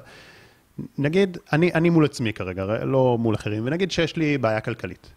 נגיד, 0.98 1.38
אני, 1.54 1.74
אני 1.74 1.90
מול 1.90 2.06
עצמי 2.06 2.34
כרגע, 2.34 2.66
לא 2.86 3.18
מול 3.20 3.36
אחרים, 3.36 3.64
ונגיד 3.66 3.92
שיש 3.92 4.16
לי 4.16 4.38
בעיה 4.38 4.60
כלכלית. 4.60 5.12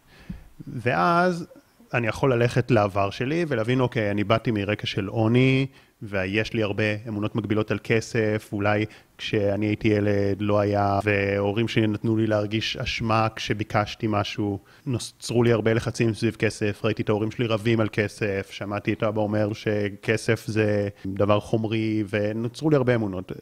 ואז 0.67 1.47
אני 1.95 2.07
יכול 2.07 2.33
ללכת 2.33 2.71
לעבר 2.71 3.11
שלי 3.11 3.45
ולהבין, 3.49 3.81
אוקיי, 3.81 4.11
אני 4.11 4.25
באתי 4.25 4.51
מרקע 4.51 4.87
של 4.87 5.07
עוני, 5.07 5.67
ויש 6.03 6.53
לי 6.53 6.63
הרבה 6.63 6.85
אמונות 7.09 7.35
מגבילות 7.35 7.71
על 7.71 7.79
כסף, 7.85 8.49
אולי 8.53 8.85
כשאני 9.19 9.67
הייתי 9.67 9.89
ילד 9.89 10.41
לא 10.41 10.61
היה, 10.61 10.99
והורים 11.05 11.69
שלי 11.69 11.87
נתנו 11.87 12.17
לי 12.17 12.27
להרגיש 12.27 12.77
אשמה 12.77 13.29
כשביקשתי 13.37 14.07
משהו, 14.11 14.59
נוצרו 14.87 15.43
לי 15.43 15.53
הרבה 15.53 15.75
לחצים 15.75 16.15
סביב 16.15 16.35
כסף, 16.35 16.85
ראיתי 16.85 17.03
את 17.03 17.09
ההורים 17.09 17.31
שלי 17.31 17.47
רבים 17.47 17.81
על 17.81 17.89
כסף, 17.93 18.49
שמעתי 18.51 18.93
את 18.93 19.03
אבא 19.03 19.21
אומר 19.21 19.53
שכסף 19.53 20.47
זה 20.47 20.89
דבר 21.07 21.41
חומרי, 21.41 22.05
ונוצרו 22.11 22.71
לי 22.71 22.77
הרבה 22.77 22.95
אמונות. 22.95 23.33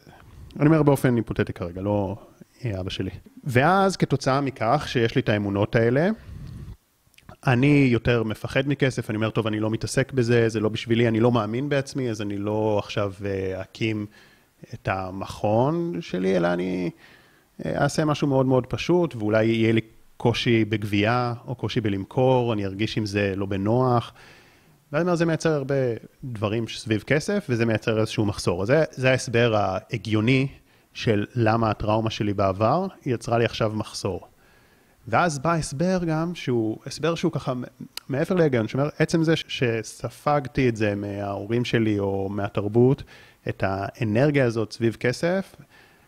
אני 0.61 0.67
אומר 0.67 0.83
באופן 0.83 1.17
היפותטי 1.17 1.53
כרגע, 1.53 1.83
לא 1.83 2.17
אבא 2.81 2.91
שלי. 2.91 3.11
ואז 3.45 3.97
כתוצאה 3.97 4.41
מכך 4.41 4.85
שיש 4.89 5.15
לי 5.15 5.21
את 5.21 5.29
האמונות 5.29 5.77
האלה, 5.77 6.09
אני 7.47 7.89
יותר 7.91 8.23
מפחד 8.23 8.69
מכסף, 8.69 9.11
אני 9.11 9.17
אומר, 9.17 9.31
טוב, 9.31 9.47
אני 9.47 9.61
לא 9.61 9.71
מתעסק 9.71 10.13
בזה, 10.13 10.49
זה 10.49 10.61
לא 10.61 10.69
בשבילי, 10.69 11.09
אני 11.09 11.21
לא 11.21 11.33
מאמין 11.33 11.69
בעצמי, 11.69 12.11
אז 12.11 12.23
אני 12.23 12.37
לא 12.37 12.79
עכשיו 12.79 13.13
אה, 13.25 13.63
אקים 13.63 14.07
את 14.75 14.89
המכון 14.89 16.01
שלי, 16.01 16.37
אלא 16.37 16.53
אני 16.53 16.91
אה, 17.65 17.83
אעשה 17.83 18.05
משהו 18.05 18.29
מאוד 18.29 18.47
מאוד 18.47 18.67
פשוט, 18.67 19.17
ואולי 19.17 19.45
יהיה 19.45 19.73
לי 19.73 19.81
קושי 20.17 20.65
בגבייה, 20.65 21.35
או 21.47 21.55
קושי 21.55 21.81
בלמכור, 21.81 22.53
אני 22.53 22.67
ארגיש 22.67 22.99
עם 22.99 23.07
זה 23.07 23.33
לא 23.37 23.47
בנוח. 23.47 24.13
ואז 24.93 25.03
אומר, 25.03 25.15
זה 25.15 25.27
מייצר 25.27 25.53
הרבה 25.53 25.75
דברים 26.25 26.65
סביב 26.69 27.03
כסף, 27.03 27.47
וזה 27.49 27.67
מייצר 27.67 28.01
איזשהו 28.01 28.25
מחסור. 28.27 28.65
זה, 28.65 28.85
זה 28.91 29.11
ההסבר 29.11 29.55
ההגיוני 29.57 30.49
של 30.95 31.27
למה 31.35 31.71
הטראומה 31.71 32.11
שלי 32.11 32.35
בעבר 32.35 32.87
יצרה 33.07 33.39
לי 33.39 33.45
עכשיו 33.45 33.73
מחסור. 33.75 34.29
ואז 35.09 35.39
בא 35.39 35.55
הסבר 35.55 35.99
גם, 36.07 36.35
שהוא 36.35 36.79
הסבר 36.87 37.15
שהוא 37.15 37.33
ככה 37.33 37.53
מעבר 38.09 38.35
להיגיון, 38.35 38.69
שאומר, 38.69 38.89
עצם 38.99 39.23
זה 39.23 39.37
שספגתי 39.37 40.69
את 40.69 40.77
זה 40.77 40.95
מההורים 40.95 41.65
שלי 41.65 41.99
או 41.99 42.29
מהתרבות, 42.31 43.03
את 43.49 43.65
האנרגיה 43.67 44.45
הזאת 44.45 44.73
סביב 44.73 44.97
כסף, 45.01 45.57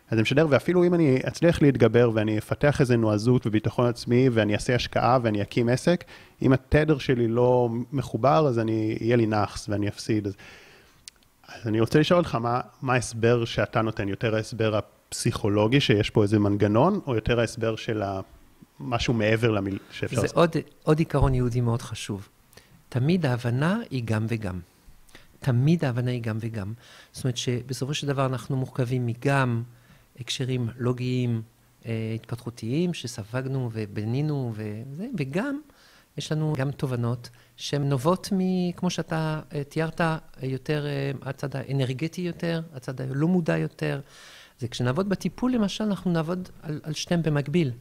אז 0.09 0.17
זה 0.17 0.21
משדר, 0.21 0.47
ואפילו 0.49 0.83
אם 0.83 0.93
אני 0.93 1.19
אצליח 1.27 1.61
להתגבר 1.61 2.11
ואני 2.13 2.37
אפתח 2.37 2.81
איזה 2.81 2.97
נועזות 2.97 3.47
וביטחון 3.47 3.87
עצמי 3.87 4.29
ואני 4.29 4.53
אעשה 4.53 4.75
השקעה 4.75 5.19
ואני 5.21 5.41
אקים 5.41 5.69
עסק, 5.69 6.03
אם 6.41 6.53
התדר 6.53 6.97
שלי 6.97 7.27
לא 7.27 7.69
מחובר, 7.91 8.47
אז 8.47 8.59
אני, 8.59 8.97
יהיה 9.01 9.15
לי 9.15 9.25
נאחס 9.25 9.69
ואני 9.69 9.87
אפסיד. 9.87 10.27
אז, 10.27 10.33
אז 11.47 11.67
אני 11.67 11.79
רוצה 11.79 11.99
לשאול 11.99 12.19
אותך, 12.19 12.35
מה, 12.35 12.61
מה 12.81 12.93
ההסבר 12.93 13.45
שאתה 13.45 13.81
נותן? 13.81 14.07
יותר 14.07 14.35
ההסבר 14.35 14.75
הפסיכולוגי, 14.75 15.79
שיש 15.79 16.09
פה 16.09 16.23
איזה 16.23 16.39
מנגנון, 16.39 16.99
או 17.07 17.15
יותר 17.15 17.39
ההסבר 17.39 17.75
של 17.75 18.01
משהו 18.79 19.13
מעבר 19.13 19.51
למיל 19.51 19.79
שאפשר? 19.91 20.21
זה 20.21 20.27
עוד, 20.33 20.55
עוד 20.83 20.99
עיקרון 20.99 21.33
יהודי 21.33 21.61
מאוד 21.61 21.81
חשוב. 21.81 22.29
תמיד 22.89 23.25
ההבנה 23.25 23.79
היא 23.89 24.01
גם 24.05 24.25
וגם. 24.29 24.59
תמיד 25.39 25.85
ההבנה 25.85 26.11
היא 26.11 26.21
גם 26.21 26.37
וגם. 26.39 26.73
זאת 27.11 27.23
אומרת 27.23 27.37
שבסופו 27.37 27.93
של 27.93 28.07
דבר 28.07 28.25
אנחנו 28.25 28.55
מורכבים 28.57 29.05
מגם 29.05 29.63
הקשרים 30.19 30.69
לוגיים, 30.77 31.41
אה, 31.85 32.11
התפתחותיים, 32.15 32.93
שספגנו 32.93 33.69
ובנינו 33.73 34.51
וזה, 34.55 35.07
וגם 35.17 35.59
יש 36.17 36.31
לנו 36.31 36.53
גם 36.57 36.71
תובנות 36.71 37.29
שהן 37.55 37.89
נובעות 37.89 38.29
מ... 38.31 38.71
כמו 38.71 38.89
שאתה 38.89 39.41
אה, 39.53 39.63
תיארת, 39.63 40.01
יותר, 40.41 40.85
אה, 40.85 41.11
הצד 41.21 41.55
האנרגטי 41.55 42.21
יותר, 42.21 42.61
הצד 42.73 43.01
הלא 43.01 43.27
מודע 43.27 43.57
יותר. 43.57 44.01
זה 44.59 44.67
כשנעבוד 44.67 45.09
בטיפול, 45.09 45.51
למשל, 45.51 45.83
אנחנו 45.83 46.11
נעבוד 46.11 46.49
על, 46.61 46.79
על 46.83 46.93
שתיהם 46.93 47.23
במקביל. 47.23 47.71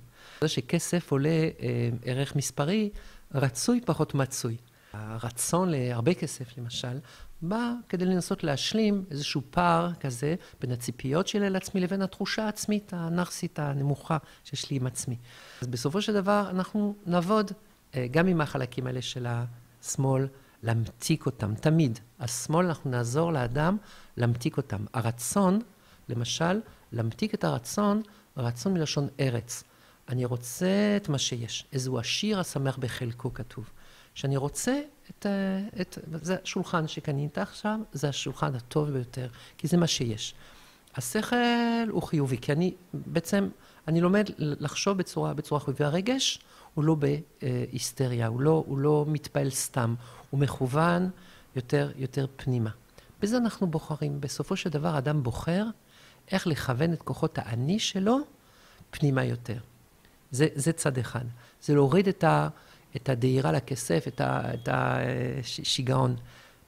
זה 0.41 0.49
שכסף 0.49 1.13
עולה 1.13 1.29
אה, 1.29 1.89
ערך 2.05 2.37
מספרי, 2.37 2.91
רצוי 3.35 3.81
פחות 3.81 4.15
מצוי. 4.15 4.57
הרצון 4.93 5.71
להרבה 5.71 6.15
כסף, 6.15 6.59
למשל, 6.59 6.99
בא 7.43 7.73
כדי 7.89 8.05
לנסות 8.05 8.45
להשלים 8.45 9.05
איזשהו 9.11 9.43
פער 9.51 9.95
כזה 10.01 10.35
בין 10.61 10.73
הציפיות 10.73 11.29
שלי 11.29 11.51
לעצמי 11.51 11.81
לבין 11.81 12.03
התחושה 12.03 12.45
העצמית 12.45 12.93
הנרסית 12.97 13.59
הנמוכה 13.59 14.17
שיש 14.45 14.71
לי 14.71 14.77
עם 14.77 14.87
עצמי. 14.87 15.17
אז 15.63 15.67
בסופו 15.67 16.03
של 16.03 16.15
דבר 16.15 16.47
אנחנו 16.51 16.95
נעבוד 17.07 17.53
אה, 17.95 18.07
גם 18.11 18.27
עם 18.27 18.41
החלקים 18.41 18.87
האלה 18.87 19.03
של 19.03 19.27
השמאל, 19.29 20.29
להמתיק 20.63 21.27
אותם, 21.27 21.55
תמיד. 21.55 21.99
השמאל, 22.21 22.67
אנחנו 22.67 22.91
נעזור 22.91 23.33
לאדם 23.33 23.77
להמתיק 24.17 24.57
אותם. 24.57 24.85
הרצון, 24.95 25.61
למשל, 26.09 26.61
להמתיק 26.93 27.35
את 27.35 27.45
הרצון, 27.45 28.03
רצון 28.37 28.75
מלשון 28.75 29.09
ארץ. 29.21 29.65
אני 30.09 30.25
רוצה 30.25 30.97
את 30.97 31.09
מה 31.09 31.19
שיש. 31.19 31.67
איזהו 31.73 31.99
עשיר 31.99 32.41
השמח 32.41 32.77
בחלקו 32.77 33.35
כתוב. 33.35 33.71
שאני 34.15 34.37
רוצה 34.37 34.81
את, 35.11 35.27
את... 35.81 35.99
זה 36.23 36.37
השולחן 36.43 36.89
שקנית 36.89 37.39
עכשיו, 37.39 37.79
זה 37.93 38.09
השולחן 38.09 38.55
הטוב 38.55 38.91
ביותר, 38.91 39.29
כי 39.59 39.69
זה 39.69 39.77
מה 39.77 39.87
שיש. 39.87 40.35
השכל 40.95 41.89
הוא 41.91 42.03
חיובי, 42.03 42.39
כי 42.39 42.53
אני 42.53 42.75
בעצם, 42.95 43.49
אני 43.89 44.01
לומד 44.01 44.31
לחשוב 44.39 44.99
בצורה, 44.99 45.35
בצורה 45.35 45.61
חיובית. 45.61 45.81
והרגש 45.81 46.39
הוא 46.75 46.85
לא 46.85 46.95
בהיסטריה, 46.95 48.27
הוא 48.27 48.41
לא, 48.41 48.65
הוא 48.67 48.79
לא 48.79 49.05
מתפעל 49.09 49.51
סתם, 49.51 49.95
הוא 50.31 50.41
מכוון 50.41 51.11
יותר, 51.57 51.93
יותר 51.97 52.27
פנימה. 52.37 52.71
בזה 53.21 53.37
אנחנו 53.37 53.67
בוחרים. 53.67 54.21
בסופו 54.21 54.57
של 54.57 54.71
דבר 54.71 54.99
אדם 54.99 55.23
בוחר 55.23 55.67
איך 56.33 56.47
לכוון 56.47 56.93
את 56.93 57.03
כוחות 57.03 57.39
האני 57.39 57.79
שלו 57.79 58.19
פנימה 58.91 59.25
יותר. 59.25 59.59
זה, 60.37 60.47
זה 60.55 60.73
צד 60.73 60.99
אחד. 60.99 61.25
זה 61.63 61.75
להוריד 61.75 62.09
את, 62.09 62.25
ה, 62.25 62.49
את 62.97 63.09
הדהירה 63.09 63.53
לכסף, 63.53 64.05
את, 64.09 64.21
ה, 64.21 64.55
את 64.55 64.69
השיגעון. 64.73 66.17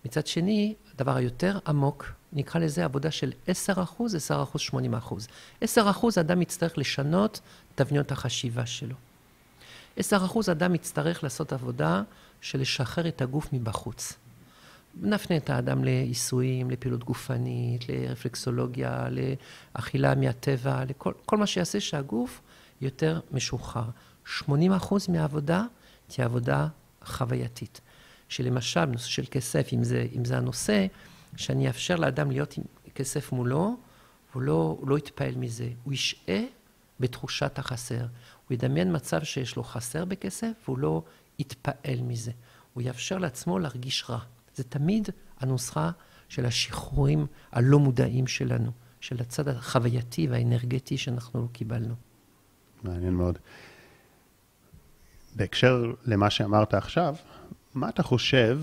מצד 0.05 0.27
שני, 0.27 0.75
הדבר 0.95 1.17
היותר 1.17 1.59
עמוק, 1.67 2.13
נקרא 2.33 2.61
לזה 2.61 2.85
עבודה 2.85 3.11
של 3.11 3.33
10 3.47 3.83
אחוז, 3.83 4.15
10 4.15 4.43
אחוז, 4.43 4.61
80 4.61 4.95
אחוז. 4.95 5.29
10 5.61 5.91
אחוז 5.91 6.19
אדם 6.19 6.43
יצטרך 6.43 6.79
לשנות 6.79 7.41
תבניות 7.75 8.13
החשיבה 8.13 8.67
שלו. 8.67 8.95
10 9.97 10.25
אחוז 10.25 10.51
אדם 10.51 10.75
יצטרך 10.75 11.25
לעשות 11.25 11.53
עבודה 11.53 12.03
של 12.41 12.61
לשחרר 12.61 13.09
את 13.09 13.23
הגוף 13.23 13.53
מבחוץ. 13.53 14.13
נפנה 15.03 15.37
את 15.37 15.51
האדם 15.51 15.85
לעיסויים, 15.85 16.71
לפעילות 16.71 17.05
גופנית, 17.05 17.89
לרפלקסולוגיה, 17.89 19.09
לאכילה 19.11 20.15
מהטבע, 20.15 20.85
לכל 20.85 21.37
מה 21.37 21.47
שיעשה 21.47 21.81
שהגוף 21.81 22.41
יותר 22.81 23.21
משוחרר. 23.31 23.91
80 24.25 24.73
אחוז 24.73 25.09
מהעבודה 25.09 25.65
תהיה 26.07 26.25
עבודה 26.25 26.69
חווייתית. 27.05 27.81
שלמשל, 28.29 28.87
בנושא 28.87 29.09
של 29.09 29.25
כסף, 29.31 29.69
אם 29.73 29.85
זה, 29.85 30.07
אם 30.17 30.25
זה 30.25 30.37
הנושא, 30.37 30.87
שאני 31.37 31.69
אאפשר 31.69 31.97
לאדם 31.97 32.31
להיות 32.31 32.59
עם 32.59 32.65
כסף 32.95 33.33
מולו, 33.33 33.77
הוא 34.33 34.43
לא, 34.43 34.77
הוא 34.81 34.89
לא 34.89 34.99
יתפעל 34.99 35.35
מזה, 35.37 35.69
הוא 35.85 35.93
ישעה 35.93 36.41
בתחושת 37.01 37.59
החסר. 37.59 38.07
הוא 38.49 38.55
ידמיין 38.55 38.97
מצב 38.97 39.25
שיש 39.25 39.57
לו 39.57 39.65
חסר 39.65 40.05
בכסף, 40.05 40.53
והוא 40.65 40.79
לא 40.79 41.03
יתפעל 41.39 42.01
מזה. 42.03 42.33
הוא 42.75 42.83
יאפשר 42.83 43.19
לעצמו 43.19 43.59
להרגיש 43.59 44.05
רע. 44.11 44.19
זה 44.55 44.65
תמיד 44.65 45.09
הנוסחה 45.41 45.91
של 46.29 46.47
השחרורים 46.47 47.27
הלא 47.53 47.79
מודעים 47.79 48.27
שלנו, 48.27 48.71
של 49.01 49.17
הצד 49.21 49.49
החווייתי 49.49 50.29
והאנרגטי 50.29 50.99
שאנחנו 50.99 51.41
לא 51.41 51.47
קיבלנו. 51.53 51.95
מעניין 52.83 53.15
מאוד. 53.15 53.39
בהקשר 55.37 55.93
למה 56.05 56.31
שאמרת 56.31 56.75
עכשיו, 56.75 57.15
מה 57.75 57.89
אתה 57.89 58.03
חושב, 58.03 58.61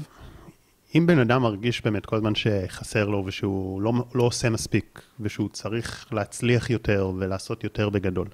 אם 0.96 1.08
בן 1.08 1.20
אדם 1.20 1.42
מרגיש 1.42 1.82
באמת 1.82 2.06
כל 2.06 2.16
הזמן 2.16 2.36
שחסר 2.36 3.06
לו 3.06 3.24
ושהוא 3.26 3.82
לא, 3.82 3.94
לא 4.16 4.24
עושה 4.24 4.50
מספיק, 4.50 5.02
ושהוא 5.20 5.50
צריך 5.50 6.14
להצליח 6.14 6.70
יותר 6.70 7.12
ולעשות 7.18 7.64
יותר 7.64 7.90
בגדול, 7.90 8.28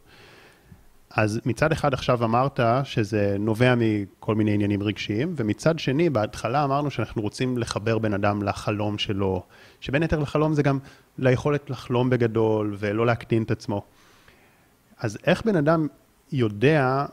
אז 1.15 1.39
מצד 1.45 1.71
אחד 1.71 1.93
עכשיו 1.93 2.23
אמרת 2.23 2.59
שזה 2.83 3.35
נובע 3.39 3.73
מכל 3.77 4.35
מיני 4.35 4.53
עניינים 4.53 4.83
רגשיים, 4.83 5.33
ומצד 5.37 5.79
שני, 5.79 6.09
בהתחלה 6.09 6.63
אמרנו 6.63 6.91
שאנחנו 6.91 7.21
רוצים 7.21 7.57
לחבר 7.57 7.97
בן 7.97 8.13
אדם 8.13 8.43
לחלום 8.43 8.97
שלו, 8.97 9.43
שבין 9.79 10.01
היתר 10.01 10.19
לחלום 10.19 10.53
זה 10.53 10.63
גם 10.63 10.79
ליכולת 11.17 11.69
לחלום 11.69 12.09
בגדול 12.09 12.75
ולא 12.79 13.05
להקטין 13.05 13.43
את 13.43 13.51
עצמו. 13.51 13.83
אז 15.01 15.17
איך 15.25 15.45
בן 15.45 15.55
אדם 15.55 15.87
יודע 16.31 17.05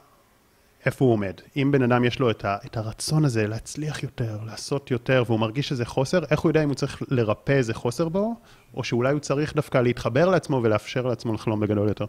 איפה 0.87 1.05
הוא 1.05 1.13
עומד. 1.13 1.35
אם 1.57 1.73
בן 1.73 1.83
אדם 1.83 2.05
יש 2.05 2.19
לו 2.19 2.31
את, 2.31 2.45
ה, 2.45 2.57
את 2.67 2.77
הרצון 2.77 3.25
הזה 3.25 3.47
להצליח 3.47 4.03
יותר, 4.03 4.39
לעשות 4.47 4.91
יותר, 4.91 5.23
והוא 5.27 5.41
מרגיש 5.41 5.69
שזה 5.69 5.85
חוסר, 5.85 6.25
איך 6.31 6.41
הוא 6.41 6.51
יודע 6.51 6.63
אם 6.63 6.69
הוא 6.69 6.75
צריך 6.75 7.03
לרפא 7.09 7.53
איזה 7.53 7.75
חוסר 7.75 8.09
בו, 8.09 8.35
או 8.75 8.85
שאולי 8.85 9.13
הוא 9.13 9.21
צריך 9.21 9.55
דווקא 9.55 9.79
להתחבר 9.79 10.29
לעצמו 10.29 10.61
ולאפשר 10.63 11.07
לעצמו 11.07 11.33
לחלום 11.33 11.61
בגדול 11.61 11.89
יותר. 11.89 12.07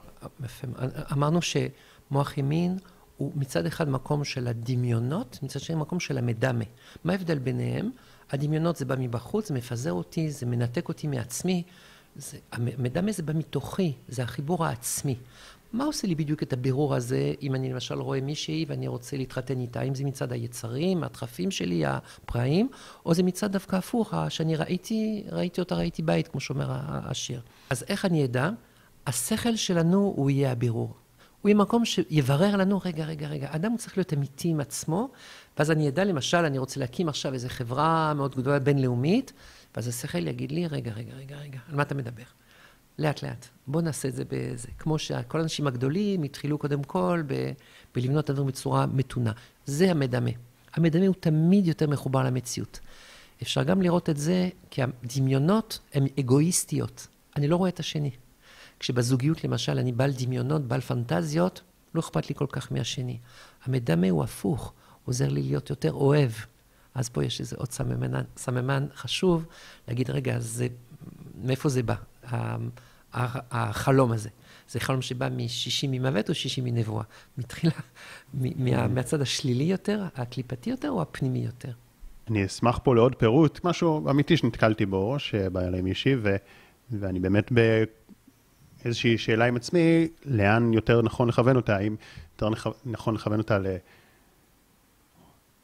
אמרנו 1.11 1.39
שמוח 1.41 2.37
ימין 2.37 2.77
הוא 3.17 3.31
מצד 3.35 3.65
אחד 3.65 3.89
מקום 3.89 4.23
של 4.23 4.47
הדמיונות, 4.47 5.39
מצד 5.43 5.59
שני 5.59 5.75
מקום 5.75 5.99
של 5.99 6.17
המדמה. 6.17 6.65
מה 7.03 7.13
ההבדל 7.13 7.39
ביניהם? 7.39 7.89
הדמיונות 8.31 8.75
זה 8.75 8.85
בא 8.85 8.95
מבחוץ, 8.99 9.47
זה 9.47 9.53
מפזר 9.53 9.93
אותי, 9.93 10.31
זה 10.31 10.45
מנתק 10.45 10.87
אותי 10.87 11.07
מעצמי. 11.07 11.63
זה, 12.15 12.37
המדמה 12.51 13.11
זה 13.11 13.23
בא 13.23 13.33
מתוכי, 13.33 13.93
זה 14.07 14.23
החיבור 14.23 14.65
העצמי. 14.65 15.15
מה 15.73 15.83
עושה 15.83 16.07
לי 16.07 16.15
בדיוק 16.15 16.43
את 16.43 16.53
הבירור 16.53 16.95
הזה, 16.95 17.33
אם 17.41 17.55
אני 17.55 17.73
למשל 17.73 17.99
רואה 17.99 18.21
מישהי 18.21 18.65
ואני 18.67 18.87
רוצה 18.87 19.17
להתחתן 19.17 19.59
איתה, 19.59 19.81
אם 19.81 19.95
זה 19.95 20.03
מצד 20.03 20.31
היצרים, 20.31 21.03
הדחפים 21.03 21.51
שלי, 21.51 21.85
הפראיים, 21.85 22.69
או 23.05 23.13
זה 23.13 23.23
מצד 23.23 23.51
דווקא 23.51 23.75
הפוך, 23.75 24.13
שאני 24.29 24.55
ראיתי, 24.55 25.23
ראיתי 25.31 25.61
אותה, 25.61 25.75
ראיתי 25.75 26.01
בית, 26.01 26.27
כמו 26.27 26.39
שאומר 26.39 26.67
השיר. 26.83 27.41
אז 27.69 27.83
איך 27.89 28.05
אני 28.05 28.25
אדע? 28.25 28.49
השכל 29.07 29.55
שלנו 29.55 30.13
הוא 30.15 30.29
יהיה 30.29 30.51
הבירור. 30.51 30.95
הוא 31.41 31.49
יהיה 31.49 31.57
מקום 31.57 31.85
שיברר 31.85 32.55
לנו, 32.55 32.79
רגע, 32.85 33.05
רגע, 33.05 33.27
רגע, 33.27 33.47
אדם 33.51 33.77
צריך 33.77 33.97
להיות 33.97 34.13
אמיתי 34.13 34.47
עם 34.47 34.59
עצמו, 34.59 35.09
ואז 35.57 35.71
אני 35.71 35.89
אדע, 35.89 36.03
למשל, 36.03 36.37
אני 36.37 36.57
רוצה 36.57 36.79
להקים 36.79 37.09
עכשיו 37.09 37.33
איזו 37.33 37.47
חברה 37.49 38.13
מאוד 38.13 38.35
גדולה 38.35 38.59
בינלאומית, 38.59 39.33
ואז 39.75 39.87
השכל 39.87 40.27
יגיד 40.27 40.51
לי, 40.51 40.67
רגע, 40.67 40.91
רגע, 40.91 41.13
רגע, 41.13 41.35
רגע, 41.35 41.59
על 41.69 41.75
מה 41.75 41.81
אתה 41.81 41.95
מדבר? 41.95 42.23
לאט 42.99 43.23
לאט. 43.23 43.47
בוא 43.67 43.81
נעשה 43.81 44.07
את 44.07 44.15
זה 44.15 44.23
בזה. 44.29 44.67
כמו 44.77 44.99
שכל 44.99 45.39
האנשים 45.39 45.67
הגדולים 45.67 46.23
התחילו 46.23 46.57
קודם 46.57 46.83
כל 46.83 47.23
ב, 47.27 47.51
בלבנות 47.95 48.25
את 48.25 48.29
הדברים 48.29 48.47
בצורה 48.47 48.85
מתונה. 48.85 49.31
זה 49.65 49.91
המדמה. 49.91 50.31
המדמה 50.73 51.07
הוא 51.07 51.15
תמיד 51.19 51.67
יותר 51.67 51.87
מחובר 51.87 52.23
למציאות. 52.23 52.79
אפשר 53.41 53.63
גם 53.63 53.81
לראות 53.81 54.09
את 54.09 54.17
זה 54.17 54.49
כי 54.69 54.81
הדמיונות 54.83 55.79
הן 55.93 56.05
אגואיסטיות. 56.19 57.07
אני 57.35 57.47
לא 57.47 57.55
רואה 57.55 57.69
את 57.69 57.79
השני. 57.79 58.11
כשבזוגיות 58.79 59.43
למשל 59.43 59.77
אני 59.77 59.91
בעל 59.91 60.11
דמיונות, 60.11 60.61
בעל 60.61 60.81
פנטזיות, 60.81 61.61
לא 61.95 61.99
אכפת 61.99 62.29
לי 62.29 62.35
כל 62.35 62.45
כך 62.51 62.71
מהשני. 62.71 63.17
המדמה 63.63 64.09
הוא 64.09 64.23
הפוך, 64.23 64.73
עוזר 65.05 65.29
לי 65.29 65.41
להיות 65.41 65.69
יותר 65.69 65.93
אוהב. 65.93 66.31
אז 66.95 67.09
פה 67.09 67.23
יש 67.23 67.39
איזה 67.39 67.55
עוד 67.59 67.71
סממן, 67.71 68.21
סממן 68.37 68.87
חשוב, 68.95 69.45
להגיד, 69.87 70.09
רגע, 70.09 70.39
זה, 70.39 70.67
מאיפה 71.43 71.69
זה 71.69 71.83
בא, 71.83 71.95
החלום 73.13 74.11
הזה? 74.11 74.29
זה 74.69 74.79
חלום 74.79 75.01
שבא 75.01 75.29
משישי 75.31 75.87
ממוות 75.87 76.29
או 76.29 76.35
שישי 76.35 76.61
מנבואה? 76.61 77.03
מתחילה, 77.37 77.73
מה, 78.33 78.87
מהצד 78.87 79.21
השלילי 79.21 79.63
יותר, 79.63 80.03
הקליפתי 80.15 80.69
יותר, 80.69 80.89
או 80.89 81.01
הפנימי 81.01 81.39
יותר? 81.39 81.71
אני 82.29 82.45
אשמח 82.45 82.79
פה 82.83 82.95
לעוד 82.95 83.15
פירוט, 83.15 83.59
משהו 83.63 84.09
אמיתי 84.09 84.37
שנתקלתי 84.37 84.85
בו, 84.85 85.19
שבא 85.19 85.61
אליי 85.61 85.81
מישהי, 85.81 86.15
ו, 86.15 86.35
ואני 86.91 87.19
באמת 87.19 87.51
באיזושהי 88.83 89.17
שאלה 89.17 89.45
עם 89.45 89.55
עצמי, 89.55 90.07
לאן 90.25 90.73
יותר 90.73 91.01
נכון 91.01 91.27
לכוון 91.27 91.55
אותה, 91.55 91.77
האם 91.77 91.95
יותר 92.33 92.49
נכון 92.85 93.15
לכוון 93.15 93.39
אותה 93.39 93.57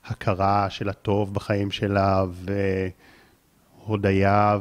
להכרה 0.09 0.69
של 0.69 0.89
הטוב 0.89 1.33
בחיים 1.33 1.71
שלה, 1.71 2.23
והודיה, 3.85 4.57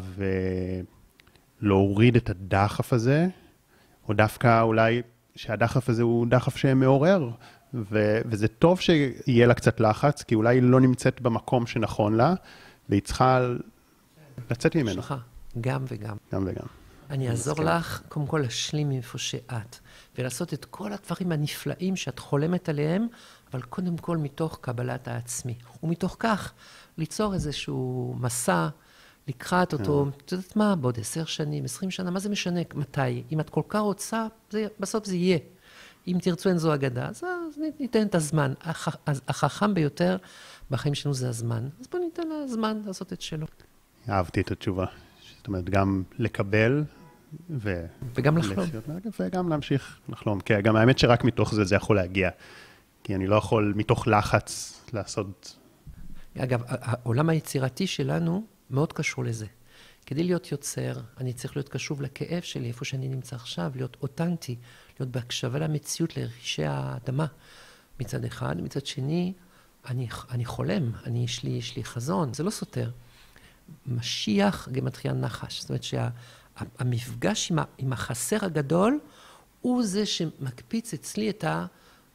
ולהוריד 1.65 2.17
את 2.17 2.31
הדחף 2.31 2.93
הזה, 2.93 3.27
או 4.09 4.15
דווקא 4.15 4.62
אולי 4.62 5.03
שהדחף 5.37 5.89
הזה 5.89 6.03
הוא 6.03 6.27
דחף 6.27 6.57
שמעורר, 6.57 7.31
ו- 7.75 8.21
וזה 8.27 8.49
טוב 8.49 8.81
שיהיה 8.81 9.47
לה 9.47 9.55
קצת 9.55 9.81
לחץ, 9.81 10.23
כי 10.23 10.35
אולי 10.35 10.57
היא 10.57 10.62
לא 10.62 10.81
נמצאת 10.81 11.21
במקום 11.21 11.67
שנכון 11.67 12.15
לה, 12.17 12.35
והיא 12.89 13.03
צריכה 13.03 13.49
לצאת 14.51 14.77
ממנו. 14.77 14.93
שלך, 14.93 15.15
גם 15.61 15.85
וגם. 15.89 16.17
גם 16.33 16.45
וגם. 16.47 16.67
אני 17.11 17.29
אעזור 17.29 17.61
לך, 17.61 18.03
קודם 18.09 18.27
כל, 18.27 18.39
להשלים 18.39 18.89
מאיפה 18.89 19.19
שאת, 19.19 19.77
ולעשות 20.19 20.55
את 20.55 20.65
כל 20.65 20.93
הדברים 20.93 21.33
הנפלאים 21.33 21.97
שאת 21.97 22.19
חולמת 22.19 22.69
עליהם, 22.69 23.07
אבל 23.53 23.62
קודם 23.62 23.97
כל 23.97 24.17
מתוך 24.17 24.59
קבלת 24.61 25.09
העצמי. 25.09 25.55
ומתוך 25.83 26.17
כך, 26.19 26.53
ליצור 26.99 27.35
איזשהו 27.35 28.15
מסע 28.21 28.69
לקראת 29.29 29.72
אותו, 29.72 30.07
כן. 30.12 30.18
את 30.25 30.33
יודעת 30.33 30.57
מה, 30.57 30.77
בעוד 30.77 30.99
עשר 31.01 31.25
שנים, 31.25 31.64
עשרים 31.64 31.91
שנה, 31.91 32.11
מה 32.11 32.18
זה 32.18 32.29
משנה 32.29 32.61
מתי? 32.75 33.22
אם 33.33 33.41
את 33.41 33.51
כל 33.51 33.62
כך 33.68 33.81
רוצה, 33.81 34.27
זה, 34.51 34.66
בסוף 34.81 35.05
זה 35.05 35.16
יהיה. 35.16 35.39
אם 36.07 36.18
תרצו 36.22 36.49
אין 36.49 36.59
זו 36.59 36.75
אגדה, 36.75 37.09
אז, 37.09 37.25
אז 37.25 37.61
ניתן 37.81 38.07
את 38.07 38.14
הזמן. 38.14 38.53
הח, 38.61 38.89
החכם 39.29 39.75
ביותר 39.75 40.16
בחיים 40.70 40.95
שלנו 40.95 41.14
זה 41.14 41.29
הזמן. 41.29 41.68
אז 41.81 41.87
בואו 41.87 42.03
ניתן 42.03 42.22
לזמן 42.45 42.81
לעשות 42.87 43.12
את 43.12 43.20
שלו. 43.20 43.47
אהבתי 44.09 44.41
את 44.41 44.51
התשובה. 44.51 44.87
זאת 45.37 45.47
אומרת, 45.47 45.70
גם 45.70 46.03
לקבל 46.18 46.85
ו... 47.51 47.87
וגם 48.14 48.39
לחלום. 48.39 48.68
וגם 49.20 49.49
להמשיך 49.49 49.99
לחלום. 50.09 50.41
כן, 50.41 50.61
גם 50.61 50.77
האמת 50.77 50.99
שרק 50.99 51.25
מתוך 51.25 51.55
זה 51.55 51.64
זה 51.64 51.77
יכול 51.77 51.97
להגיע. 51.97 52.31
כי 53.05 53.14
אני 53.14 53.27
לא 53.27 53.37
יכול 53.37 53.72
מתוך 53.77 54.09
לחץ 54.09 54.81
לעשות... 54.93 55.57
אגב, 56.39 56.62
העולם 56.66 57.29
היצירתי 57.29 57.87
שלנו 57.87 58.45
מאוד 58.75 58.93
קשור 58.93 59.25
לזה. 59.25 59.47
כדי 60.07 60.25
להיות 60.25 60.53
יוצר, 60.53 61.01
אני 61.18 61.33
צריך 61.33 61.57
להיות 61.57 61.68
קשוב 61.68 62.03
לכאב 62.03 62.43
שלי, 62.43 62.68
איפה 62.68 62.85
שאני 62.85 63.09
נמצא 63.09 63.37
עכשיו, 63.37 63.72
להיות 63.75 63.97
אותנטי, 64.03 64.57
להיות 65.01 65.11
בהקשבה 65.11 65.59
למציאות, 65.59 66.16
לרכשי 66.16 66.64
האדמה 66.64 67.27
מצד 68.01 68.25
אחד, 68.25 68.61
מצד 68.61 68.87
שני, 68.87 69.33
אני, 69.87 70.09
אני 70.31 70.45
חולם, 70.45 70.93
אני, 71.07 71.25
יש, 71.25 71.43
לי, 71.43 71.51
יש 71.51 71.77
לי 71.77 71.85
חזון, 71.85 72.35
זה 72.35 72.43
לא 72.43 72.51
סותר. 72.51 72.91
משיח 73.87 74.68
גמטריה 74.72 75.14
נחש, 75.14 75.61
זאת 75.61 75.68
אומרת 75.70 75.83
שהמפגש 75.83 77.49
שה, 77.49 77.55
עם, 77.55 77.61
עם 77.79 77.93
החסר 77.93 78.45
הגדול 78.45 78.99
הוא 79.61 79.83
זה 79.83 80.07
שמקפיץ 80.07 80.95
אצלי 80.95 81.31
את 81.31 81.45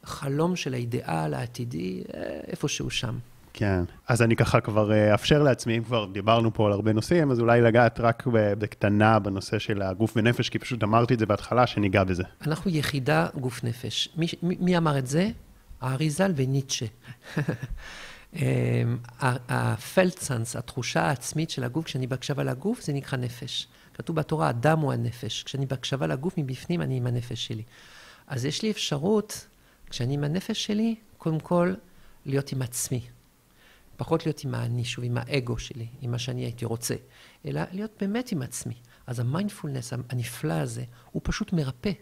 החלום 0.04 0.56
של 0.56 0.74
האידיאל 0.74 1.34
העתידי 1.34 2.02
אה, 2.14 2.40
איפשהו 2.46 2.90
שם. 2.90 3.18
כן, 3.52 3.84
אז 4.08 4.22
אני 4.22 4.36
ככה 4.36 4.60
כבר 4.60 4.92
אה, 4.92 5.12
אאפשר 5.12 5.42
לעצמי, 5.42 5.78
אם 5.78 5.84
כבר 5.84 6.06
דיברנו 6.12 6.54
פה 6.54 6.66
על 6.66 6.72
הרבה 6.72 6.92
נושאים, 6.92 7.30
אז 7.30 7.40
אולי 7.40 7.60
לגעת 7.60 8.00
רק 8.00 8.26
בקטנה 8.32 9.18
בנושא 9.18 9.58
של 9.58 9.82
הגוף 9.82 10.12
ונפש, 10.16 10.48
כי 10.48 10.58
פשוט 10.58 10.82
אמרתי 10.82 11.14
את 11.14 11.18
זה 11.18 11.26
בהתחלה, 11.26 11.66
שניגע 11.66 12.04
בזה. 12.04 12.22
אנחנו 12.46 12.70
יחידה 12.70 13.26
גוף 13.40 13.64
נפש. 13.64 14.08
מי, 14.16 14.26
מי 14.42 14.76
אמר 14.76 14.98
את 14.98 15.06
זה? 15.06 15.30
האריזל 15.80 16.32
וניטשה. 16.36 16.86
אמ, 18.36 18.98
הפלדסנס, 19.48 20.56
התחושה 20.56 21.02
העצמית 21.02 21.50
של 21.50 21.64
הגוף, 21.64 21.84
כשאני 21.84 22.06
בהקשבה 22.06 22.42
לגוף, 22.42 22.82
זה 22.82 22.92
נקרא 22.92 23.18
נפש. 23.18 23.68
כתוב 23.94 24.16
בתורה, 24.16 24.50
אדם 24.50 24.78
הוא 24.78 24.92
הנפש. 24.92 25.42
כשאני 25.42 25.66
בהקשבה 25.66 26.06
לגוף 26.06 26.34
מבפנים, 26.38 26.82
אני 26.82 26.96
עם 26.96 27.06
הנפש 27.06 27.46
שלי. 27.46 27.62
אז 28.26 28.44
יש 28.44 28.62
לי 28.62 28.70
אפשרות, 28.70 29.46
כשאני 29.90 30.14
עם 30.14 30.24
הנפש 30.24 30.64
שלי, 30.64 30.94
קודם 31.18 31.40
כל, 31.40 31.74
להיות 32.26 32.52
עם 32.52 32.62
עצמי. 32.62 33.00
פחות 34.00 34.26
להיות 34.26 34.44
עם 34.44 34.54
האני, 34.54 34.84
שוב, 34.84 35.04
עם 35.04 35.16
האגו 35.20 35.58
שלי, 35.58 35.88
עם 36.00 36.10
מה 36.10 36.18
שאני 36.18 36.40
הייתי 36.40 36.64
רוצה, 36.64 36.94
אלא 37.46 37.60
להיות 37.72 37.90
באמת 38.00 38.32
עם 38.32 38.42
עצמי. 38.42 38.74
אז 39.06 39.20
המיינדפולנס 39.20 39.92
הנפלא 40.10 40.52
הזה, 40.52 40.84
הוא 41.10 41.22
פשוט 41.24 41.52
מרפא. 41.52 41.92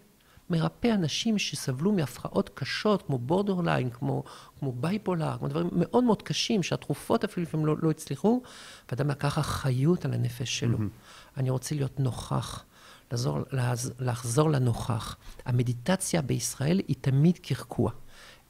מרפא 0.51 0.89
אנשים 0.95 1.39
שסבלו 1.39 1.93
מהפרעות 1.93 2.51
קשות, 2.55 3.03
כמו 3.03 3.19
borderline, 3.19 3.91
כמו, 3.91 4.25
כמו 4.59 4.73
bipolar, 4.73 5.39
כמו 5.39 5.49
דברים 5.49 5.69
מאוד 5.73 6.05
מאוד 6.05 6.23
קשים, 6.23 6.63
שהתרופות 6.63 7.25
אפילו 7.25 7.47
לפעמים 7.47 7.67
לא, 7.67 7.77
לא 7.83 7.91
הצליחו, 7.91 8.43
ואדם 8.91 9.11
לקח 9.11 9.39
אחריות 9.39 10.05
על 10.05 10.13
הנפש 10.13 10.59
שלו. 10.59 10.79
Mm-hmm. 10.79 11.37
אני 11.37 11.51
רוצה 11.51 11.75
להיות 11.75 12.01
נוכח, 12.01 12.65
לחזור, 13.13 13.39
לחזור 13.99 14.51
לנוכח. 14.51 15.17
המדיטציה 15.45 16.23
בישראל 16.23 16.81
היא 16.89 16.97
תמיד 17.01 17.39
קרקוע. 17.39 17.91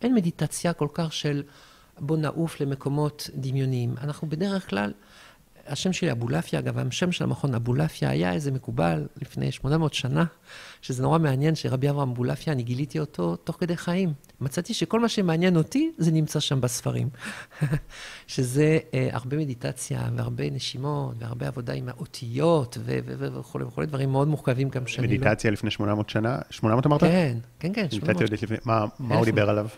אין 0.03 0.15
מדיטציה 0.15 0.73
כל 0.73 0.89
כך 0.95 1.13
של 1.13 1.43
בוא 2.01 2.17
נעוף 2.17 2.61
למקומות 2.61 3.31
דמיוניים. 3.35 3.95
אנחנו 4.03 4.29
בדרך 4.29 4.71
כלל, 4.71 4.93
השם 5.69 5.93
שלי 5.93 6.13
אבולעפיה, 6.13 6.59
אגב, 6.59 6.79
השם 6.79 7.13
של 7.13 7.25
המכון 7.25 7.55
אבולעפיה 7.55 8.11
היה 8.11 8.33
איזה 8.33 8.53
מקובל 8.53 9.07
לפני 9.23 9.53
800 9.53 9.95
שנה, 9.95 10.25
שזה 10.83 11.03
נורא 11.03 11.19
מעניין 11.19 11.55
שרבי 11.55 11.91
אברהם 11.91 12.11
אבולעפיה, 12.11 12.53
אני 12.53 12.63
גיליתי 12.63 13.01
אותו 13.01 13.37
תוך 13.37 13.57
כדי 13.61 13.77
חיים. 13.77 14.13
מצאתי 14.41 14.75
שכל 14.75 15.01
מה 15.01 15.09
שמעניין 15.09 15.57
אותי, 15.57 15.93
זה 15.99 16.11
נמצא 16.11 16.41
שם 16.41 16.61
בספרים. 16.61 17.09
שזה 18.27 18.79
אה, 18.95 19.09
הרבה 19.13 19.37
מדיטציה 19.37 20.09
והרבה 20.17 20.51
נשימות 20.51 21.15
והרבה 21.19 21.49
עבודה 21.49 21.73
עם 21.73 21.89
האותיות 21.89 22.79
וכולי 22.85 23.65
וכולי, 23.65 23.87
דברים 23.87 24.13
מאוד 24.13 24.29
מורכבים 24.29 24.69
גם 24.69 24.87
שאני 24.87 25.07
לא... 25.07 25.15
מדיטציה 25.15 25.51
לפני 25.51 25.71
800 25.71 26.11
שנה? 26.11 26.39
800 26.51 26.87
אמרת? 26.87 27.01
כן, 27.01 27.37
כן, 27.59 27.73
כן, 27.75 27.91
800. 27.91 28.67
מה, 28.67 28.85
מה 28.99 29.17
הוא 29.17 29.25
דיבר 29.25 29.51
עליו? 29.51 29.69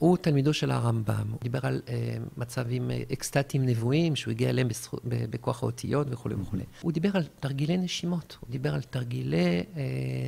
הוא 0.00 0.16
תלמידו 0.16 0.54
של 0.54 0.70
הרמב"ם, 0.70 1.30
הוא 1.30 1.38
דיבר 1.42 1.58
על 1.62 1.80
uh, 1.86 1.90
מצבים 2.36 2.90
uh, 2.90 3.12
אקסטטיים 3.12 3.66
נבואיים, 3.66 4.16
שהוא 4.16 4.30
הגיע 4.30 4.50
אליהם 4.50 4.68
בזכו, 4.68 4.96
ב, 4.96 5.30
בכוח 5.30 5.62
האותיות 5.62 6.06
וכולי. 6.10 6.34
וכולי. 6.34 6.62
הוא 6.80 6.92
דיבר 6.92 7.10
על 7.14 7.22
תרגילי 7.40 7.76
נשימות, 7.76 8.36
הוא 8.40 8.50
דיבר 8.50 8.74
על 8.74 8.82
תרגילי, 8.82 9.62
uh, 9.62 9.76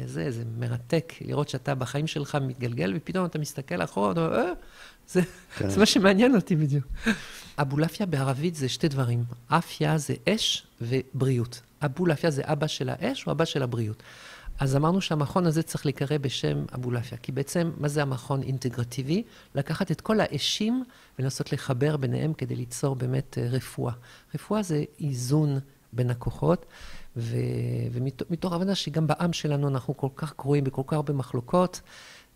זה, 0.06 0.30
זה 0.30 0.42
מרתק, 0.58 1.12
לראות 1.20 1.48
שאתה 1.48 1.74
בחיים 1.74 2.06
שלך 2.06 2.38
מתגלגל, 2.40 2.92
ופתאום 2.96 3.26
אתה 3.26 3.38
מסתכל 3.38 3.82
אחורה, 3.82 4.12
אתה 4.12 4.26
אומר, 4.26 4.36
אה, 4.36 4.52
זה, 5.08 5.20
כן. 5.56 5.68
זה 5.70 5.78
מה 5.78 5.86
שמעניין 5.86 6.36
אותי 6.36 6.56
בדיוק. 6.56 6.86
אבולעפיה 7.58 8.06
בערבית 8.06 8.54
זה 8.54 8.68
שתי 8.68 8.88
דברים, 8.88 9.24
אפיה 9.48 9.98
זה 9.98 10.14
אש 10.28 10.66
ובריאות. 10.80 11.60
אבולעפיה 11.84 12.30
זה 12.30 12.42
אבא 12.44 12.66
של 12.66 12.88
האש 12.88 13.26
או 13.26 13.32
אבא 13.32 13.44
של 13.44 13.62
הבריאות. 13.62 14.02
אז 14.58 14.76
אמרנו 14.76 15.00
שהמכון 15.00 15.46
הזה 15.46 15.62
צריך 15.62 15.86
להיקרא 15.86 16.18
בשם 16.18 16.64
אבולעפיה, 16.74 17.18
כי 17.18 17.32
בעצם, 17.32 17.72
מה 17.76 17.88
זה 17.88 18.02
המכון 18.02 18.42
אינטגרטיבי? 18.42 19.22
לקחת 19.54 19.90
את 19.90 20.00
כל 20.00 20.20
האשים 20.20 20.84
ולנסות 21.18 21.52
לחבר 21.52 21.96
ביניהם 21.96 22.32
כדי 22.32 22.56
ליצור 22.56 22.96
באמת 22.96 23.38
אה, 23.38 23.46
רפואה. 23.50 23.92
רפואה 24.34 24.62
זה 24.62 24.84
איזון 25.00 25.58
בין 25.92 26.10
הכוחות, 26.10 26.66
ו... 27.16 27.36
ומתוך 27.92 28.52
הבנה 28.52 28.74
שגם 28.74 29.06
בעם 29.06 29.32
שלנו 29.32 29.68
אנחנו 29.68 29.96
כל 29.96 30.08
כך 30.16 30.32
קרואים 30.32 30.64
בכל 30.64 30.82
כך 30.86 30.92
הרבה 30.92 31.12
מחלוקות, 31.12 31.80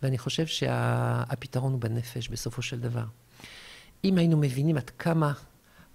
ואני 0.03 0.17
חושב 0.17 0.45
שהפתרון 0.45 1.71
שה... 1.71 1.73
הוא 1.73 1.81
בנפש 1.81 2.27
בסופו 2.27 2.61
של 2.61 2.79
דבר. 2.79 3.03
אם 4.03 4.17
היינו 4.17 4.37
מבינים 4.37 4.77
עד 4.77 4.89
כמה 4.89 5.33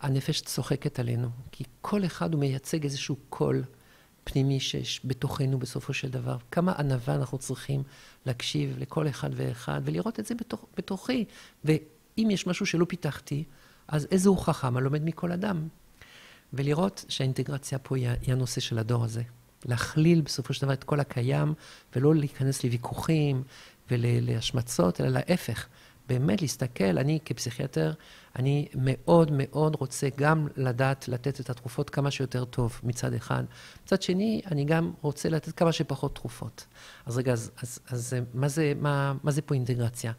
הנפש 0.01 0.41
צוחקת 0.41 0.99
עלינו, 0.99 1.29
כי 1.53 1.65
כל 1.81 2.05
אחד 2.05 2.33
הוא 2.33 2.41
מייצג 2.41 2.85
איזשהו 2.85 3.17
קול. 3.29 3.63
פנימי 4.25 4.61
שיש 4.61 5.01
בתוכנו 5.05 5.59
בסופו 5.59 5.93
של 5.93 6.09
דבר. 6.09 6.37
כמה 6.51 6.73
ענווה 6.73 7.15
אנחנו 7.15 7.39
צריכים 7.39 7.83
להקשיב 8.27 8.77
לכל 8.79 9.09
אחד 9.09 9.31
ואחד 9.35 9.81
ולראות 9.85 10.21
את 10.21 10.27
זה 10.27 10.35
בתוך, 10.35 10.67
בתוכי. 10.77 11.25
ואם 11.65 12.29
יש 12.31 12.47
משהו 12.47 12.67
שלא 12.67 12.85
פיתחתי, 12.89 13.45
אז 13.89 14.09
איזה 14.11 14.29
הוא 14.29 14.39
חכם 14.39 14.77
הלומד 14.77 15.05
מכל 15.05 15.33
אדם. 15.33 15.69
ולראות 16.53 17.05
שהאינטגרציה 17.09 17.79
פה 17.79 17.97
היא, 17.97 18.09
היא 18.09 18.33
הנושא 18.33 18.61
של 18.61 18.79
הדור 18.79 19.05
הזה. 19.05 19.23
להכליל 19.65 20.21
בסופו 20.21 20.55
של 20.55 20.67
דבר 20.67 20.73
את 20.73 20.85
כל 20.85 21.01
הקיים, 21.01 21.55
ולא 21.97 22.15
להיכנס 22.15 22.65
לוויכוחים 22.65 23.43
ולהשמצות, 23.91 25.01
אלא 25.01 25.09
להפך. 25.09 25.67
באמת 26.09 26.43
להסתכל, 26.43 26.99
אני 26.99 27.19
כפסיכיאטר, 27.25 27.93
אני 28.37 28.69
מאוד 28.75 29.31
מאוד 29.35 29.75
רוצה 29.75 30.09
גם 30.17 30.49
לדעת 30.57 31.09
לתת 31.09 31.41
את 31.41 31.51
התרופות 31.51 31.91
כמה 31.91 32.11
שיותר 32.11 32.45
טוב 32.45 32.81
מצד 32.83 33.15
אחד. 33.15 33.45
מצד 33.85 34.03
שני, 34.03 34.43
אני 34.51 34.65
גם 34.65 34.93
רוצה 35.03 35.29
לתת 35.29 35.53
כמה 35.59 35.73
שפחות 35.73 36.15
תרופות. 36.15 36.67
אז 37.07 37.19
רגע, 37.19 37.33
אז, 37.33 37.51
אז, 37.63 37.79
אז 37.87 38.17
מה, 38.35 38.49
זה, 38.49 38.73
מה, 38.81 39.15
מה 39.23 39.31
זה 39.31 39.43
פה 39.43 39.55
אינטגרציה? 39.55 40.13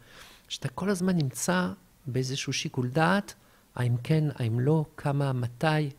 שאתה 0.48 0.68
כל 0.68 0.90
הזמן 0.90 1.16
נמצא 1.16 1.68
באיזשהו 2.06 2.52
שיקול 2.52 2.88
דעת 2.88 3.34
האם 3.74 3.96
כן, 3.96 4.24
האם 4.34 4.60
לא, 4.60 4.84
כמה, 4.96 5.32
מתי, 5.32 5.90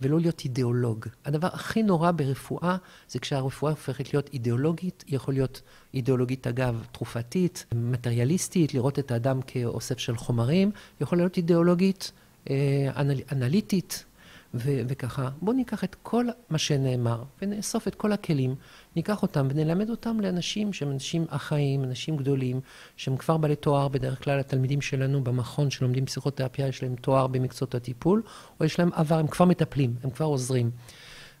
ולא 0.00 0.20
להיות 0.20 0.40
אידיאולוג. 0.44 1.06
הדבר 1.24 1.48
הכי 1.52 1.82
נורא 1.82 2.10
ברפואה 2.10 2.76
זה 3.08 3.18
כשהרפואה 3.18 3.72
הופכת 3.72 4.14
להיות 4.14 4.30
אידיאולוגית, 4.32 5.04
היא 5.06 5.16
יכולה 5.16 5.36
להיות 5.36 5.62
אידיאולוגית 5.94 6.46
אגב 6.46 6.84
תרופתית, 6.92 7.66
מטריאליסטית, 7.74 8.74
לראות 8.74 8.98
את 8.98 9.10
האדם 9.10 9.40
כאוסף 9.46 9.98
של 9.98 10.16
חומרים, 10.16 10.68
היא 10.68 11.04
יכולה 11.04 11.22
להיות 11.22 11.36
אידיאולוגית 11.36 12.12
אה, 12.50 12.90
אנל, 12.96 13.20
אנליטית, 13.32 14.04
ו- 14.54 14.80
וככה. 14.88 15.28
בואו 15.42 15.56
ניקח 15.56 15.84
את 15.84 15.96
כל 16.02 16.26
מה 16.50 16.58
שנאמר 16.58 17.22
ונאסוף 17.42 17.88
את 17.88 17.94
כל 17.94 18.12
הכלים, 18.12 18.54
ניקח 18.96 19.22
אותם 19.22 19.48
ונלמד 19.50 19.90
אותם 19.90 20.20
לאנשים 20.20 20.72
שהם 20.72 20.90
אנשים 20.90 21.24
אחראיים, 21.28 21.84
אנשים 21.84 22.16
גדולים, 22.16 22.60
שהם 22.96 23.16
כבר 23.16 23.36
בעלי 23.36 23.56
תואר, 23.56 23.88
בדרך 23.88 24.24
כלל 24.24 24.40
התלמידים 24.40 24.80
שלנו 24.80 25.24
במכון 25.24 25.70
שלומדים 25.70 26.06
פסיכותרפיה, 26.06 26.66
יש 26.66 26.82
להם 26.82 26.94
תואר 26.94 27.26
במקצועות 27.26 27.74
הטיפול, 27.74 28.22
או 28.60 28.64
יש 28.64 28.78
להם 28.78 28.90
עבר, 28.92 29.18
הם 29.18 29.26
כבר 29.26 29.44
מטפלים, 29.44 29.94
הם 30.02 30.10
כבר 30.10 30.26
עוזרים. 30.26 30.70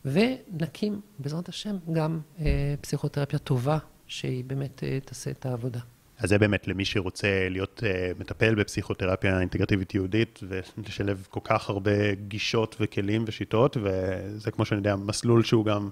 ונקים, 0.04 1.00
בעזרת 1.18 1.48
השם, 1.48 1.76
גם 1.92 2.20
אה, 2.40 2.74
פסיכותרפיה 2.80 3.38
טובה, 3.38 3.78
שהיא 4.06 4.44
באמת 4.44 4.84
אה, 4.84 4.98
תעשה 5.04 5.30
את 5.30 5.46
העבודה. 5.46 5.80
אז 6.20 6.28
זה 6.28 6.38
באמת 6.38 6.68
למי 6.68 6.84
שרוצה 6.84 7.46
להיות 7.50 7.82
uh, 7.82 8.20
מטפל 8.20 8.54
בפסיכותרפיה 8.54 9.40
אינטגרטיבית 9.40 9.94
יהודית 9.94 10.40
ולשלב 10.48 11.26
כל 11.30 11.40
כך 11.44 11.70
הרבה 11.70 12.14
גישות 12.14 12.76
וכלים 12.80 13.24
ושיטות, 13.26 13.76
וזה 13.82 14.50
כמו 14.50 14.64
שאני 14.64 14.78
יודע, 14.78 14.96
מסלול 14.96 15.44
שהוא 15.44 15.64
גם 15.64 15.88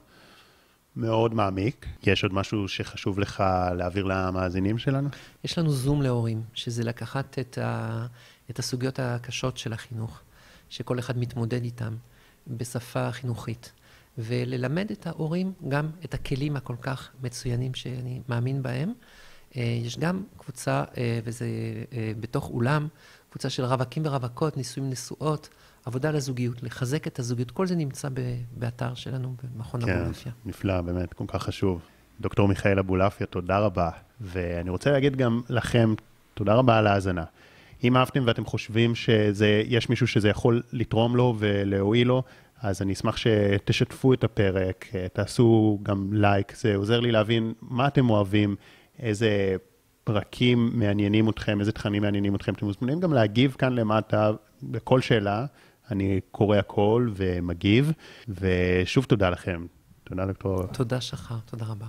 מאוד 0.97 1.35
מעמיק. 1.35 1.87
יש 2.03 2.23
עוד 2.23 2.33
משהו 2.35 2.69
שחשוב 2.69 3.19
לך 3.19 3.45
להעביר 3.77 4.05
למאזינים 4.05 4.79
שלנו? 4.79 5.09
יש 5.45 5.59
לנו 5.59 5.71
זום 5.71 6.03
להורים, 6.03 6.43
שזה 6.55 6.85
לקחת 6.85 7.39
את, 7.39 7.59
ה, 7.59 8.07
את 8.51 8.59
הסוגיות 8.59 8.99
הקשות 8.99 9.57
של 9.57 9.73
החינוך, 9.73 10.21
שכל 10.71 10.99
אחד 10.99 11.19
מתמודד 11.19 11.65
איתן 11.65 11.95
בשפה 12.47 13.13
חינוכית. 13.13 13.73
וללמד 14.19 14.91
את 14.91 15.07
ההורים 15.07 15.53
גם 15.69 15.91
את 16.05 16.15
הכלים 16.15 16.57
הכל 16.57 16.77
כך 16.81 17.11
מצוינים 17.23 17.75
שאני 17.75 18.21
מאמין 18.29 18.63
בהם. 18.63 18.93
אה, 19.57 19.63
יש 19.85 19.99
גם 19.99 20.23
קבוצה, 20.37 20.85
אה, 20.99 21.21
וזה 21.25 21.47
אה, 21.93 22.13
בתוך 22.21 22.51
אולם, 22.51 22.89
קבוצה 23.31 23.51
של 23.51 23.65
רווקים 23.65 24.03
ורווקות, 24.07 24.57
נישואים 24.57 24.91
נשואות, 24.91 25.49
עבודה 25.87 26.11
לזוגיות, 26.11 26.63
לחזק 26.63 27.07
את 27.07 27.19
הזוגיות. 27.19 27.51
כל 27.51 27.67
זה 27.67 27.77
נמצא 27.77 28.09
באתר 28.57 28.95
שלנו, 28.95 29.35
במכון 29.55 29.85
כן, 29.85 29.93
אבולעפיה. 29.93 30.33
כן, 30.33 30.49
נפלא, 30.49 30.81
באמת, 30.81 31.15
כל 31.15 31.25
כך 31.27 31.43
חשוב. 31.43 31.81
דוקטור 32.21 32.49
מיכאל 32.49 32.79
אבולעפיה, 32.79 33.27
תודה 33.27 33.59
רבה. 33.59 33.91
ואני 34.21 34.71
רוצה 34.71 34.91
להגיד 34.91 35.17
גם 35.17 35.43
לכם, 35.49 35.95
תודה 36.35 36.55
רבה 36.55 36.79
על 36.79 36.87
ההאזנה. 36.87 37.25
אם 37.85 37.97
אהבתם 37.97 38.23
ואתם 38.27 38.45
חושבים 38.45 38.95
שיש 38.95 39.89
מישהו 39.89 40.07
שזה 40.07 40.29
יכול 40.29 40.63
לתרום 40.73 41.17
לו 41.17 41.35
ולהועיל 41.39 42.07
לו, 42.09 42.23
אז 42.63 42.83
אני 42.83 42.93
אשמח 42.93 43.17
שתשתפו 43.17 44.13
את 44.13 44.25
הפרק, 44.25 44.87
תעשו 45.13 45.79
גם 45.83 46.09
לייק, 46.13 46.57
זה 46.57 46.77
עוזר 46.77 47.01
לי 47.01 47.13
להבין 47.13 47.53
מה 47.63 47.87
אתם 47.87 48.11
אוהבים, 48.11 48.57
איזה 48.99 49.57
פרקים 50.05 50.71
מעניינים 50.75 51.29
אתכם, 51.29 51.61
איזה 51.61 51.73
תכנים 51.73 52.03
מעניינים 52.03 52.35
אתכם. 52.35 52.53
אתם 52.55 52.67
מוזמנים 52.67 53.01
גם 53.01 53.13
להגיב 53.13 53.57
כאן 53.59 53.73
למטה 53.73 54.31
בכל 54.63 55.01
שאלה. 55.01 55.47
אני 55.91 56.21
קורא 56.31 56.57
הכל 56.57 57.11
ומגיב, 57.17 57.93
ושוב 58.29 59.05
תודה 59.05 59.31
לכם. 59.31 59.67
תודה 60.05 60.27
דוקטור. 60.27 60.67
תודה 60.67 61.01
שחר, 61.01 61.39
תודה 61.47 61.65
רבה. 61.67 61.87